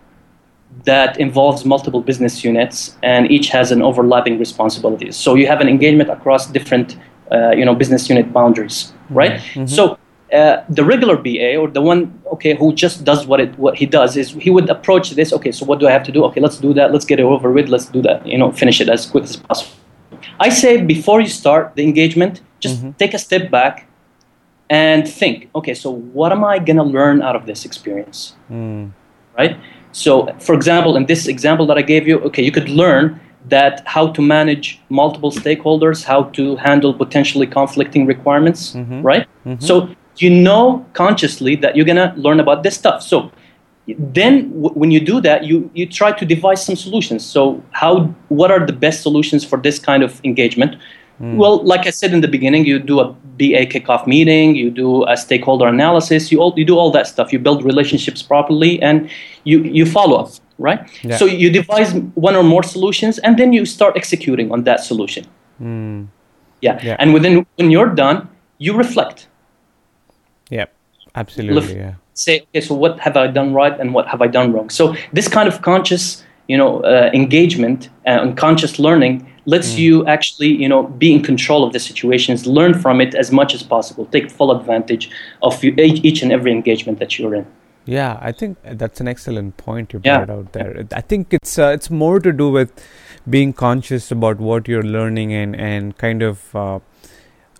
that 0.84 1.18
involves 1.18 1.64
multiple 1.64 2.00
business 2.00 2.44
units, 2.44 2.96
and 3.02 3.30
each 3.30 3.48
has 3.48 3.72
an 3.72 3.80
overlapping 3.80 4.38
responsibilities. 4.38 5.16
So 5.16 5.34
you 5.34 5.46
have 5.46 5.60
an 5.60 5.68
engagement 5.68 6.10
across 6.10 6.46
different, 6.46 6.96
uh, 7.32 7.50
you 7.52 7.64
know, 7.64 7.74
business 7.74 8.08
unit 8.10 8.32
boundaries, 8.32 8.92
right? 9.08 9.40
Mm-hmm. 9.40 9.66
So 9.66 9.98
uh, 10.34 10.64
the 10.68 10.84
regular 10.84 11.16
BA 11.16 11.56
or 11.56 11.68
the 11.70 11.80
one 11.80 12.20
okay 12.32 12.54
who 12.56 12.72
just 12.74 13.04
does 13.04 13.26
what 13.26 13.40
it 13.40 13.56
what 13.58 13.76
he 13.76 13.86
does 13.86 14.16
is 14.16 14.30
he 14.32 14.50
would 14.50 14.68
approach 14.68 15.10
this 15.10 15.32
okay 15.32 15.52
so 15.52 15.64
what 15.64 15.78
do 15.78 15.86
I 15.86 15.92
have 15.92 16.02
to 16.04 16.12
do 16.12 16.24
okay 16.24 16.40
let's 16.40 16.58
do 16.58 16.74
that 16.74 16.92
let's 16.92 17.04
get 17.04 17.20
it 17.20 17.22
over 17.22 17.52
with 17.52 17.68
let's 17.68 17.86
do 17.86 18.02
that 18.02 18.26
you 18.26 18.36
know 18.36 18.50
finish 18.50 18.80
it 18.80 18.88
as 18.88 19.06
quick 19.06 19.24
as 19.24 19.36
possible. 19.36 19.72
I 20.40 20.48
say 20.48 20.82
before 20.82 21.20
you 21.20 21.28
start 21.28 21.76
the 21.76 21.84
engagement 21.84 22.40
just 22.58 22.78
mm-hmm. 22.78 22.92
take 22.92 23.14
a 23.14 23.18
step 23.18 23.50
back 23.50 23.86
and 24.70 25.06
think 25.06 25.50
okay 25.54 25.74
so 25.74 25.90
what 25.90 26.32
am 26.32 26.42
I 26.42 26.58
gonna 26.58 26.84
learn 26.84 27.22
out 27.22 27.36
of 27.36 27.46
this 27.46 27.64
experience 27.64 28.34
mm. 28.50 28.90
right 29.38 29.56
so 29.92 30.26
for 30.40 30.54
example 30.54 30.96
in 30.96 31.06
this 31.06 31.28
example 31.28 31.66
that 31.66 31.78
I 31.78 31.82
gave 31.82 32.08
you 32.08 32.18
okay 32.20 32.42
you 32.42 32.50
could 32.50 32.68
learn 32.68 33.20
that 33.46 33.82
how 33.86 34.08
to 34.08 34.22
manage 34.22 34.80
multiple 34.88 35.30
stakeholders 35.30 36.02
how 36.02 36.24
to 36.38 36.56
handle 36.56 36.94
potentially 36.94 37.46
conflicting 37.46 38.06
requirements 38.06 38.72
mm-hmm. 38.72 39.02
right 39.02 39.28
mm-hmm. 39.46 39.62
so 39.62 39.94
you 40.16 40.30
know 40.30 40.84
consciously 40.92 41.56
that 41.56 41.76
you're 41.76 41.86
going 41.86 41.96
to 41.96 42.12
learn 42.16 42.40
about 42.40 42.62
this 42.62 42.76
stuff. 42.76 43.02
So 43.02 43.30
then 43.86 44.50
w- 44.50 44.74
when 44.74 44.90
you 44.90 45.00
do 45.00 45.20
that, 45.20 45.44
you, 45.44 45.70
you 45.74 45.86
try 45.86 46.12
to 46.12 46.24
devise 46.24 46.64
some 46.64 46.76
solutions. 46.76 47.24
So 47.24 47.62
how, 47.72 48.04
what 48.28 48.50
are 48.50 48.64
the 48.64 48.72
best 48.72 49.02
solutions 49.02 49.44
for 49.44 49.58
this 49.58 49.78
kind 49.78 50.02
of 50.02 50.20
engagement? 50.24 50.76
Mm. 51.20 51.36
Well, 51.36 51.62
like 51.64 51.86
I 51.86 51.90
said 51.90 52.12
in 52.12 52.20
the 52.20 52.28
beginning, 52.28 52.64
you 52.64 52.78
do 52.78 53.00
a 53.00 53.12
BA 53.38 53.66
kickoff 53.66 54.06
meeting, 54.06 54.54
you 54.54 54.70
do 54.70 55.06
a 55.06 55.16
stakeholder 55.16 55.66
analysis, 55.66 56.32
you, 56.32 56.40
all, 56.40 56.54
you 56.56 56.64
do 56.64 56.76
all 56.76 56.90
that 56.92 57.06
stuff. 57.06 57.32
You 57.32 57.38
build 57.38 57.64
relationships 57.64 58.22
properly 58.22 58.80
and 58.82 59.10
you, 59.44 59.62
you 59.62 59.86
follow 59.86 60.16
up, 60.16 60.30
right? 60.58 60.88
Yeah. 61.02 61.16
So 61.16 61.26
you 61.26 61.50
devise 61.50 61.94
one 62.14 62.36
or 62.36 62.42
more 62.42 62.62
solutions 62.62 63.18
and 63.18 63.38
then 63.38 63.52
you 63.52 63.64
start 63.64 63.96
executing 63.96 64.50
on 64.50 64.64
that 64.64 64.80
solution. 64.80 65.26
Mm. 65.60 66.08
Yeah. 66.62 66.80
yeah. 66.82 66.96
And 66.98 67.12
within, 67.12 67.46
when 67.56 67.70
you're 67.70 67.94
done, 67.94 68.28
you 68.58 68.74
reflect 68.76 69.28
absolutely. 71.14 71.76
yeah. 71.76 71.94
Say, 72.14 72.40
okay, 72.42 72.60
so 72.60 72.74
what 72.74 73.00
have 73.00 73.16
I 73.16 73.26
done 73.26 73.52
right 73.52 73.78
and 73.78 73.92
what 73.92 74.06
have 74.08 74.22
I 74.22 74.28
done 74.28 74.52
wrong? 74.52 74.70
So 74.70 74.94
this 75.12 75.28
kind 75.28 75.48
of 75.48 75.62
conscious, 75.62 76.24
you 76.48 76.56
know, 76.56 76.80
uh, 76.82 77.10
engagement 77.12 77.88
and 78.04 78.36
conscious 78.36 78.78
learning 78.78 79.28
lets 79.46 79.72
mm. 79.72 79.78
you 79.78 80.06
actually, 80.06 80.48
you 80.48 80.68
know, 80.68 80.84
be 80.84 81.12
in 81.12 81.22
control 81.22 81.64
of 81.64 81.72
the 81.72 81.80
situations, 81.80 82.46
learn 82.46 82.74
from 82.74 83.00
it 83.00 83.14
as 83.14 83.30
much 83.30 83.54
as 83.54 83.62
possible, 83.62 84.06
take 84.06 84.30
full 84.30 84.52
advantage 84.52 85.10
of 85.42 85.62
you, 85.62 85.74
each 85.76 86.22
and 86.22 86.32
every 86.32 86.52
engagement 86.52 86.98
that 86.98 87.18
you're 87.18 87.34
in. 87.34 87.46
Yeah, 87.86 88.18
I 88.22 88.32
think 88.32 88.58
that's 88.62 89.00
an 89.00 89.08
excellent 89.08 89.56
point 89.58 89.92
you 89.92 89.98
brought 89.98 90.28
yeah. 90.28 90.34
out 90.34 90.52
there. 90.52 90.86
I 90.92 91.02
think 91.02 91.34
it's 91.34 91.58
uh, 91.58 91.68
it's 91.68 91.90
more 91.90 92.18
to 92.18 92.32
do 92.32 92.50
with 92.50 92.72
being 93.28 93.52
conscious 93.52 94.10
about 94.10 94.38
what 94.38 94.68
you're 94.68 94.82
learning 94.82 95.34
and 95.34 95.54
and 95.54 95.96
kind 95.98 96.22
of 96.22 96.56
uh, 96.56 96.78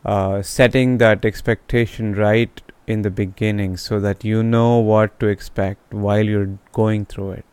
uh, 0.05 0.41
setting 0.41 0.97
that 0.99 1.27
expectation 1.27 2.15
right 2.15 2.63
in 2.87 3.03
the 3.03 3.11
beginning 3.11 3.77
so 3.77 4.01
that 4.01 4.25
you 4.25 4.43
know 4.43 4.79
what 4.79 5.19
to 5.21 5.27
expect 5.27 5.93
while 5.93 6.25
you're 6.25 6.59
going 6.73 7.05
through 7.05 7.31
it 7.31 7.45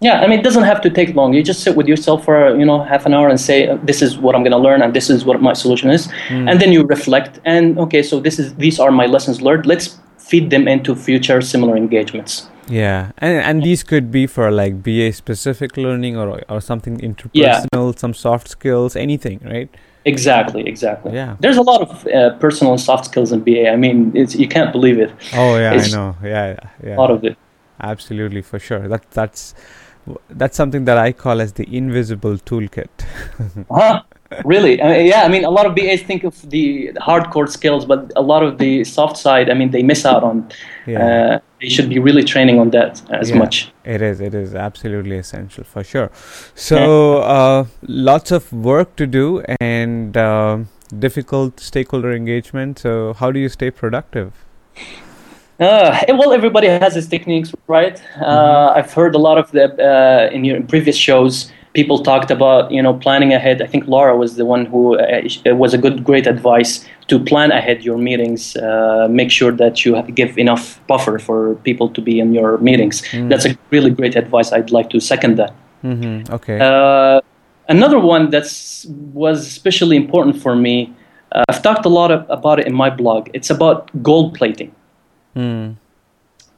yeah 0.00 0.20
i 0.20 0.26
mean 0.26 0.38
it 0.38 0.42
doesn't 0.42 0.64
have 0.64 0.80
to 0.80 0.90
take 0.90 1.14
long 1.14 1.32
you 1.32 1.42
just 1.42 1.62
sit 1.62 1.76
with 1.76 1.86
yourself 1.86 2.24
for 2.24 2.56
you 2.56 2.64
know 2.64 2.82
half 2.82 3.06
an 3.06 3.14
hour 3.14 3.28
and 3.28 3.40
say 3.40 3.76
this 3.82 4.02
is 4.02 4.18
what 4.18 4.34
i'm 4.34 4.42
going 4.42 4.52
to 4.52 4.58
learn 4.58 4.82
and 4.82 4.94
this 4.94 5.08
is 5.10 5.24
what 5.24 5.40
my 5.40 5.52
solution 5.52 5.90
is 5.90 6.08
mm. 6.28 6.50
and 6.50 6.60
then 6.60 6.72
you 6.72 6.82
reflect 6.84 7.40
and 7.44 7.78
okay 7.78 8.02
so 8.02 8.20
this 8.20 8.38
is 8.38 8.54
these 8.56 8.78
are 8.78 8.90
my 8.90 9.06
lessons 9.06 9.40
learned 9.40 9.66
let's 9.66 9.98
feed 10.18 10.50
them 10.50 10.68
into 10.68 10.94
future 10.94 11.40
similar 11.40 11.76
engagements 11.76 12.48
Yeah, 12.68 13.12
and 13.18 13.38
and 13.38 13.62
these 13.62 13.82
could 13.84 14.10
be 14.10 14.26
for 14.26 14.50
like 14.50 14.82
BA 14.82 15.12
specific 15.12 15.76
learning 15.76 16.16
or 16.16 16.42
or 16.48 16.60
something 16.60 16.98
interpersonal, 16.98 17.92
yeah. 17.92 17.92
some 17.96 18.14
soft 18.14 18.48
skills, 18.48 18.96
anything, 18.96 19.40
right? 19.44 19.70
Exactly, 20.06 20.66
exactly. 20.66 21.12
Yeah. 21.12 21.36
There's 21.40 21.56
a 21.56 21.62
lot 21.62 21.80
of 21.82 22.06
uh, 22.06 22.38
personal 22.38 22.72
and 22.72 22.80
soft 22.80 23.06
skills 23.06 23.32
in 23.32 23.40
BA. 23.40 23.68
I 23.68 23.76
mean, 23.76 24.12
it's 24.14 24.36
you 24.36 24.46
can't 24.46 24.72
believe 24.72 24.98
it. 25.00 25.12
Oh 25.34 25.58
yeah, 25.58 25.74
it's 25.74 25.92
I 25.92 25.96
know. 25.96 26.16
Yeah, 26.22 26.56
yeah. 26.82 26.96
A 26.96 27.00
lot 27.00 27.10
of 27.10 27.24
it. 27.24 27.36
Absolutely, 27.80 28.40
for 28.40 28.60
sure. 28.60 28.86
That 28.86 29.10
that's 29.10 29.54
that's 30.30 30.56
something 30.56 30.84
that 30.84 30.96
I 30.96 31.10
call 31.12 31.40
as 31.40 31.54
the 31.54 31.66
invisible 31.76 32.36
toolkit. 32.36 32.88
huh? 33.70 34.02
Really? 34.44 34.80
I 34.82 34.88
mean, 34.88 35.06
yeah. 35.06 35.22
I 35.22 35.28
mean, 35.28 35.44
a 35.44 35.50
lot 35.50 35.66
of 35.66 35.74
BAs 35.74 36.02
think 36.02 36.24
of 36.24 36.48
the 36.50 36.92
hardcore 36.96 37.48
skills, 37.48 37.84
but 37.84 38.12
a 38.16 38.22
lot 38.22 38.42
of 38.42 38.58
the 38.58 38.84
soft 38.84 39.16
side, 39.16 39.50
I 39.50 39.54
mean, 39.54 39.70
they 39.70 39.82
miss 39.82 40.04
out 40.04 40.22
on. 40.22 40.48
Yeah. 40.86 41.06
Uh, 41.06 41.40
they 41.60 41.68
should 41.68 41.88
be 41.88 41.98
really 41.98 42.22
training 42.22 42.58
on 42.58 42.70
that 42.70 43.02
as 43.10 43.30
yeah, 43.30 43.38
much. 43.38 43.72
It 43.84 44.02
is. 44.02 44.20
It 44.20 44.34
is 44.34 44.54
absolutely 44.54 45.16
essential 45.16 45.64
for 45.64 45.82
sure. 45.84 46.10
So, 46.54 47.18
uh, 47.18 47.66
lots 47.82 48.30
of 48.30 48.52
work 48.52 48.96
to 48.96 49.06
do 49.06 49.42
and 49.60 50.16
uh, 50.16 50.58
difficult 50.98 51.60
stakeholder 51.60 52.12
engagement. 52.12 52.78
So, 52.80 53.14
how 53.14 53.30
do 53.30 53.38
you 53.38 53.48
stay 53.48 53.70
productive? 53.70 54.32
Uh, 55.58 56.04
well, 56.08 56.32
everybody 56.32 56.66
has 56.66 56.94
his 56.94 57.08
techniques, 57.08 57.54
right? 57.66 58.02
Uh, 58.16 58.24
mm-hmm. 58.24 58.78
I've 58.78 58.92
heard 58.92 59.14
a 59.14 59.18
lot 59.18 59.38
of 59.38 59.50
the 59.52 59.64
uh, 59.82 60.34
in 60.34 60.44
your 60.44 60.62
previous 60.62 60.96
shows. 60.96 61.50
People 61.78 61.98
talked 62.10 62.30
about 62.30 62.62
you 62.76 62.82
know 62.84 62.94
planning 63.04 63.32
ahead. 63.38 63.56
I 63.66 63.68
think 63.72 63.82
Laura 63.94 64.14
was 64.22 64.30
the 64.40 64.46
one 64.54 64.62
who 64.72 64.82
uh, 64.98 65.54
was 65.62 65.72
a 65.78 65.80
good, 65.84 65.96
great 66.10 66.26
advice 66.26 66.72
to 67.10 67.14
plan 67.30 67.50
ahead 67.60 67.84
your 67.84 67.98
meetings. 68.08 68.56
Uh, 68.56 69.06
make 69.20 69.30
sure 69.38 69.52
that 69.62 69.84
you 69.84 69.90
give 70.20 70.38
enough 70.44 70.64
buffer 70.86 71.18
for 71.26 71.54
people 71.68 71.88
to 71.96 72.00
be 72.08 72.14
in 72.18 72.28
your 72.38 72.58
meetings. 72.68 72.96
Mm-hmm. 73.02 73.28
That's 73.30 73.46
a 73.50 73.52
really 73.74 73.90
great 73.90 74.16
advice. 74.16 74.48
I'd 74.56 74.72
like 74.78 74.88
to 74.94 74.98
second 75.00 75.36
that. 75.40 75.52
Mm-hmm. 75.84 76.32
Okay. 76.36 76.58
Uh, 76.58 77.20
another 77.68 78.00
one 78.14 78.30
that 78.30 78.46
was 79.12 79.46
especially 79.46 79.96
important 79.96 80.34
for 80.44 80.56
me. 80.56 80.92
I've 81.48 81.62
talked 81.62 81.84
a 81.84 81.90
lot 82.00 82.10
of, 82.10 82.24
about 82.30 82.60
it 82.60 82.66
in 82.66 82.74
my 82.74 82.88
blog. 82.88 83.28
It's 83.34 83.50
about 83.50 83.90
gold 84.02 84.34
plating. 84.34 84.72
Mm. 85.34 85.76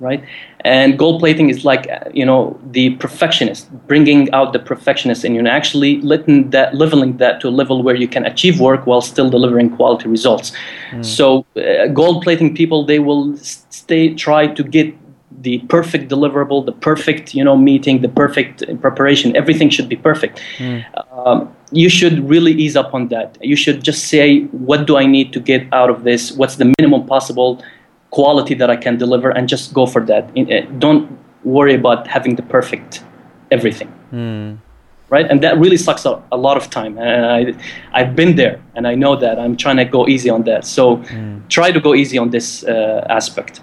Right, 0.01 0.23
and 0.61 0.97
gold 0.97 1.19
plating 1.19 1.51
is 1.51 1.65
like 1.65 1.89
you 2.15 2.25
know 2.25 2.57
the 2.71 2.91
perfectionist, 2.97 3.69
bringing 3.89 4.31
out 4.33 4.53
the 4.53 4.61
perfectionist 4.61 5.25
in 5.25 5.35
you, 5.35 5.41
and 5.41 5.49
actually 5.49 6.01
letting 6.03 6.51
that 6.51 6.75
leveling 6.75 7.17
that 7.17 7.41
to 7.41 7.49
a 7.49 7.51
level 7.51 7.83
where 7.83 7.97
you 7.97 8.07
can 8.07 8.25
achieve 8.25 8.61
work 8.61 8.87
while 8.87 9.01
still 9.01 9.29
delivering 9.29 9.71
quality 9.75 10.09
results. 10.09 10.53
Mm. 10.93 11.05
So, 11.05 11.45
uh, 11.57 11.89
gold 11.89 12.23
plating 12.23 12.55
people 12.55 12.85
they 12.85 13.01
will 13.01 13.37
stay 13.39 14.15
try 14.15 14.47
to 14.47 14.63
get 14.63 14.95
the 15.43 15.59
perfect 15.69 16.09
deliverable, 16.09 16.65
the 16.65 16.73
perfect 16.73 17.35
you 17.35 17.45
know 17.45 17.57
meeting, 17.57 18.01
the 18.01 18.09
perfect 18.09 18.63
preparation. 18.81 19.37
Everything 19.37 19.69
should 19.71 19.89
be 19.89 19.97
perfect. 19.97 20.41
Mm. 20.59 20.85
Um, 21.13 21.55
you 21.71 21.89
should 21.89 22.29
really 22.29 22.53
ease 22.53 22.77
up 22.77 22.95
on 22.95 23.09
that. 23.09 23.37
You 23.41 23.57
should 23.57 23.83
just 23.83 24.07
say, 24.07 24.45
what 24.69 24.87
do 24.87 24.97
I 24.97 25.07
need 25.07 25.33
to 25.35 25.41
get 25.41 25.67
out 25.73 25.91
of 25.91 26.05
this? 26.05 26.33
What's 26.33 26.57
the 26.57 26.73
minimum 26.79 27.07
possible? 27.07 27.63
Quality 28.11 28.55
that 28.55 28.71
I 28.71 28.77
can 28.77 28.97
deliver 28.97 29.31
and 29.31 29.49
just 29.49 29.75
go 29.75 29.87
for 29.87 30.05
that. 30.07 30.31
Eh, 30.37 30.67
don't 30.79 31.19
worry 31.45 31.75
about 31.75 32.07
having 32.07 32.37
the 32.37 32.43
perfect 32.43 33.05
everything. 33.51 33.93
Mm. 34.13 34.59
Right? 35.11 35.27
And 35.31 35.43
that 35.43 35.59
really 35.59 35.79
sucks 35.79 36.05
a, 36.05 36.23
a 36.33 36.37
lot 36.37 36.57
of 36.57 36.69
time. 36.69 36.99
And 36.99 37.25
I, 37.27 37.55
I've 37.93 38.15
been 38.15 38.37
there 38.37 38.61
and 38.75 38.87
I 38.87 38.95
know 38.95 39.17
that. 39.17 39.39
I'm 39.39 39.57
trying 39.57 39.79
to 39.79 39.85
go 39.85 40.07
easy 40.07 40.29
on 40.29 40.43
that. 40.45 40.67
So 40.67 40.99
mm. 40.99 41.49
try 41.49 41.71
to 41.73 41.81
go 41.81 41.95
easy 41.95 42.19
on 42.19 42.31
this 42.31 42.65
uh, 42.65 43.07
aspect. 43.09 43.63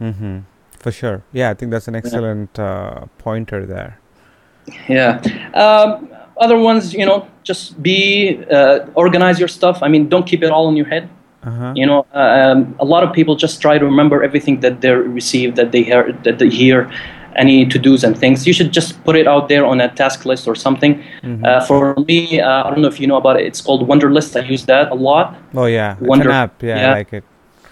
Mm-hmm. 0.00 0.40
For 0.78 0.90
sure. 0.90 1.22
Yeah, 1.32 1.50
I 1.50 1.54
think 1.54 1.70
that's 1.70 1.88
an 1.88 1.94
excellent 1.94 2.50
yeah. 2.56 2.64
uh, 2.64 3.06
pointer 3.18 3.66
there. 3.66 4.00
Yeah. 4.88 5.20
Um, 5.54 6.08
other 6.38 6.56
ones, 6.56 6.94
you 6.94 7.04
know, 7.04 7.28
just 7.42 7.82
be, 7.82 8.42
uh, 8.50 8.86
organize 8.94 9.38
your 9.38 9.48
stuff. 9.48 9.82
I 9.82 9.88
mean, 9.88 10.08
don't 10.08 10.26
keep 10.26 10.42
it 10.42 10.50
all 10.50 10.68
in 10.70 10.76
your 10.76 10.86
head 10.86 11.08
uh-huh. 11.44 11.72
You 11.74 11.86
know, 11.86 12.06
um, 12.12 12.74
a 12.78 12.84
lot 12.84 13.02
of 13.02 13.12
people 13.12 13.34
just 13.34 13.60
try 13.60 13.76
to 13.76 13.84
remember 13.84 14.22
everything 14.22 14.60
that 14.60 14.80
they 14.80 14.92
receive, 14.92 15.56
that 15.56 15.72
they 15.72 15.82
hear, 15.82 16.12
that 16.22 16.38
they 16.38 16.48
hear, 16.48 16.90
any 17.36 17.66
to 17.66 17.78
dos 17.78 18.04
and 18.04 18.16
things. 18.16 18.46
You 18.46 18.52
should 18.52 18.72
just 18.72 19.02
put 19.04 19.16
it 19.16 19.26
out 19.26 19.48
there 19.48 19.64
on 19.64 19.80
a 19.80 19.88
task 19.88 20.24
list 20.24 20.46
or 20.46 20.54
something. 20.54 21.02
Mm-hmm. 21.22 21.44
Uh, 21.44 21.64
for 21.66 21.94
me, 22.06 22.40
uh, 22.40 22.64
I 22.64 22.70
don't 22.70 22.82
know 22.82 22.88
if 22.88 23.00
you 23.00 23.06
know 23.06 23.16
about 23.16 23.40
it. 23.40 23.46
It's 23.46 23.60
called 23.60 23.88
Wunderlist. 23.88 24.40
I 24.40 24.44
use 24.46 24.66
that 24.66 24.90
a 24.90 24.94
lot. 24.94 25.36
Oh 25.54 25.66
yeah, 25.66 25.96
Wonder 26.00 26.24
it's 26.24 26.34
an 26.34 26.42
app. 26.42 26.62
Yeah, 26.62 26.76
yeah, 26.76 26.88
I 26.88 26.92
like 26.92 27.12
it. 27.12 27.24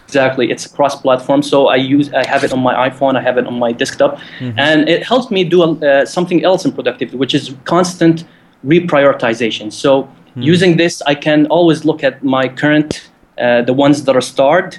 Exactly, 0.06 0.50
it's 0.50 0.66
cross-platform. 0.66 1.42
So 1.42 1.68
I 1.68 1.76
use, 1.76 2.12
I 2.12 2.26
have 2.26 2.42
it 2.42 2.52
on 2.52 2.58
my 2.58 2.90
iPhone, 2.90 3.16
I 3.16 3.20
have 3.20 3.38
it 3.38 3.46
on 3.46 3.56
my 3.60 3.70
desktop, 3.70 4.18
mm-hmm. 4.40 4.58
and 4.58 4.88
it 4.88 5.06
helps 5.06 5.30
me 5.30 5.44
do 5.44 5.62
uh, 5.62 6.04
something 6.04 6.44
else 6.44 6.64
in 6.64 6.72
productivity, 6.72 7.16
which 7.16 7.32
is 7.32 7.54
constant 7.64 8.24
reprioritization. 8.66 9.72
So 9.72 10.02
mm-hmm. 10.02 10.42
using 10.42 10.76
this, 10.78 11.00
I 11.02 11.14
can 11.14 11.46
always 11.46 11.84
look 11.84 12.02
at 12.02 12.24
my 12.24 12.48
current 12.48 13.09
uh, 13.40 13.62
the 13.62 13.72
ones 13.72 14.04
that 14.04 14.14
are 14.14 14.20
starred, 14.20 14.78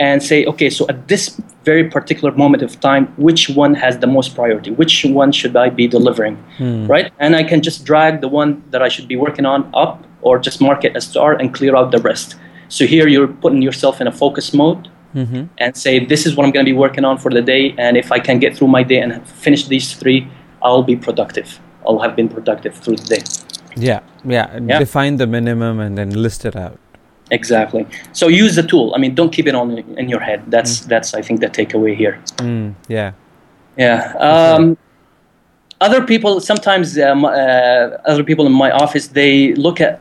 and 0.00 0.22
say, 0.22 0.46
okay, 0.46 0.70
so 0.70 0.86
at 0.88 1.08
this 1.08 1.38
very 1.62 1.88
particular 1.90 2.34
moment 2.34 2.62
of 2.62 2.80
time, 2.80 3.06
which 3.18 3.50
one 3.50 3.74
has 3.74 3.98
the 3.98 4.06
most 4.06 4.34
priority? 4.34 4.70
Which 4.70 5.04
one 5.04 5.30
should 5.30 5.54
I 5.56 5.68
be 5.68 5.86
delivering? 5.86 6.36
Hmm. 6.56 6.86
Right? 6.86 7.12
And 7.18 7.36
I 7.36 7.42
can 7.44 7.60
just 7.60 7.84
drag 7.84 8.22
the 8.22 8.28
one 8.28 8.62
that 8.70 8.82
I 8.82 8.88
should 8.88 9.06
be 9.06 9.16
working 9.16 9.44
on 9.44 9.70
up 9.74 10.06
or 10.22 10.38
just 10.38 10.58
mark 10.60 10.84
it 10.84 10.96
as 10.96 11.06
star 11.06 11.34
and 11.34 11.52
clear 11.52 11.76
out 11.76 11.90
the 11.90 11.98
rest. 11.98 12.36
So 12.68 12.86
here 12.86 13.08
you're 13.08 13.28
putting 13.28 13.60
yourself 13.60 14.00
in 14.00 14.06
a 14.06 14.12
focus 14.12 14.54
mode 14.54 14.88
mm-hmm. 15.14 15.44
and 15.58 15.76
say, 15.76 16.02
this 16.02 16.24
is 16.24 16.34
what 16.34 16.46
I'm 16.46 16.52
going 16.52 16.64
to 16.64 16.72
be 16.72 16.78
working 16.78 17.04
on 17.04 17.18
for 17.18 17.30
the 17.30 17.42
day. 17.42 17.74
And 17.76 17.98
if 17.98 18.10
I 18.10 18.20
can 18.20 18.38
get 18.38 18.56
through 18.56 18.68
my 18.68 18.82
day 18.82 19.00
and 19.00 19.26
finish 19.28 19.66
these 19.66 19.92
three, 19.92 20.26
I'll 20.62 20.82
be 20.82 20.96
productive. 20.96 21.60
I'll 21.86 21.98
have 21.98 22.16
been 22.16 22.28
productive 22.28 22.74
through 22.74 22.96
the 22.96 23.16
day. 23.16 23.22
Yeah, 23.76 24.00
yeah. 24.24 24.58
yeah. 24.58 24.78
Define 24.78 25.16
the 25.16 25.26
minimum 25.26 25.78
and 25.78 25.98
then 25.98 26.10
list 26.10 26.46
it 26.46 26.56
out. 26.56 26.78
Exactly. 27.30 27.86
So 28.12 28.28
use 28.28 28.56
the 28.56 28.62
tool. 28.62 28.92
I 28.94 28.98
mean, 28.98 29.14
don't 29.14 29.32
keep 29.32 29.46
it 29.46 29.54
on 29.54 29.78
in 29.78 30.08
your 30.08 30.20
head. 30.20 30.42
That's 30.48 30.80
mm. 30.80 30.86
that's 30.86 31.14
I 31.14 31.22
think 31.22 31.40
the 31.40 31.48
takeaway 31.48 31.96
here. 31.96 32.20
Mm, 32.36 32.74
yeah. 32.88 33.12
Yeah. 33.76 34.12
Um, 34.18 34.76
other 35.80 36.04
people 36.04 36.40
sometimes 36.40 36.98
um, 36.98 37.24
uh, 37.24 37.30
other 38.04 38.24
people 38.24 38.46
in 38.46 38.52
my 38.52 38.70
office 38.70 39.08
they 39.08 39.54
look 39.54 39.80
at 39.80 40.00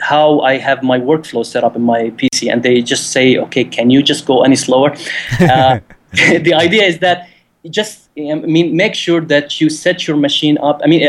how 0.00 0.40
I 0.40 0.58
have 0.58 0.82
my 0.82 0.98
workflow 0.98 1.44
set 1.44 1.64
up 1.64 1.76
in 1.76 1.82
my 1.82 2.10
PC 2.10 2.50
and 2.52 2.62
they 2.62 2.82
just 2.82 3.12
say, 3.12 3.36
okay, 3.38 3.64
can 3.64 3.90
you 3.90 4.02
just 4.02 4.26
go 4.26 4.42
any 4.42 4.56
slower? 4.56 4.94
Uh, 5.40 5.80
the 6.12 6.54
idea 6.54 6.84
is 6.84 6.98
that 7.00 7.28
just 7.70 8.08
I 8.16 8.34
mean 8.34 8.76
make 8.76 8.94
sure 8.94 9.20
that 9.22 9.60
you 9.60 9.68
set 9.68 10.06
your 10.06 10.16
machine 10.16 10.56
up. 10.58 10.80
I 10.84 10.86
mean 10.86 11.02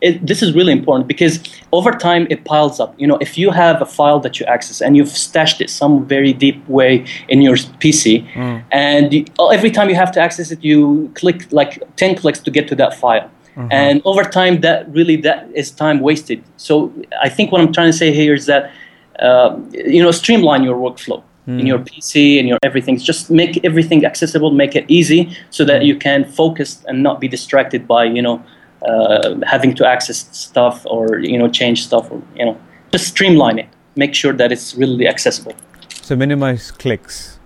it, 0.00 0.24
this 0.26 0.42
is 0.42 0.54
really 0.54 0.72
important 0.72 1.08
because 1.08 1.40
over 1.72 1.90
time 1.92 2.26
it 2.30 2.44
piles 2.44 2.80
up. 2.80 2.94
You 2.98 3.06
know, 3.06 3.18
if 3.20 3.36
you 3.36 3.50
have 3.50 3.82
a 3.82 3.86
file 3.86 4.20
that 4.20 4.38
you 4.38 4.46
access 4.46 4.80
and 4.80 4.96
you've 4.96 5.08
stashed 5.08 5.60
it 5.60 5.70
some 5.70 6.06
very 6.06 6.32
deep 6.32 6.66
way 6.68 7.04
in 7.28 7.42
your 7.42 7.56
PC, 7.56 8.30
mm. 8.32 8.62
and 8.70 9.12
you, 9.12 9.24
oh, 9.38 9.48
every 9.48 9.70
time 9.70 9.88
you 9.88 9.96
have 9.96 10.12
to 10.12 10.20
access 10.20 10.50
it, 10.50 10.62
you 10.62 11.10
click 11.14 11.50
like 11.52 11.82
ten 11.96 12.14
clicks 12.14 12.38
to 12.40 12.50
get 12.50 12.68
to 12.68 12.74
that 12.76 12.94
file. 12.94 13.28
Mm-hmm. 13.56 13.68
And 13.72 14.02
over 14.04 14.22
time, 14.22 14.60
that 14.60 14.88
really 14.92 15.16
that 15.16 15.48
is 15.52 15.70
time 15.70 16.00
wasted. 16.00 16.42
So 16.56 16.92
I 17.20 17.28
think 17.28 17.50
what 17.50 17.60
I'm 17.60 17.72
trying 17.72 17.90
to 17.90 17.96
say 17.96 18.12
here 18.12 18.34
is 18.34 18.46
that 18.46 18.70
uh, 19.18 19.58
you 19.72 20.02
know 20.02 20.12
streamline 20.12 20.62
your 20.62 20.76
workflow 20.76 21.22
mm. 21.48 21.58
in 21.58 21.66
your 21.66 21.80
PC 21.80 22.38
and 22.38 22.46
your 22.46 22.58
everything. 22.62 22.98
Just 22.98 23.30
make 23.30 23.64
everything 23.64 24.04
accessible, 24.04 24.52
make 24.52 24.76
it 24.76 24.84
easy, 24.86 25.36
so 25.50 25.64
that 25.64 25.82
mm. 25.82 25.86
you 25.86 25.96
can 25.96 26.24
focus 26.24 26.84
and 26.86 27.02
not 27.02 27.20
be 27.20 27.26
distracted 27.26 27.88
by 27.88 28.04
you 28.04 28.22
know 28.22 28.40
uh, 28.86 29.34
having 29.46 29.74
to 29.74 29.86
access 29.86 30.28
stuff 30.36 30.86
or 30.86 31.18
you 31.18 31.38
know 31.38 31.48
change 31.48 31.84
stuff 31.84 32.10
or 32.10 32.22
you 32.36 32.44
know 32.44 32.56
just 32.92 33.08
streamline 33.08 33.58
it. 33.58 33.68
Make 33.96 34.14
sure 34.14 34.32
that 34.32 34.52
it's 34.52 34.74
really 34.74 35.08
accessible. 35.08 35.54
So 36.02 36.16
minimize 36.16 36.70
clicks. 36.70 37.38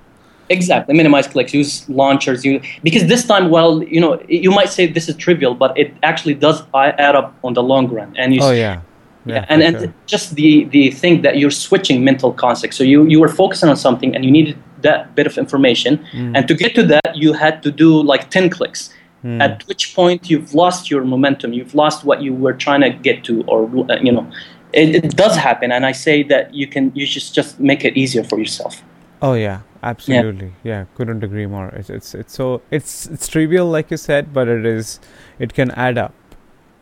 Exactly 0.49 0.95
minimize 0.95 1.27
clicks 1.27 1.55
use 1.55 1.89
launchers 1.89 2.45
you 2.45 2.61
because 2.83 3.07
this 3.07 3.25
time 3.25 3.49
well 3.49 3.83
you 3.85 4.01
know 4.01 4.21
you 4.29 4.51
might 4.51 4.69
say 4.69 4.87
this 4.87 5.09
is 5.09 5.17
trivial 5.17 5.55
but 5.55 5.77
it 5.79 5.95
actually 6.03 6.35
does 6.35 6.63
add 6.75 7.17
up 7.17 7.35
on 7.43 7.55
the 7.55 7.63
long 7.63 7.89
run. 7.89 8.15
And 8.19 8.35
you 8.35 8.41
oh 8.43 8.51
yeah. 8.51 8.83
Yeah, 9.25 9.35
yeah 9.37 9.47
and, 9.49 9.63
and 9.63 9.79
sure. 9.79 9.95
just 10.07 10.35
the 10.35 10.65
the 10.65 10.91
thing 10.91 11.23
that 11.23 11.39
you're 11.39 11.57
switching 11.67 12.05
mental 12.05 12.33
context 12.33 12.77
so 12.77 12.85
you 12.85 13.05
you 13.07 13.21
were 13.21 13.29
focusing 13.29 13.69
on 13.69 13.77
something 13.77 14.15
and 14.15 14.25
you 14.25 14.31
needed 14.31 14.59
that 14.83 15.15
bit 15.15 15.27
of 15.27 15.39
information. 15.39 15.99
Mm. 16.13 16.37
and 16.37 16.49
to 16.49 16.55
get 16.55 16.75
to 16.75 16.83
that 16.83 17.11
you 17.15 17.33
had 17.33 17.63
to 17.63 17.71
do 17.71 18.03
like 18.03 18.29
10 18.31 18.51
clicks 18.51 18.93
Mm. 19.25 19.41
At 19.41 19.67
which 19.69 19.95
point 19.95 20.29
you've 20.29 20.53
lost 20.53 20.91
your 20.91 21.05
momentum, 21.05 21.53
you've 21.53 21.75
lost 21.75 22.05
what 22.05 22.23
you 22.23 22.35
were 22.35 22.53
trying 22.53 22.81
to 22.81 22.91
get 22.91 23.23
to, 23.25 23.43
or 23.45 23.65
uh, 23.89 23.97
you 24.01 24.11
know, 24.11 24.29
it, 24.73 25.05
it, 25.05 25.17
does 25.17 25.37
happen. 25.37 25.71
And 25.71 25.87
I 25.87 25.93
say 25.93 26.25
that 26.25 26.53
you 26.53 26.67
can 26.67 26.91
you 26.95 27.07
just 27.07 27.35
just 27.35 27.61
make 27.61 27.85
it 27.85 27.97
easier 27.97 28.25
for 28.25 28.39
yourself. 28.39 28.83
Oh 29.21 29.35
yeah, 29.35 29.61
absolutely. 29.85 30.53
Yeah, 30.65 30.81
yeah 30.81 30.85
couldn't 30.97 31.23
agree 31.23 31.47
more. 31.47 31.69
It's, 31.69 31.89
it's 31.89 32.15
it's 32.15 32.35
so 32.35 32.63
it's 32.73 33.07
it's 33.07 33.29
trivial, 33.29 33.69
like 33.69 33.93
you 33.93 33.97
said, 33.97 34.33
but 34.33 34.49
it 34.49 34.67
is 34.67 34.99
it 35.39 35.55
can 35.55 35.71
add 35.73 35.99
up. 35.99 36.15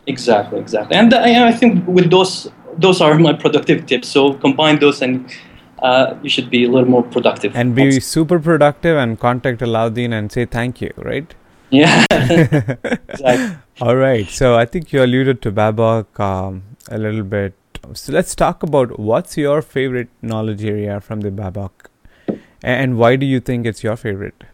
Exactly, 0.06 0.58
exactly. 0.58 0.96
And 0.96 1.12
uh, 1.12 1.20
I 1.20 1.52
think 1.52 1.86
with 1.86 2.10
those 2.10 2.50
those 2.78 3.02
are 3.02 3.18
my 3.18 3.34
productive 3.34 3.84
tips. 3.84 4.08
So 4.08 4.32
combine 4.34 4.78
those 4.78 5.02
and 5.02 5.30
uh, 5.82 6.14
you 6.22 6.30
should 6.30 6.50
be 6.50 6.64
a 6.64 6.70
little 6.70 6.88
more 6.88 7.02
productive. 7.02 7.54
And 7.54 7.74
be 7.74 8.00
super 8.00 8.38
productive 8.38 8.96
and 8.96 9.18
contact 9.18 9.60
Alaeddin 9.60 10.12
and 10.12 10.30
say 10.32 10.46
thank 10.46 10.80
you, 10.80 10.92
right? 10.96 11.34
Yeah. 11.70 12.04
exactly. 12.10 13.56
All 13.80 13.96
right. 13.96 14.28
So 14.28 14.56
I 14.56 14.66
think 14.66 14.92
you 14.92 15.02
alluded 15.02 15.40
to 15.42 15.52
BABOK 15.52 16.20
um, 16.20 16.62
a 16.88 16.98
little 16.98 17.22
bit. 17.22 17.54
So 17.94 18.12
let's 18.12 18.34
talk 18.34 18.62
about 18.62 18.98
what's 18.98 19.36
your 19.36 19.62
favorite 19.62 20.08
knowledge 20.20 20.64
area 20.64 21.00
from 21.00 21.20
the 21.20 21.30
BABOK, 21.30 21.70
and 22.62 22.98
why 22.98 23.16
do 23.16 23.24
you 23.24 23.40
think 23.40 23.66
it's 23.66 23.82
your 23.82 23.96
favorite? 23.96 24.44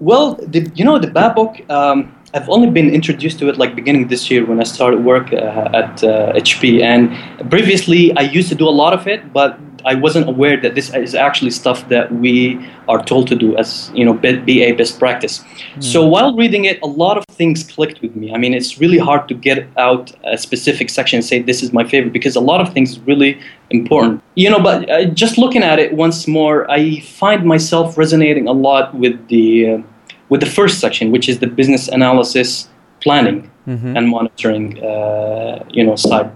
Well, 0.00 0.34
the, 0.34 0.70
you 0.74 0.84
know 0.84 0.98
the 0.98 1.06
BABOK. 1.06 1.70
Um, 1.70 2.14
I've 2.34 2.48
only 2.48 2.70
been 2.70 2.92
introduced 2.92 3.38
to 3.40 3.48
it 3.48 3.58
like 3.58 3.74
beginning 3.74 4.08
this 4.08 4.30
year 4.30 4.44
when 4.44 4.60
I 4.60 4.64
started 4.64 5.04
work 5.04 5.32
uh, 5.32 5.68
at 5.72 6.02
uh, 6.02 6.32
HP, 6.34 6.82
and 6.82 7.50
previously 7.50 8.16
I 8.16 8.22
used 8.22 8.48
to 8.48 8.54
do 8.54 8.68
a 8.68 8.76
lot 8.82 8.92
of 8.92 9.06
it, 9.06 9.32
but 9.32 9.58
I 9.84 9.94
wasn't 9.94 10.28
aware 10.28 10.60
that 10.60 10.74
this 10.74 10.92
is 10.94 11.14
actually 11.14 11.50
stuff 11.50 11.88
that 11.88 12.12
we 12.12 12.58
are 12.88 13.02
told 13.02 13.28
to 13.28 13.36
do 13.36 13.56
as 13.56 13.90
you 13.94 14.04
know 14.04 14.14
BA 14.14 14.74
best 14.76 14.98
practice. 14.98 15.44
Mm. 15.74 15.84
So 15.84 16.06
while 16.06 16.36
reading 16.36 16.64
it, 16.64 16.80
a 16.82 16.86
lot 16.86 17.16
of 17.16 17.24
things 17.30 17.64
clicked 17.64 18.02
with 18.02 18.14
me. 18.16 18.32
I 18.32 18.38
mean, 18.38 18.54
it's 18.54 18.78
really 18.78 18.98
hard 18.98 19.28
to 19.28 19.34
get 19.34 19.66
out 19.76 20.12
a 20.24 20.38
specific 20.38 20.90
section 20.90 21.18
and 21.18 21.24
say 21.24 21.40
this 21.42 21.62
is 21.62 21.72
my 21.72 21.84
favorite 21.84 22.12
because 22.12 22.36
a 22.36 22.40
lot 22.40 22.60
of 22.60 22.72
things 22.72 22.92
is 22.92 23.00
really 23.00 23.40
important. 23.70 24.22
You 24.34 24.50
know, 24.50 24.60
but 24.60 24.88
uh, 24.90 25.04
just 25.06 25.38
looking 25.38 25.62
at 25.62 25.78
it 25.78 25.92
once 25.92 26.26
more, 26.26 26.70
I 26.70 27.00
find 27.00 27.44
myself 27.44 27.96
resonating 27.96 28.48
a 28.48 28.52
lot 28.52 28.94
with 28.94 29.28
the 29.28 29.70
uh, 29.70 29.82
with 30.28 30.40
the 30.40 30.52
first 30.58 30.80
section, 30.80 31.10
which 31.10 31.28
is 31.28 31.38
the 31.40 31.46
business 31.46 31.88
analysis, 31.88 32.68
planning, 33.00 33.50
mm-hmm. 33.66 33.96
and 33.96 34.08
monitoring. 34.08 34.82
Uh, 34.84 35.64
you 35.70 35.84
know, 35.84 35.96
side. 35.96 36.30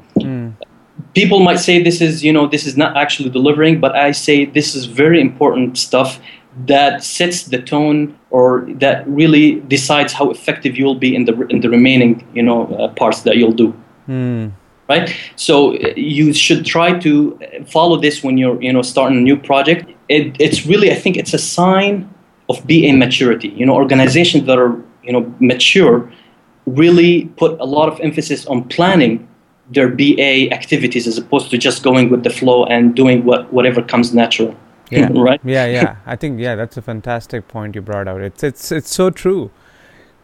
People 1.15 1.41
might 1.41 1.61
say 1.61 1.83
this 1.83 2.01
is 2.01 2.25
you 2.25 2.33
know 2.33 2.47
this 2.47 2.67
is 2.67 2.77
not 2.77 2.97
actually 2.97 3.31
delivering 3.31 3.81
but 3.81 3.95
i 3.95 4.11
say 4.11 4.45
this 4.45 4.75
is 4.75 4.87
very 4.87 5.21
important 5.21 5.79
stuff 5.79 6.19
that 6.67 7.03
sets 7.03 7.45
the 7.45 7.61
tone 7.61 8.17
or 8.31 8.67
that 8.75 9.07
really 9.09 9.61
decides 9.61 10.13
how 10.13 10.31
effective 10.31 10.77
you'll 10.77 10.95
be 10.95 11.15
in 11.15 11.25
the 11.25 11.47
in 11.49 11.61
the 11.61 11.69
remaining 11.69 12.27
you 12.35 12.43
know 12.43 12.67
uh, 12.77 12.89
parts 12.95 13.23
that 13.23 13.37
you'll 13.37 13.53
do. 13.53 13.75
Mm. 14.09 14.53
right? 14.89 15.15
So 15.37 15.77
uh, 15.77 15.95
you 15.97 16.33
should 16.33 16.67
try 16.67 16.99
to 16.99 17.39
follow 17.67 17.97
this 17.99 18.23
when 18.23 18.39
you're 18.39 18.61
you 18.63 18.73
know 18.73 18.83
starting 18.83 19.19
a 19.19 19.21
new 19.21 19.37
project. 19.37 19.91
It, 20.09 20.37
it's 20.39 20.67
really 20.67 20.93
i 20.93 20.95
think 20.95 21.17
it's 21.17 21.35
a 21.35 21.39
sign 21.39 22.09
of 22.49 22.65
ba 22.67 22.93
maturity. 22.93 23.49
You 23.49 23.67
know 23.67 23.75
organizations 23.75 24.45
that 24.47 24.59
are 24.59 24.81
you 25.03 25.13
know 25.13 25.35
mature 25.41 26.11
really 26.67 27.27
put 27.37 27.61
a 27.61 27.65
lot 27.65 27.89
of 27.93 28.01
emphasis 28.01 28.47
on 28.47 28.65
planning 28.69 29.29
their 29.71 29.89
BA 29.89 30.53
activities 30.53 31.07
as 31.07 31.19
opposed 31.19 31.51
to 31.51 31.59
just 31.59 31.83
going 31.83 32.11
with 32.11 32.23
the 32.23 32.31
flow 32.31 32.65
and 32.65 32.95
doing 32.95 33.25
what 33.25 33.53
whatever 33.53 33.83
comes 33.83 34.15
natural. 34.15 34.55
Yeah. 34.91 35.09
right. 35.15 35.41
Yeah, 35.45 35.67
yeah. 35.67 35.97
I 36.07 36.17
think 36.17 36.41
yeah, 36.41 36.55
that's 36.55 36.77
a 36.77 36.83
fantastic 36.83 37.49
point 37.49 37.75
you 37.75 37.81
brought 37.81 38.09
out. 38.09 38.21
It's 38.21 38.43
it's 38.43 38.73
it's 38.73 38.95
so 38.95 39.11
true. 39.11 39.51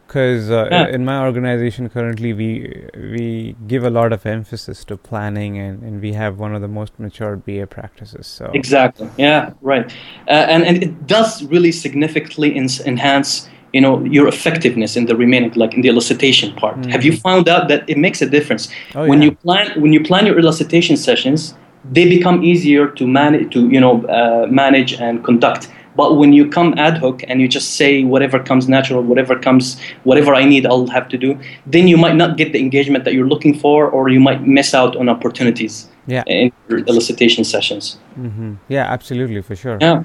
Because 0.07 0.51
uh, 0.51 0.67
yeah. 0.69 0.89
in 0.89 1.05
my 1.05 1.23
organization 1.23 1.87
currently, 1.87 2.33
we 2.33 2.85
we 2.95 3.55
give 3.65 3.85
a 3.85 3.89
lot 3.89 4.11
of 4.11 4.25
emphasis 4.25 4.83
to 4.85 4.97
planning, 4.97 5.57
and, 5.57 5.81
and 5.83 6.01
we 6.01 6.11
have 6.11 6.37
one 6.37 6.53
of 6.53 6.61
the 6.61 6.67
most 6.67 6.99
mature 6.99 7.37
BA 7.37 7.65
practices. 7.67 8.27
So 8.27 8.51
exactly, 8.53 9.09
yeah, 9.17 9.53
right, 9.61 9.89
uh, 10.27 10.31
and 10.31 10.65
and 10.65 10.83
it 10.83 11.07
does 11.07 11.43
really 11.43 11.71
significantly 11.71 12.57
enhance 12.57 13.47
you 13.73 13.81
know 13.81 14.03
your 14.03 14.27
effectiveness 14.27 14.95
in 14.95 15.05
the 15.05 15.15
remaining 15.15 15.51
like 15.55 15.73
in 15.73 15.81
the 15.81 15.89
elicitation 15.89 16.55
part 16.57 16.75
mm-hmm. 16.75 16.89
have 16.89 17.03
you 17.03 17.15
found 17.15 17.47
out 17.47 17.67
that 17.67 17.89
it 17.89 17.97
makes 17.97 18.21
a 18.21 18.29
difference 18.29 18.69
oh, 18.95 19.07
when 19.07 19.21
yeah. 19.21 19.29
you 19.29 19.35
plan 19.35 19.81
when 19.81 19.93
you 19.93 20.03
plan 20.03 20.25
your 20.25 20.35
elicitation 20.35 20.97
sessions 20.97 21.55
they 21.85 22.07
become 22.07 22.43
easier 22.43 22.87
to 22.87 23.07
manage 23.07 23.51
to 23.53 23.69
you 23.69 23.79
know 23.79 24.05
uh, 24.07 24.45
manage 24.47 24.93
and 24.93 25.23
conduct 25.23 25.71
but 25.95 26.15
when 26.15 26.31
you 26.31 26.47
come 26.47 26.73
ad 26.77 26.97
hoc 26.97 27.21
and 27.27 27.41
you 27.41 27.47
just 27.47 27.75
say 27.75 28.03
whatever 28.03 28.39
comes 28.39 28.67
natural 28.69 29.01
whatever 29.01 29.37
comes 29.37 29.79
whatever 30.03 30.33
i 30.35 30.43
need 30.43 30.65
i'll 30.65 30.87
have 30.87 31.07
to 31.07 31.17
do 31.17 31.37
then 31.65 31.87
you 31.87 31.97
might 31.97 32.15
not 32.15 32.37
get 32.37 32.53
the 32.53 32.59
engagement 32.59 33.03
that 33.05 33.13
you're 33.13 33.27
looking 33.27 33.57
for 33.57 33.89
or 33.89 34.09
you 34.09 34.19
might 34.19 34.45
miss 34.45 34.73
out 34.73 34.95
on 34.95 35.09
opportunities 35.09 35.89
yeah. 36.07 36.23
in 36.27 36.51
your 36.69 36.81
elicitation 36.81 37.45
sessions 37.45 37.99
mm-hmm. 38.17 38.53
yeah 38.67 38.85
absolutely 38.91 39.41
for 39.41 39.55
sure 39.55 39.77
yeah 39.81 40.03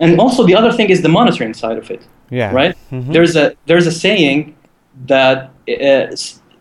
and 0.00 0.18
also 0.20 0.44
the 0.44 0.54
other 0.54 0.72
thing 0.72 0.90
is 0.90 1.02
the 1.02 1.08
monitoring 1.08 1.54
side 1.54 1.78
of 1.78 1.90
it 1.90 2.06
yeah. 2.32 2.50
Right. 2.52 2.76
Mm-hmm. 2.90 3.12
There's 3.12 3.36
a 3.36 3.54
there's 3.66 3.86
a 3.86 3.92
saying 3.92 4.56
that 5.06 5.52
uh, 5.68 6.16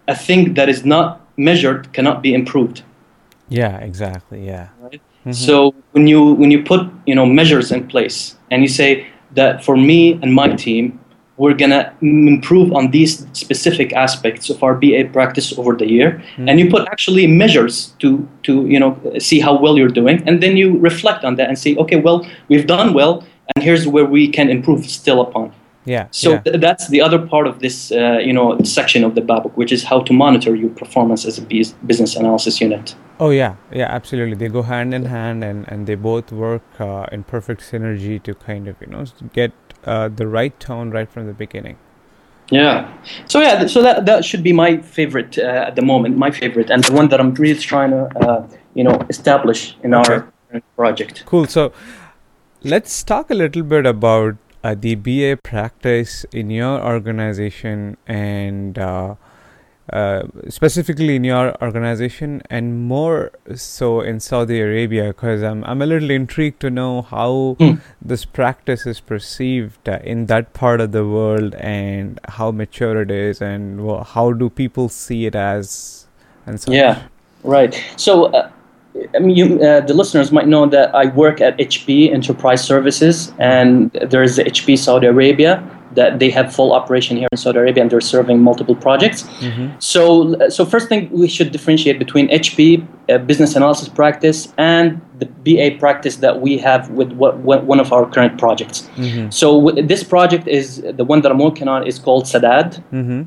a 0.07 0.15
thing 0.15 0.53
that 0.55 0.67
is 0.67 0.83
not 0.85 1.21
measured 1.37 1.93
cannot 1.93 2.21
be 2.21 2.33
improved. 2.33 2.83
Yeah. 3.47 3.77
Exactly. 3.77 4.45
Yeah. 4.45 4.67
Right. 4.79 5.01
Mm-hmm. 5.21 5.31
So 5.31 5.73
when 5.93 6.07
you 6.07 6.33
when 6.33 6.51
you 6.51 6.63
put 6.63 6.81
you 7.05 7.15
know 7.15 7.25
measures 7.25 7.71
in 7.71 7.87
place 7.87 8.35
and 8.51 8.61
you 8.61 8.67
say 8.67 9.07
that 9.31 9.63
for 9.63 9.77
me 9.77 10.19
and 10.21 10.33
my 10.33 10.49
team 10.55 10.99
we're 11.37 11.55
gonna 11.55 11.91
improve 12.01 12.71
on 12.73 12.91
these 12.91 13.25
specific 13.33 13.93
aspects 13.93 14.49
of 14.49 14.61
our 14.61 14.75
BA 14.75 15.09
practice 15.11 15.57
over 15.57 15.73
the 15.75 15.87
year, 15.89 16.11
mm-hmm. 16.11 16.47
and 16.47 16.59
you 16.59 16.69
put 16.69 16.87
actually 16.89 17.25
measures 17.25 17.95
to 17.99 18.27
to 18.43 18.67
you 18.67 18.79
know 18.79 18.93
see 19.17 19.39
how 19.39 19.57
well 19.57 19.75
you're 19.75 19.95
doing, 20.01 20.21
and 20.27 20.43
then 20.43 20.55
you 20.55 20.77
reflect 20.77 21.23
on 21.23 21.35
that 21.37 21.47
and 21.49 21.57
say, 21.57 21.75
okay, 21.77 21.95
well 21.95 22.27
we've 22.49 22.67
done 22.67 22.93
well, 22.93 23.23
and 23.55 23.63
here's 23.63 23.87
where 23.87 24.05
we 24.05 24.27
can 24.27 24.49
improve 24.49 24.85
still 24.85 25.19
upon. 25.21 25.51
Yeah. 25.85 26.07
So 26.11 26.31
yeah. 26.31 26.39
Th- 26.41 26.61
that's 26.61 26.89
the 26.89 27.01
other 27.01 27.19
part 27.19 27.47
of 27.47 27.59
this, 27.59 27.91
uh, 27.91 28.19
you 28.19 28.33
know, 28.33 28.57
section 28.63 29.03
of 29.03 29.15
the 29.15 29.21
BABOK, 29.21 29.53
which 29.55 29.71
is 29.71 29.83
how 29.83 30.01
to 30.01 30.13
monitor 30.13 30.55
your 30.55 30.69
performance 30.69 31.25
as 31.25 31.37
a 31.37 31.41
business 31.41 32.15
analysis 32.15 32.61
unit. 32.61 32.95
Oh 33.19 33.29
yeah, 33.29 33.55
yeah, 33.71 33.85
absolutely. 33.85 34.35
They 34.35 34.47
go 34.47 34.63
hand 34.63 34.93
in 34.93 35.05
hand, 35.05 35.43
and 35.43 35.67
and 35.67 35.85
they 35.87 35.95
both 35.95 36.31
work 36.31 36.63
uh, 36.79 37.05
in 37.11 37.23
perfect 37.23 37.61
synergy 37.61 38.21
to 38.23 38.33
kind 38.33 38.67
of 38.67 38.81
you 38.81 38.87
know 38.87 39.05
get 39.33 39.51
uh, 39.85 40.09
the 40.09 40.27
right 40.27 40.59
tone 40.59 40.91
right 40.91 41.09
from 41.09 41.27
the 41.27 41.33
beginning. 41.33 41.77
Yeah. 42.49 42.91
So 43.27 43.39
yeah, 43.39 43.65
so 43.67 43.81
that 43.81 44.05
that 44.05 44.25
should 44.25 44.43
be 44.43 44.53
my 44.53 44.77
favorite 44.77 45.37
uh, 45.37 45.67
at 45.67 45.75
the 45.75 45.81
moment, 45.81 46.17
my 46.17 46.31
favorite, 46.31 46.69
and 46.69 46.83
the 46.83 46.93
one 46.93 47.09
that 47.09 47.19
I'm 47.19 47.33
really 47.35 47.59
trying 47.59 47.91
to 47.91 48.03
uh, 48.27 48.47
you 48.73 48.83
know 48.83 48.99
establish 49.09 49.75
in 49.83 49.93
okay. 49.93 50.13
our 50.13 50.61
project. 50.75 51.23
Cool. 51.25 51.45
So 51.45 51.71
let's 52.63 53.03
talk 53.03 53.29
a 53.29 53.35
little 53.35 53.63
bit 53.63 53.85
about 53.85 54.35
uh, 54.63 54.75
the 54.75 54.95
BA 54.95 55.37
practice 55.41 56.25
in 56.31 56.49
your 56.49 56.81
organization 56.81 57.97
and 58.07 58.77
uh, 58.77 59.15
uh, 59.91 60.23
specifically 60.47 61.15
in 61.15 61.23
your 61.23 61.61
organization 61.61 62.41
and 62.49 62.87
more 62.87 63.31
so 63.55 63.99
in 63.99 64.19
Saudi 64.19 64.61
Arabia 64.61 65.07
because 65.07 65.43
I'm, 65.43 65.65
I'm 65.65 65.81
a 65.81 65.85
little 65.85 66.11
intrigued 66.11 66.61
to 66.61 66.69
know 66.69 67.01
how 67.01 67.57
mm. 67.59 67.81
this 68.01 68.23
practice 68.23 68.85
is 68.85 69.01
perceived 69.01 69.89
uh, 69.89 69.99
in 70.03 70.27
that 70.27 70.53
part 70.53 70.79
of 70.79 70.93
the 70.93 71.05
world 71.05 71.55
and 71.55 72.19
how 72.29 72.51
mature 72.51 73.01
it 73.01 73.11
is 73.11 73.41
and 73.41 73.81
how 74.05 74.31
do 74.31 74.49
people 74.49 74.87
see 74.87 75.25
it 75.25 75.35
as 75.35 76.07
and 76.45 76.61
so 76.61 76.71
yeah 76.71 77.07
right 77.43 77.83
so 77.97 78.25
uh, 78.25 78.49
I 79.15 79.19
mean, 79.19 79.35
you, 79.35 79.61
uh, 79.61 79.81
the 79.81 79.93
listeners 79.93 80.31
might 80.31 80.47
know 80.47 80.65
that 80.65 80.93
I 80.93 81.05
work 81.05 81.39
at 81.39 81.57
HP 81.57 82.11
Enterprise 82.13 82.63
Services, 82.63 83.33
and 83.39 83.91
there 83.91 84.23
is 84.23 84.35
the 84.35 84.43
HP 84.43 84.77
Saudi 84.77 85.07
Arabia 85.07 85.63
that 85.93 86.19
they 86.19 86.29
have 86.29 86.53
full 86.53 86.73
operation 86.73 87.17
here 87.17 87.27
in 87.31 87.37
Saudi 87.37 87.59
Arabia, 87.59 87.83
and 87.83 87.91
they're 87.91 88.01
serving 88.01 88.39
multiple 88.39 88.75
projects. 88.75 89.23
Mm-hmm. 89.23 89.79
So, 89.79 90.49
so 90.49 90.65
first 90.65 90.89
thing 90.89 91.09
we 91.11 91.27
should 91.27 91.51
differentiate 91.51 91.99
between 91.99 92.29
HP 92.29 92.85
uh, 93.09 93.17
business 93.19 93.55
analysis 93.55 93.89
practice 93.89 94.53
and 94.57 95.01
the 95.19 95.25
BA 95.25 95.77
practice 95.79 96.17
that 96.17 96.41
we 96.41 96.57
have 96.57 96.89
with 96.91 97.11
what, 97.13 97.37
what 97.39 97.65
one 97.65 97.79
of 97.79 97.91
our 97.91 98.09
current 98.09 98.37
projects. 98.37 98.89
Mm-hmm. 98.95 99.29
So, 99.29 99.65
w- 99.65 99.85
this 99.85 100.03
project 100.03 100.47
is 100.47 100.81
the 100.81 101.03
one 101.03 101.21
that 101.21 101.31
I'm 101.31 101.39
working 101.39 101.67
on 101.67 101.85
is 101.85 101.99
called 101.99 102.25
Sadad, 102.25 102.81
mm-hmm. 102.91 103.23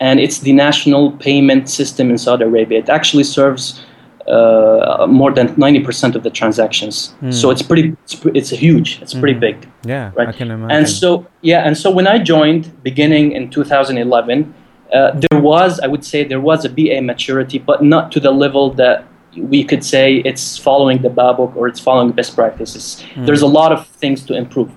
and 0.00 0.20
it's 0.20 0.40
the 0.40 0.52
national 0.52 1.12
payment 1.12 1.68
system 1.68 2.10
in 2.10 2.18
Saudi 2.18 2.44
Arabia. 2.44 2.80
It 2.80 2.88
actually 2.88 3.24
serves 3.24 3.84
uh, 4.28 5.06
more 5.08 5.32
than 5.32 5.48
90% 5.56 6.14
of 6.14 6.22
the 6.22 6.30
transactions. 6.30 7.14
Mm. 7.22 7.34
So 7.34 7.50
it's 7.50 7.62
pretty, 7.62 7.96
it's, 8.04 8.20
it's 8.26 8.50
huge, 8.50 9.00
it's 9.02 9.14
pretty 9.14 9.34
mm. 9.34 9.40
big. 9.40 9.68
Yeah, 9.84 10.12
right? 10.14 10.28
I 10.28 10.32
can 10.32 10.50
imagine. 10.50 10.76
And 10.76 10.88
so, 10.88 11.26
yeah, 11.40 11.66
and 11.66 11.76
so 11.76 11.90
when 11.90 12.06
I 12.06 12.18
joined 12.18 12.82
beginning 12.82 13.32
in 13.32 13.50
2011, 13.50 14.54
uh, 14.92 15.12
there 15.12 15.40
was, 15.40 15.80
I 15.80 15.86
would 15.86 16.04
say, 16.04 16.22
there 16.24 16.40
was 16.40 16.64
a 16.64 16.68
BA 16.68 17.00
maturity, 17.02 17.58
but 17.58 17.82
not 17.82 18.12
to 18.12 18.20
the 18.20 18.30
level 18.30 18.72
that 18.74 19.06
we 19.36 19.64
could 19.64 19.82
say 19.82 20.16
it's 20.18 20.58
following 20.58 21.00
the 21.00 21.08
BABOK 21.08 21.56
or 21.56 21.66
it's 21.66 21.80
following 21.80 22.12
best 22.12 22.34
practices. 22.34 23.02
Mm. 23.14 23.26
There's 23.26 23.42
a 23.42 23.46
lot 23.46 23.72
of 23.72 23.86
things 23.86 24.24
to 24.26 24.34
improve. 24.34 24.70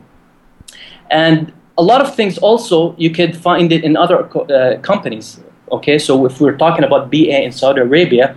And 1.11 1.53
a 1.77 1.83
lot 1.83 2.01
of 2.01 2.15
things 2.15 2.37
also, 2.37 2.95
you 2.97 3.09
could 3.09 3.35
find 3.35 3.71
it 3.71 3.83
in 3.83 3.97
other 3.97 4.23
co- 4.23 4.45
uh, 4.45 4.79
companies. 4.79 5.41
Okay, 5.71 5.99
so 5.99 6.25
if 6.25 6.39
we're 6.39 6.57
talking 6.57 6.85
about 6.85 7.11
BA 7.11 7.43
in 7.43 7.51
Saudi 7.51 7.81
Arabia, 7.81 8.35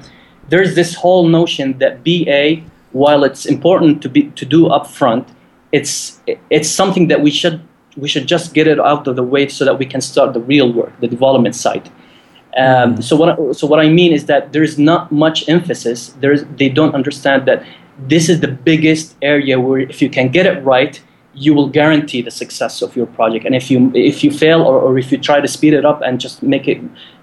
there's 0.48 0.74
this 0.74 0.94
whole 0.94 1.28
notion 1.28 1.78
that 1.78 2.04
BA, 2.04 2.62
while 2.92 3.24
it's 3.24 3.46
important 3.46 4.02
to 4.02 4.08
be 4.08 4.30
to 4.30 4.44
do 4.44 4.68
upfront, 4.68 5.26
it's 5.72 6.20
it's 6.50 6.68
something 6.68 7.08
that 7.08 7.20
we 7.22 7.30
should 7.30 7.60
we 7.96 8.08
should 8.08 8.26
just 8.26 8.54
get 8.54 8.66
it 8.66 8.78
out 8.80 9.06
of 9.06 9.16
the 9.16 9.22
way 9.22 9.48
so 9.48 9.64
that 9.64 9.78
we 9.78 9.86
can 9.86 10.00
start 10.00 10.32
the 10.32 10.40
real 10.40 10.72
work, 10.72 10.92
the 11.00 11.08
development 11.08 11.54
side. 11.54 11.90
Um, 12.56 12.96
mm. 12.96 13.02
so 13.02 13.16
what 13.16 13.56
so 13.56 13.66
what 13.66 13.80
I 13.80 13.88
mean 13.88 14.12
is 14.12 14.26
that 14.26 14.52
there 14.52 14.62
is 14.62 14.78
not 14.78 15.12
much 15.12 15.48
emphasis. 15.48 16.14
There's 16.20 16.44
they 16.56 16.68
don't 16.68 16.94
understand 16.94 17.46
that 17.46 17.64
this 17.98 18.28
is 18.28 18.40
the 18.40 18.48
biggest 18.48 19.16
area 19.22 19.60
where 19.60 19.80
if 19.80 20.00
you 20.00 20.08
can 20.08 20.28
get 20.28 20.46
it 20.46 20.62
right, 20.64 21.00
you 21.34 21.52
will 21.54 21.68
guarantee 21.68 22.22
the 22.22 22.30
success 22.30 22.82
of 22.82 22.96
your 22.96 23.06
project. 23.06 23.44
And 23.44 23.54
if 23.54 23.70
you 23.70 23.92
if 23.94 24.24
you 24.24 24.30
fail 24.30 24.62
or, 24.62 24.80
or 24.80 24.98
if 24.98 25.12
you 25.12 25.18
try 25.18 25.40
to 25.40 25.48
speed 25.48 25.74
it 25.74 25.84
up 25.84 26.00
and 26.02 26.18
just 26.20 26.42
make 26.42 26.66
it 26.66 26.80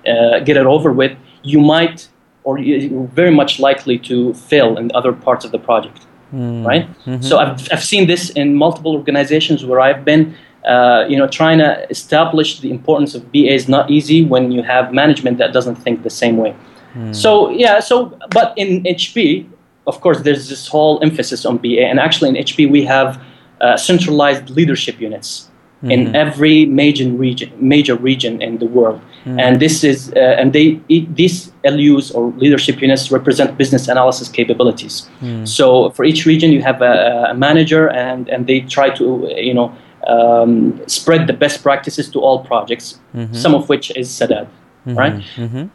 uh, 0.07 0.39
get 0.39 0.57
it 0.57 0.65
over 0.65 0.91
with, 0.91 1.17
you 1.43 1.59
might 1.59 2.07
or 2.46 2.58
you're 2.60 3.08
very 3.08 3.32
much 3.32 3.60
likely 3.60 3.98
to 3.98 4.34
fail 4.36 4.78
in 4.78 4.91
other 4.96 5.12
parts 5.12 5.43
of 5.43 5.52
the 5.52 5.60
project. 5.60 6.06
Mm. 6.34 6.66
Right. 6.66 6.88
Mm-hmm. 7.06 7.22
So 7.22 7.38
I've 7.38 7.68
I've 7.72 7.84
seen 7.84 8.08
this 8.08 8.30
in 8.30 8.56
multiple 8.56 8.93
organizations 8.96 9.66
where 9.66 9.82
I've 9.82 10.06
been. 10.06 10.36
Uh, 10.66 11.06
you 11.08 11.16
know, 11.16 11.28
trying 11.28 11.60
to 11.60 11.88
establish 11.91 12.60
the 12.60 12.72
importance 12.72 13.14
of 13.14 13.32
BA 13.32 13.54
is 13.54 13.70
not 13.70 13.91
easy 13.91 14.26
when 14.26 14.52
you 14.52 14.64
have 14.64 14.91
management 14.91 15.38
that 15.38 15.54
doesn't 15.54 15.76
think 15.76 16.02
the 16.02 16.10
same 16.10 16.38
way. 16.38 16.56
Mm. 16.96 17.16
So 17.16 17.52
yeah, 17.52 17.80
so 17.80 18.18
but 18.32 18.58
in 18.58 18.82
HP, 18.84 19.48
of 19.86 20.02
course, 20.02 20.22
there's 20.22 20.50
this 20.50 20.68
whole 20.68 21.00
emphasis 21.04 21.46
on 21.46 21.60
BA, 21.60 21.82
and 21.82 22.00
actually 22.00 22.30
in 22.30 22.36
HP 22.43 22.68
we 22.68 22.84
have 22.84 23.22
uh, 23.62 23.78
centralized 23.78 24.50
leadership 24.50 25.00
units 25.00 25.52
mm-hmm. 25.86 26.08
in 26.08 26.16
every 26.16 26.66
major 26.66 27.08
region, 27.10 27.52
major 27.60 27.96
region 27.96 28.42
in 28.42 28.58
the 28.58 28.66
world. 28.66 29.00
Mm-hmm. 29.26 29.40
And 29.40 29.60
this 29.60 29.84
is, 29.84 30.12
uh, 30.16 30.20
and 30.20 30.54
they 30.54 30.80
these 30.90 31.52
LUs 31.64 32.12
or 32.12 32.32
leadership 32.38 32.82
units 32.82 33.12
represent 33.12 33.58
business 33.58 33.88
analysis 33.88 34.28
capabilities. 34.30 35.10
Mm-hmm. 35.22 35.46
So 35.46 35.90
for 35.92 36.06
each 36.06 36.26
region, 36.26 36.52
you 36.52 36.62
have 36.62 36.82
a, 36.82 37.28
a, 37.30 37.34
manager, 37.34 37.90
and 37.90 38.30
and 38.30 38.46
they 38.46 38.62
try 38.62 38.90
to 38.92 39.28
you 39.36 39.54
know 39.54 39.76
um, 40.08 40.80
spread 40.88 41.28
the 41.28 41.34
best 41.34 41.64
practices 41.64 42.10
to 42.10 42.20
all 42.20 42.44
projects. 42.44 43.00
Mm-hmm. 43.16 43.34
Some 43.34 43.56
of 43.56 43.70
which 43.70 43.92
is 43.96 44.10
Sadad, 44.10 44.48
mm-hmm. 44.86 44.96
right? 44.96 45.14
Mm-hmm. 45.36 45.66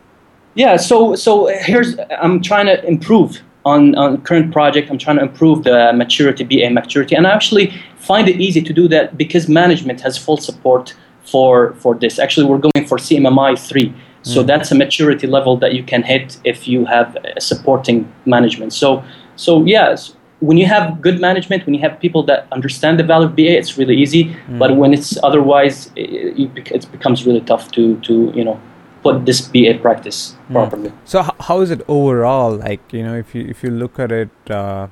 Yeah. 0.54 0.76
So 0.76 1.14
so 1.16 1.46
here's 1.46 1.98
I'm 2.22 2.40
trying 2.42 2.66
to 2.66 2.84
improve 2.86 3.42
on, 3.64 3.94
on 3.94 4.22
current 4.22 4.52
project, 4.52 4.90
I'm 4.90 4.98
trying 4.98 5.16
to 5.16 5.22
improve 5.22 5.64
the 5.64 5.92
maturity, 5.94 6.44
BA 6.44 6.70
maturity, 6.70 7.14
and 7.14 7.26
I 7.26 7.32
actually 7.32 7.72
find 7.96 8.28
it 8.28 8.40
easy 8.40 8.62
to 8.62 8.72
do 8.72 8.88
that 8.88 9.16
because 9.16 9.48
management 9.48 10.00
has 10.00 10.16
full 10.16 10.38
support 10.38 10.94
for 11.24 11.74
for 11.74 11.94
this. 11.94 12.18
Actually, 12.18 12.46
we're 12.46 12.58
going 12.58 12.86
for 12.86 12.96
CMMI 12.96 13.58
three, 13.58 13.94
so 14.22 14.42
mm. 14.42 14.46
that's 14.46 14.70
a 14.72 14.74
maturity 14.74 15.26
level 15.26 15.56
that 15.58 15.74
you 15.74 15.82
can 15.82 16.02
hit 16.02 16.38
if 16.44 16.66
you 16.66 16.86
have 16.86 17.16
supporting 17.38 18.10
management. 18.24 18.72
So 18.72 19.04
so 19.36 19.64
yes. 19.64 20.14
When 20.42 20.56
you 20.56 20.64
have 20.64 21.02
good 21.02 21.20
management, 21.20 21.66
when 21.66 21.74
you 21.74 21.82
have 21.82 22.00
people 22.00 22.22
that 22.22 22.46
understand 22.50 22.98
the 22.98 23.04
value 23.04 23.26
of 23.26 23.36
BA, 23.36 23.58
it's 23.58 23.76
really 23.76 23.94
easy. 23.94 24.24
Mm. 24.24 24.58
But 24.58 24.74
when 24.74 24.94
it's 24.94 25.18
otherwise, 25.22 25.90
it, 25.96 26.56
it 26.56 26.90
becomes 26.90 27.26
really 27.26 27.42
tough 27.42 27.70
to, 27.72 28.00
to 28.00 28.32
you 28.34 28.42
know 28.42 28.58
put 29.02 29.26
this 29.26 29.40
BA 29.40 29.78
practice 29.80 30.32
hmm. 30.32 30.52
properly. 30.52 30.92
So 31.04 31.20
h- 31.20 31.30
how 31.40 31.60
is 31.60 31.70
it 31.70 31.82
overall? 31.88 32.56
Like 32.56 32.92
you 32.92 33.02
know, 33.02 33.16
if 33.16 33.34
you 33.34 33.46
if 33.46 33.62
you 33.62 33.70
look 33.70 33.98
at 33.98 34.12
it, 34.12 34.30
uh, 34.48 34.88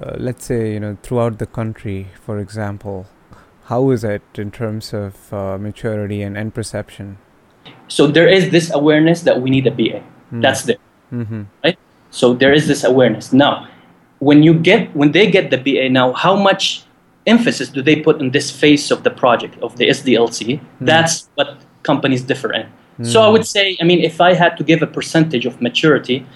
uh, 0.00 0.16
let's 0.18 0.44
say 0.44 0.72
you 0.72 0.80
know 0.80 0.96
throughout 1.02 1.38
the 1.38 1.46
country, 1.46 2.08
for 2.20 2.38
example, 2.38 3.06
how 3.64 3.90
is 3.90 4.04
it 4.04 4.22
in 4.34 4.50
terms 4.50 4.92
of 4.92 5.32
uh, 5.32 5.58
maturity 5.58 6.22
and, 6.22 6.36
and 6.36 6.54
perception? 6.54 7.18
So 7.88 8.06
there 8.06 8.28
is 8.28 8.50
this 8.50 8.72
awareness 8.72 9.22
that 9.22 9.40
we 9.40 9.50
need 9.50 9.66
a 9.66 9.70
BA. 9.70 10.02
Mm. 10.32 10.42
That's 10.42 10.62
there, 10.62 10.78
mm-hmm. 11.12 11.42
right? 11.64 11.78
So 12.10 12.34
there 12.34 12.52
is 12.52 12.66
this 12.66 12.84
awareness 12.84 13.32
now. 13.32 13.68
When 14.18 14.42
you 14.42 14.54
get 14.54 14.94
when 14.94 15.12
they 15.12 15.30
get 15.30 15.50
the 15.50 15.56
BA 15.56 15.88
now, 15.88 16.12
how 16.12 16.36
much 16.36 16.84
emphasis 17.26 17.68
do 17.68 17.82
they 17.82 17.96
put 17.96 18.20
in 18.20 18.30
this 18.30 18.50
phase 18.50 18.90
of 18.90 19.02
the 19.02 19.10
project 19.10 19.58
of 19.62 19.76
the 19.76 19.88
SDLC? 19.88 20.58
Mm. 20.58 20.62
That's 20.80 21.28
what 21.34 21.58
companies 21.82 22.22
differ 22.22 22.52
in. 22.52 22.66
So 23.04 23.22
I 23.22 23.28
would 23.28 23.46
say, 23.46 23.76
I 23.80 23.84
mean, 23.84 24.00
if 24.00 24.20
I 24.20 24.34
had 24.34 24.56
to 24.58 24.64
give 24.64 24.82
a 24.82 24.86
percentage 24.86 25.46
of 25.46 25.60
maturity 25.60 26.26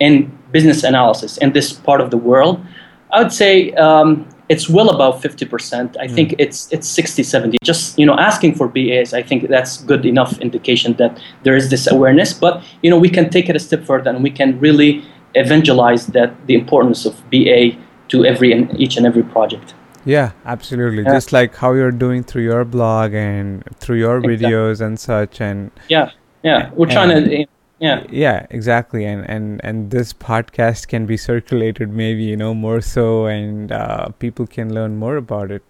in 0.00 0.36
business 0.52 0.82
analysis 0.82 1.36
in 1.38 1.52
this 1.52 1.72
part 1.72 2.00
of 2.00 2.10
the 2.10 2.16
world, 2.16 2.64
I 3.12 3.22
would 3.22 3.32
say 3.32 3.72
um, 3.72 4.28
it's 4.48 4.68
well 4.68 4.90
above 4.90 5.22
50%. 5.22 5.96
I 5.98 6.06
mm. 6.06 6.14
think 6.14 6.34
it's 6.38 6.70
it's 6.72 6.88
60, 6.88 7.22
70. 7.22 7.58
Just, 7.62 7.98
you 7.98 8.06
know, 8.06 8.16
asking 8.18 8.54
for 8.54 8.68
BAs, 8.68 9.14
I 9.14 9.22
think 9.22 9.48
that's 9.48 9.78
good 9.84 10.04
enough 10.06 10.38
indication 10.40 10.94
that 10.94 11.20
there 11.42 11.56
is 11.56 11.70
this 11.70 11.86
awareness. 11.90 12.32
But, 12.32 12.62
you 12.82 12.90
know, 12.90 12.98
we 12.98 13.08
can 13.08 13.30
take 13.30 13.48
it 13.48 13.56
a 13.56 13.58
step 13.58 13.84
further 13.84 14.10
and 14.10 14.22
we 14.22 14.30
can 14.30 14.58
really 14.58 15.04
evangelize 15.34 16.06
that 16.08 16.34
the 16.46 16.54
importance 16.54 17.06
of 17.06 17.14
BA 17.30 17.76
to 18.08 18.24
every 18.24 18.52
and 18.52 18.78
each 18.80 18.96
and 18.96 19.06
every 19.06 19.22
project. 19.22 19.74
Yeah, 20.04 20.32
absolutely. 20.44 21.02
Yeah. 21.02 21.12
Just 21.12 21.32
like 21.32 21.54
how 21.56 21.72
you're 21.72 21.90
doing 21.92 22.22
through 22.22 22.42
your 22.44 22.64
blog 22.64 23.14
and 23.14 23.64
through 23.78 23.98
your 23.98 24.18
exactly. 24.18 24.36
videos 24.36 24.80
and 24.80 24.98
such 24.98 25.40
and 25.40 25.70
Yeah. 25.88 26.10
Yeah. 26.42 26.70
We're 26.74 26.86
trying 26.86 27.24
to 27.24 27.46
yeah. 27.80 28.04
Yeah, 28.10 28.46
exactly. 28.50 29.04
And 29.04 29.28
and 29.28 29.60
and 29.62 29.90
this 29.90 30.12
podcast 30.12 30.88
can 30.88 31.06
be 31.06 31.16
circulated 31.16 31.90
maybe, 31.90 32.24
you 32.24 32.36
know, 32.36 32.54
more 32.54 32.80
so 32.80 33.26
and 33.26 33.70
uh, 33.70 34.08
people 34.18 34.46
can 34.46 34.74
learn 34.74 34.96
more 34.96 35.16
about 35.16 35.50
it. 35.50 35.62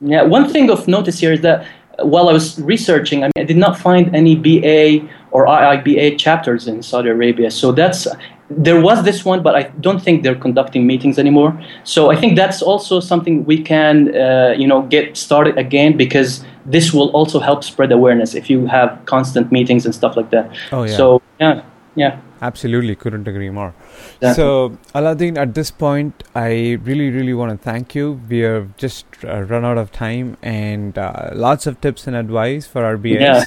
Yeah, 0.00 0.22
one 0.22 0.50
thing 0.50 0.70
of 0.70 0.86
notice 0.86 1.20
here 1.20 1.32
is 1.32 1.40
that 1.40 1.66
while 2.02 2.28
I 2.28 2.32
was 2.32 2.60
researching, 2.60 3.24
I 3.24 3.26
mean, 3.26 3.32
I 3.38 3.44
did 3.44 3.56
not 3.56 3.78
find 3.78 4.14
any 4.14 4.34
BA 4.34 5.08
or 5.30 5.46
IIBA 5.46 6.18
chapters 6.18 6.68
in 6.68 6.82
Saudi 6.82 7.08
Arabia. 7.08 7.50
So 7.50 7.72
that's 7.72 8.06
there 8.50 8.80
was 8.80 9.04
this 9.04 9.24
one, 9.24 9.42
but 9.42 9.54
I 9.54 9.62
don't 9.80 10.00
think 10.00 10.22
they're 10.22 10.34
conducting 10.34 10.86
meetings 10.86 11.18
anymore. 11.18 11.58
So 11.84 12.10
I 12.10 12.16
think 12.16 12.36
that's 12.36 12.60
also 12.60 13.00
something 13.00 13.44
we 13.44 13.62
can, 13.62 14.14
uh, 14.14 14.54
you 14.56 14.66
know, 14.66 14.82
get 14.82 15.16
started 15.16 15.56
again 15.56 15.96
because 15.96 16.44
this 16.66 16.92
will 16.92 17.10
also 17.10 17.40
help 17.40 17.64
spread 17.64 17.90
awareness 17.90 18.34
if 18.34 18.50
you 18.50 18.66
have 18.66 19.00
constant 19.06 19.50
meetings 19.50 19.86
and 19.86 19.94
stuff 19.94 20.16
like 20.16 20.30
that. 20.30 20.54
Oh 20.72 20.84
yeah. 20.84 20.96
So 20.96 21.22
yeah, 21.40 21.62
yeah. 21.94 22.20
Absolutely, 22.42 22.94
couldn't 22.94 23.26
agree 23.26 23.50
more. 23.50 23.74
Exactly. 24.16 24.34
So, 24.34 24.78
Alaeddin, 24.94 25.38
at 25.38 25.54
this 25.54 25.70
point, 25.70 26.24
I 26.34 26.78
really, 26.82 27.10
really 27.10 27.34
want 27.34 27.52
to 27.52 27.56
thank 27.56 27.94
you. 27.94 28.20
We 28.28 28.40
have 28.40 28.76
just 28.76 29.06
uh, 29.24 29.42
run 29.42 29.64
out 29.64 29.78
of 29.78 29.92
time 29.92 30.36
and 30.42 30.98
uh, 30.98 31.30
lots 31.32 31.66
of 31.66 31.80
tips 31.80 32.06
and 32.06 32.16
advice 32.16 32.66
for 32.66 32.84
our 32.84 32.96
BAs. 32.96 33.20
Yeah. 33.20 33.44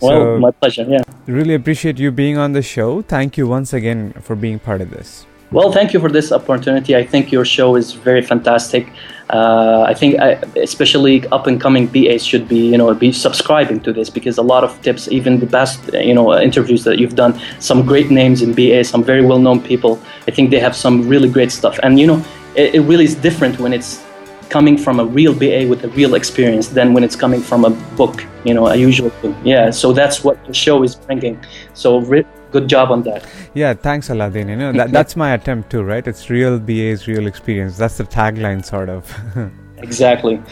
Well, 0.00 0.10
so 0.10 0.38
my 0.38 0.50
pleasure. 0.50 0.86
Yeah. 0.88 1.02
Really 1.26 1.54
appreciate 1.54 1.98
you 1.98 2.10
being 2.10 2.36
on 2.36 2.52
the 2.52 2.62
show. 2.62 3.02
Thank 3.02 3.36
you 3.36 3.46
once 3.46 3.72
again 3.72 4.12
for 4.20 4.36
being 4.36 4.58
part 4.58 4.80
of 4.80 4.90
this. 4.90 5.26
Well, 5.50 5.72
thank 5.72 5.94
you 5.94 6.00
for 6.00 6.10
this 6.10 6.30
opportunity. 6.30 6.94
I 6.94 7.04
think 7.04 7.32
your 7.32 7.44
show 7.44 7.74
is 7.76 7.92
very 7.92 8.22
fantastic. 8.22 8.92
Uh, 9.30 9.84
I 9.86 9.92
think 9.92 10.18
I, 10.20 10.32
especially 10.56 11.26
up 11.28 11.46
and 11.46 11.60
coming 11.60 11.86
BAs 11.86 12.24
should 12.24 12.48
be 12.48 12.70
you 12.70 12.78
know 12.78 12.92
be 12.94 13.12
subscribing 13.12 13.80
to 13.80 13.92
this 13.92 14.08
because 14.08 14.38
a 14.38 14.42
lot 14.42 14.64
of 14.64 14.80
tips, 14.82 15.08
even 15.08 15.38
the 15.38 15.46
best 15.46 15.94
uh, 15.94 15.98
you 15.98 16.14
know 16.14 16.32
uh, 16.32 16.40
interviews 16.40 16.84
that 16.84 16.98
you've 16.98 17.14
done, 17.14 17.38
some 17.58 17.84
great 17.84 18.10
names 18.10 18.40
in 18.40 18.54
BA, 18.54 18.84
some 18.84 19.04
very 19.04 19.24
well 19.24 19.38
known 19.38 19.60
people. 19.60 20.00
I 20.26 20.30
think 20.30 20.50
they 20.50 20.60
have 20.60 20.74
some 20.74 21.06
really 21.06 21.28
great 21.28 21.52
stuff, 21.52 21.78
and 21.82 21.98
you 22.00 22.06
know 22.06 22.24
it, 22.54 22.74
it 22.76 22.80
really 22.80 23.04
is 23.04 23.14
different 23.14 23.58
when 23.58 23.72
it's 23.72 24.02
coming 24.48 24.78
from 24.78 24.98
a 24.98 25.04
real 25.04 25.34
BA 25.34 25.66
with 25.68 25.84
a 25.84 25.88
real 25.88 26.14
experience 26.14 26.68
than 26.68 26.94
when 26.94 27.04
it's 27.04 27.16
coming 27.16 27.40
from 27.40 27.64
a 27.64 27.70
book, 27.96 28.24
you 28.44 28.54
know, 28.54 28.66
a 28.68 28.76
usual 28.76 29.10
book. 29.20 29.36
Yeah, 29.44 29.70
so 29.70 29.92
that's 29.92 30.24
what 30.24 30.42
the 30.46 30.54
show 30.54 30.82
is 30.82 30.94
bringing. 30.94 31.38
So 31.74 31.98
re- 32.00 32.24
good 32.50 32.68
job 32.68 32.90
on 32.90 33.02
that. 33.02 33.26
Yeah, 33.54 33.74
thanks, 33.74 34.08
Alaeddin. 34.08 34.48
You 34.48 34.56
know, 34.56 34.72
that, 34.72 34.92
that's 34.92 35.16
my 35.16 35.32
attempt 35.34 35.70
too, 35.70 35.82
right? 35.82 36.06
It's 36.06 36.30
real 36.30 36.58
BA's 36.58 37.06
real 37.06 37.26
experience. 37.26 37.76
That's 37.76 37.98
the 37.98 38.04
tagline, 38.04 38.64
sort 38.64 38.88
of. 38.88 39.12
exactly. 39.78 40.42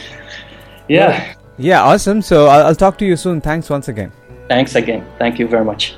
Yeah. 0.89 1.09
Well, 1.09 1.37
yeah, 1.59 1.83
awesome. 1.83 2.23
So 2.23 2.47
I'll, 2.47 2.67
I'll 2.67 2.75
talk 2.75 2.99
to 2.99 3.07
you 3.07 3.17
soon. 3.17 3.41
Thanks 3.41 3.71
once 3.71 3.89
again. 3.89 4.13
Thanks 4.49 4.75
again. 4.75 5.07
Thank 5.19 5.39
you 5.39 5.49
very 5.49 5.65
much. 5.65 5.97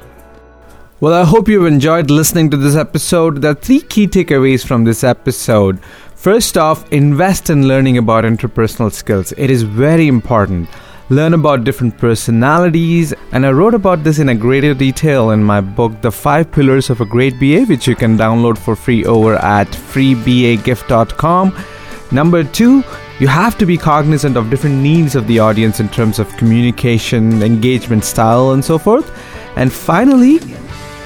Well, 1.00 1.14
I 1.14 1.24
hope 1.24 1.48
you've 1.48 1.66
enjoyed 1.66 2.10
listening 2.10 2.50
to 2.50 2.56
this 2.56 2.74
episode. 2.74 3.42
There 3.42 3.52
are 3.52 3.54
three 3.54 3.80
key 3.80 4.08
takeaways 4.08 4.66
from 4.66 4.82
this 4.82 5.04
episode. 5.04 5.80
First 6.16 6.58
off, 6.58 6.92
invest 6.92 7.50
in 7.50 7.68
learning 7.68 7.98
about 7.98 8.24
interpersonal 8.24 8.92
skills. 8.92 9.32
It 9.36 9.50
is 9.50 9.62
very 9.62 10.08
important. 10.08 10.68
Learn 11.10 11.32
about 11.32 11.64
different 11.64 11.96
personalities, 11.96 13.14
and 13.32 13.46
I 13.46 13.50
wrote 13.50 13.72
about 13.74 14.04
this 14.04 14.18
in 14.18 14.28
a 14.28 14.34
greater 14.34 14.74
detail 14.74 15.30
in 15.30 15.42
my 15.42 15.60
book, 15.60 16.00
The 16.02 16.12
Five 16.12 16.52
Pillars 16.52 16.90
of 16.90 17.00
a 17.00 17.06
Great 17.06 17.40
BA, 17.40 17.64
which 17.64 17.86
you 17.86 17.96
can 17.96 18.18
download 18.18 18.58
for 18.58 18.76
free 18.76 19.04
over 19.06 19.36
at 19.36 19.68
freebagift.com. 19.68 21.64
Number 22.12 22.44
two, 22.44 22.84
you 23.20 23.26
have 23.26 23.56
to 23.58 23.66
be 23.66 23.78
cognizant 23.78 24.36
of 24.36 24.50
different 24.50 24.76
needs 24.76 25.16
of 25.16 25.26
the 25.26 25.38
audience 25.38 25.80
in 25.80 25.88
terms 25.88 26.18
of 26.18 26.36
communication, 26.36 27.42
engagement 27.42 28.04
style, 28.04 28.52
and 28.52 28.64
so 28.64 28.78
forth. 28.78 29.10
And 29.56 29.72
finally, 29.72 30.40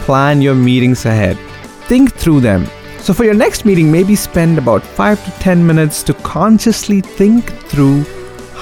plan 0.04 0.42
your 0.42 0.56
meetings 0.56 1.06
ahead. 1.06 1.36
Think 1.86 2.12
through 2.12 2.40
them 2.40 2.66
so, 3.02 3.12
for 3.12 3.24
your 3.24 3.34
next 3.34 3.64
meeting, 3.64 3.90
maybe 3.90 4.14
spend 4.14 4.58
about 4.58 4.84
5 4.84 5.24
to 5.24 5.30
10 5.40 5.66
minutes 5.66 6.04
to 6.04 6.14
consciously 6.14 7.00
think 7.00 7.50
through 7.66 8.04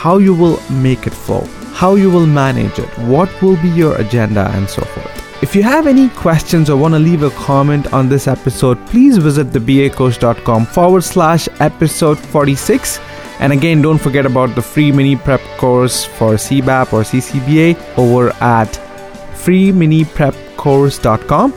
how 0.01 0.17
you 0.17 0.35
will 0.35 0.59
make 0.71 1.07
it 1.07 1.13
flow, 1.13 1.45
how 1.75 1.95
you 1.95 2.11
will 2.11 2.27
manage 2.27 2.79
it, 2.79 2.89
what 3.01 3.29
will 3.43 3.61
be 3.61 3.69
your 3.69 3.95
agenda, 3.97 4.51
and 4.55 4.67
so 4.69 4.81
forth. 4.83 5.43
If 5.43 5.55
you 5.55 5.63
have 5.63 5.87
any 5.87 6.09
questions 6.11 6.69
or 6.71 6.77
want 6.79 6.95
to 6.95 6.99
leave 6.99 7.23
a 7.23 7.31
comment 7.31 7.93
on 7.93 8.09
this 8.09 8.27
episode, 8.27 8.79
please 8.87 9.19
visit 9.19 9.49
thebacoach.com 9.49 10.65
forward 10.67 11.05
slash 11.05 11.49
episode 11.61 12.19
46. 12.19 12.99
And 13.41 13.53
again, 13.53 13.83
don't 13.83 13.99
forget 13.99 14.25
about 14.25 14.55
the 14.55 14.63
free 14.63 14.91
mini 14.93 15.17
prep 15.17 15.43
course 15.59 16.05
for 16.05 16.35
CBAP 16.35 16.93
or 16.95 17.03
CCBA 17.03 17.77
over 17.99 18.31
at 18.43 18.69
freeminiprepcourse.com. 19.45 21.53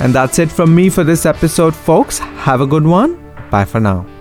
And 0.00 0.14
that's 0.14 0.38
it 0.38 0.52
from 0.52 0.72
me 0.74 0.88
for 0.88 1.04
this 1.04 1.26
episode, 1.26 1.74
folks. 1.74 2.18
Have 2.18 2.60
a 2.60 2.66
good 2.66 2.84
one. 2.84 3.18
Bye 3.50 3.64
for 3.64 3.80
now. 3.80 4.17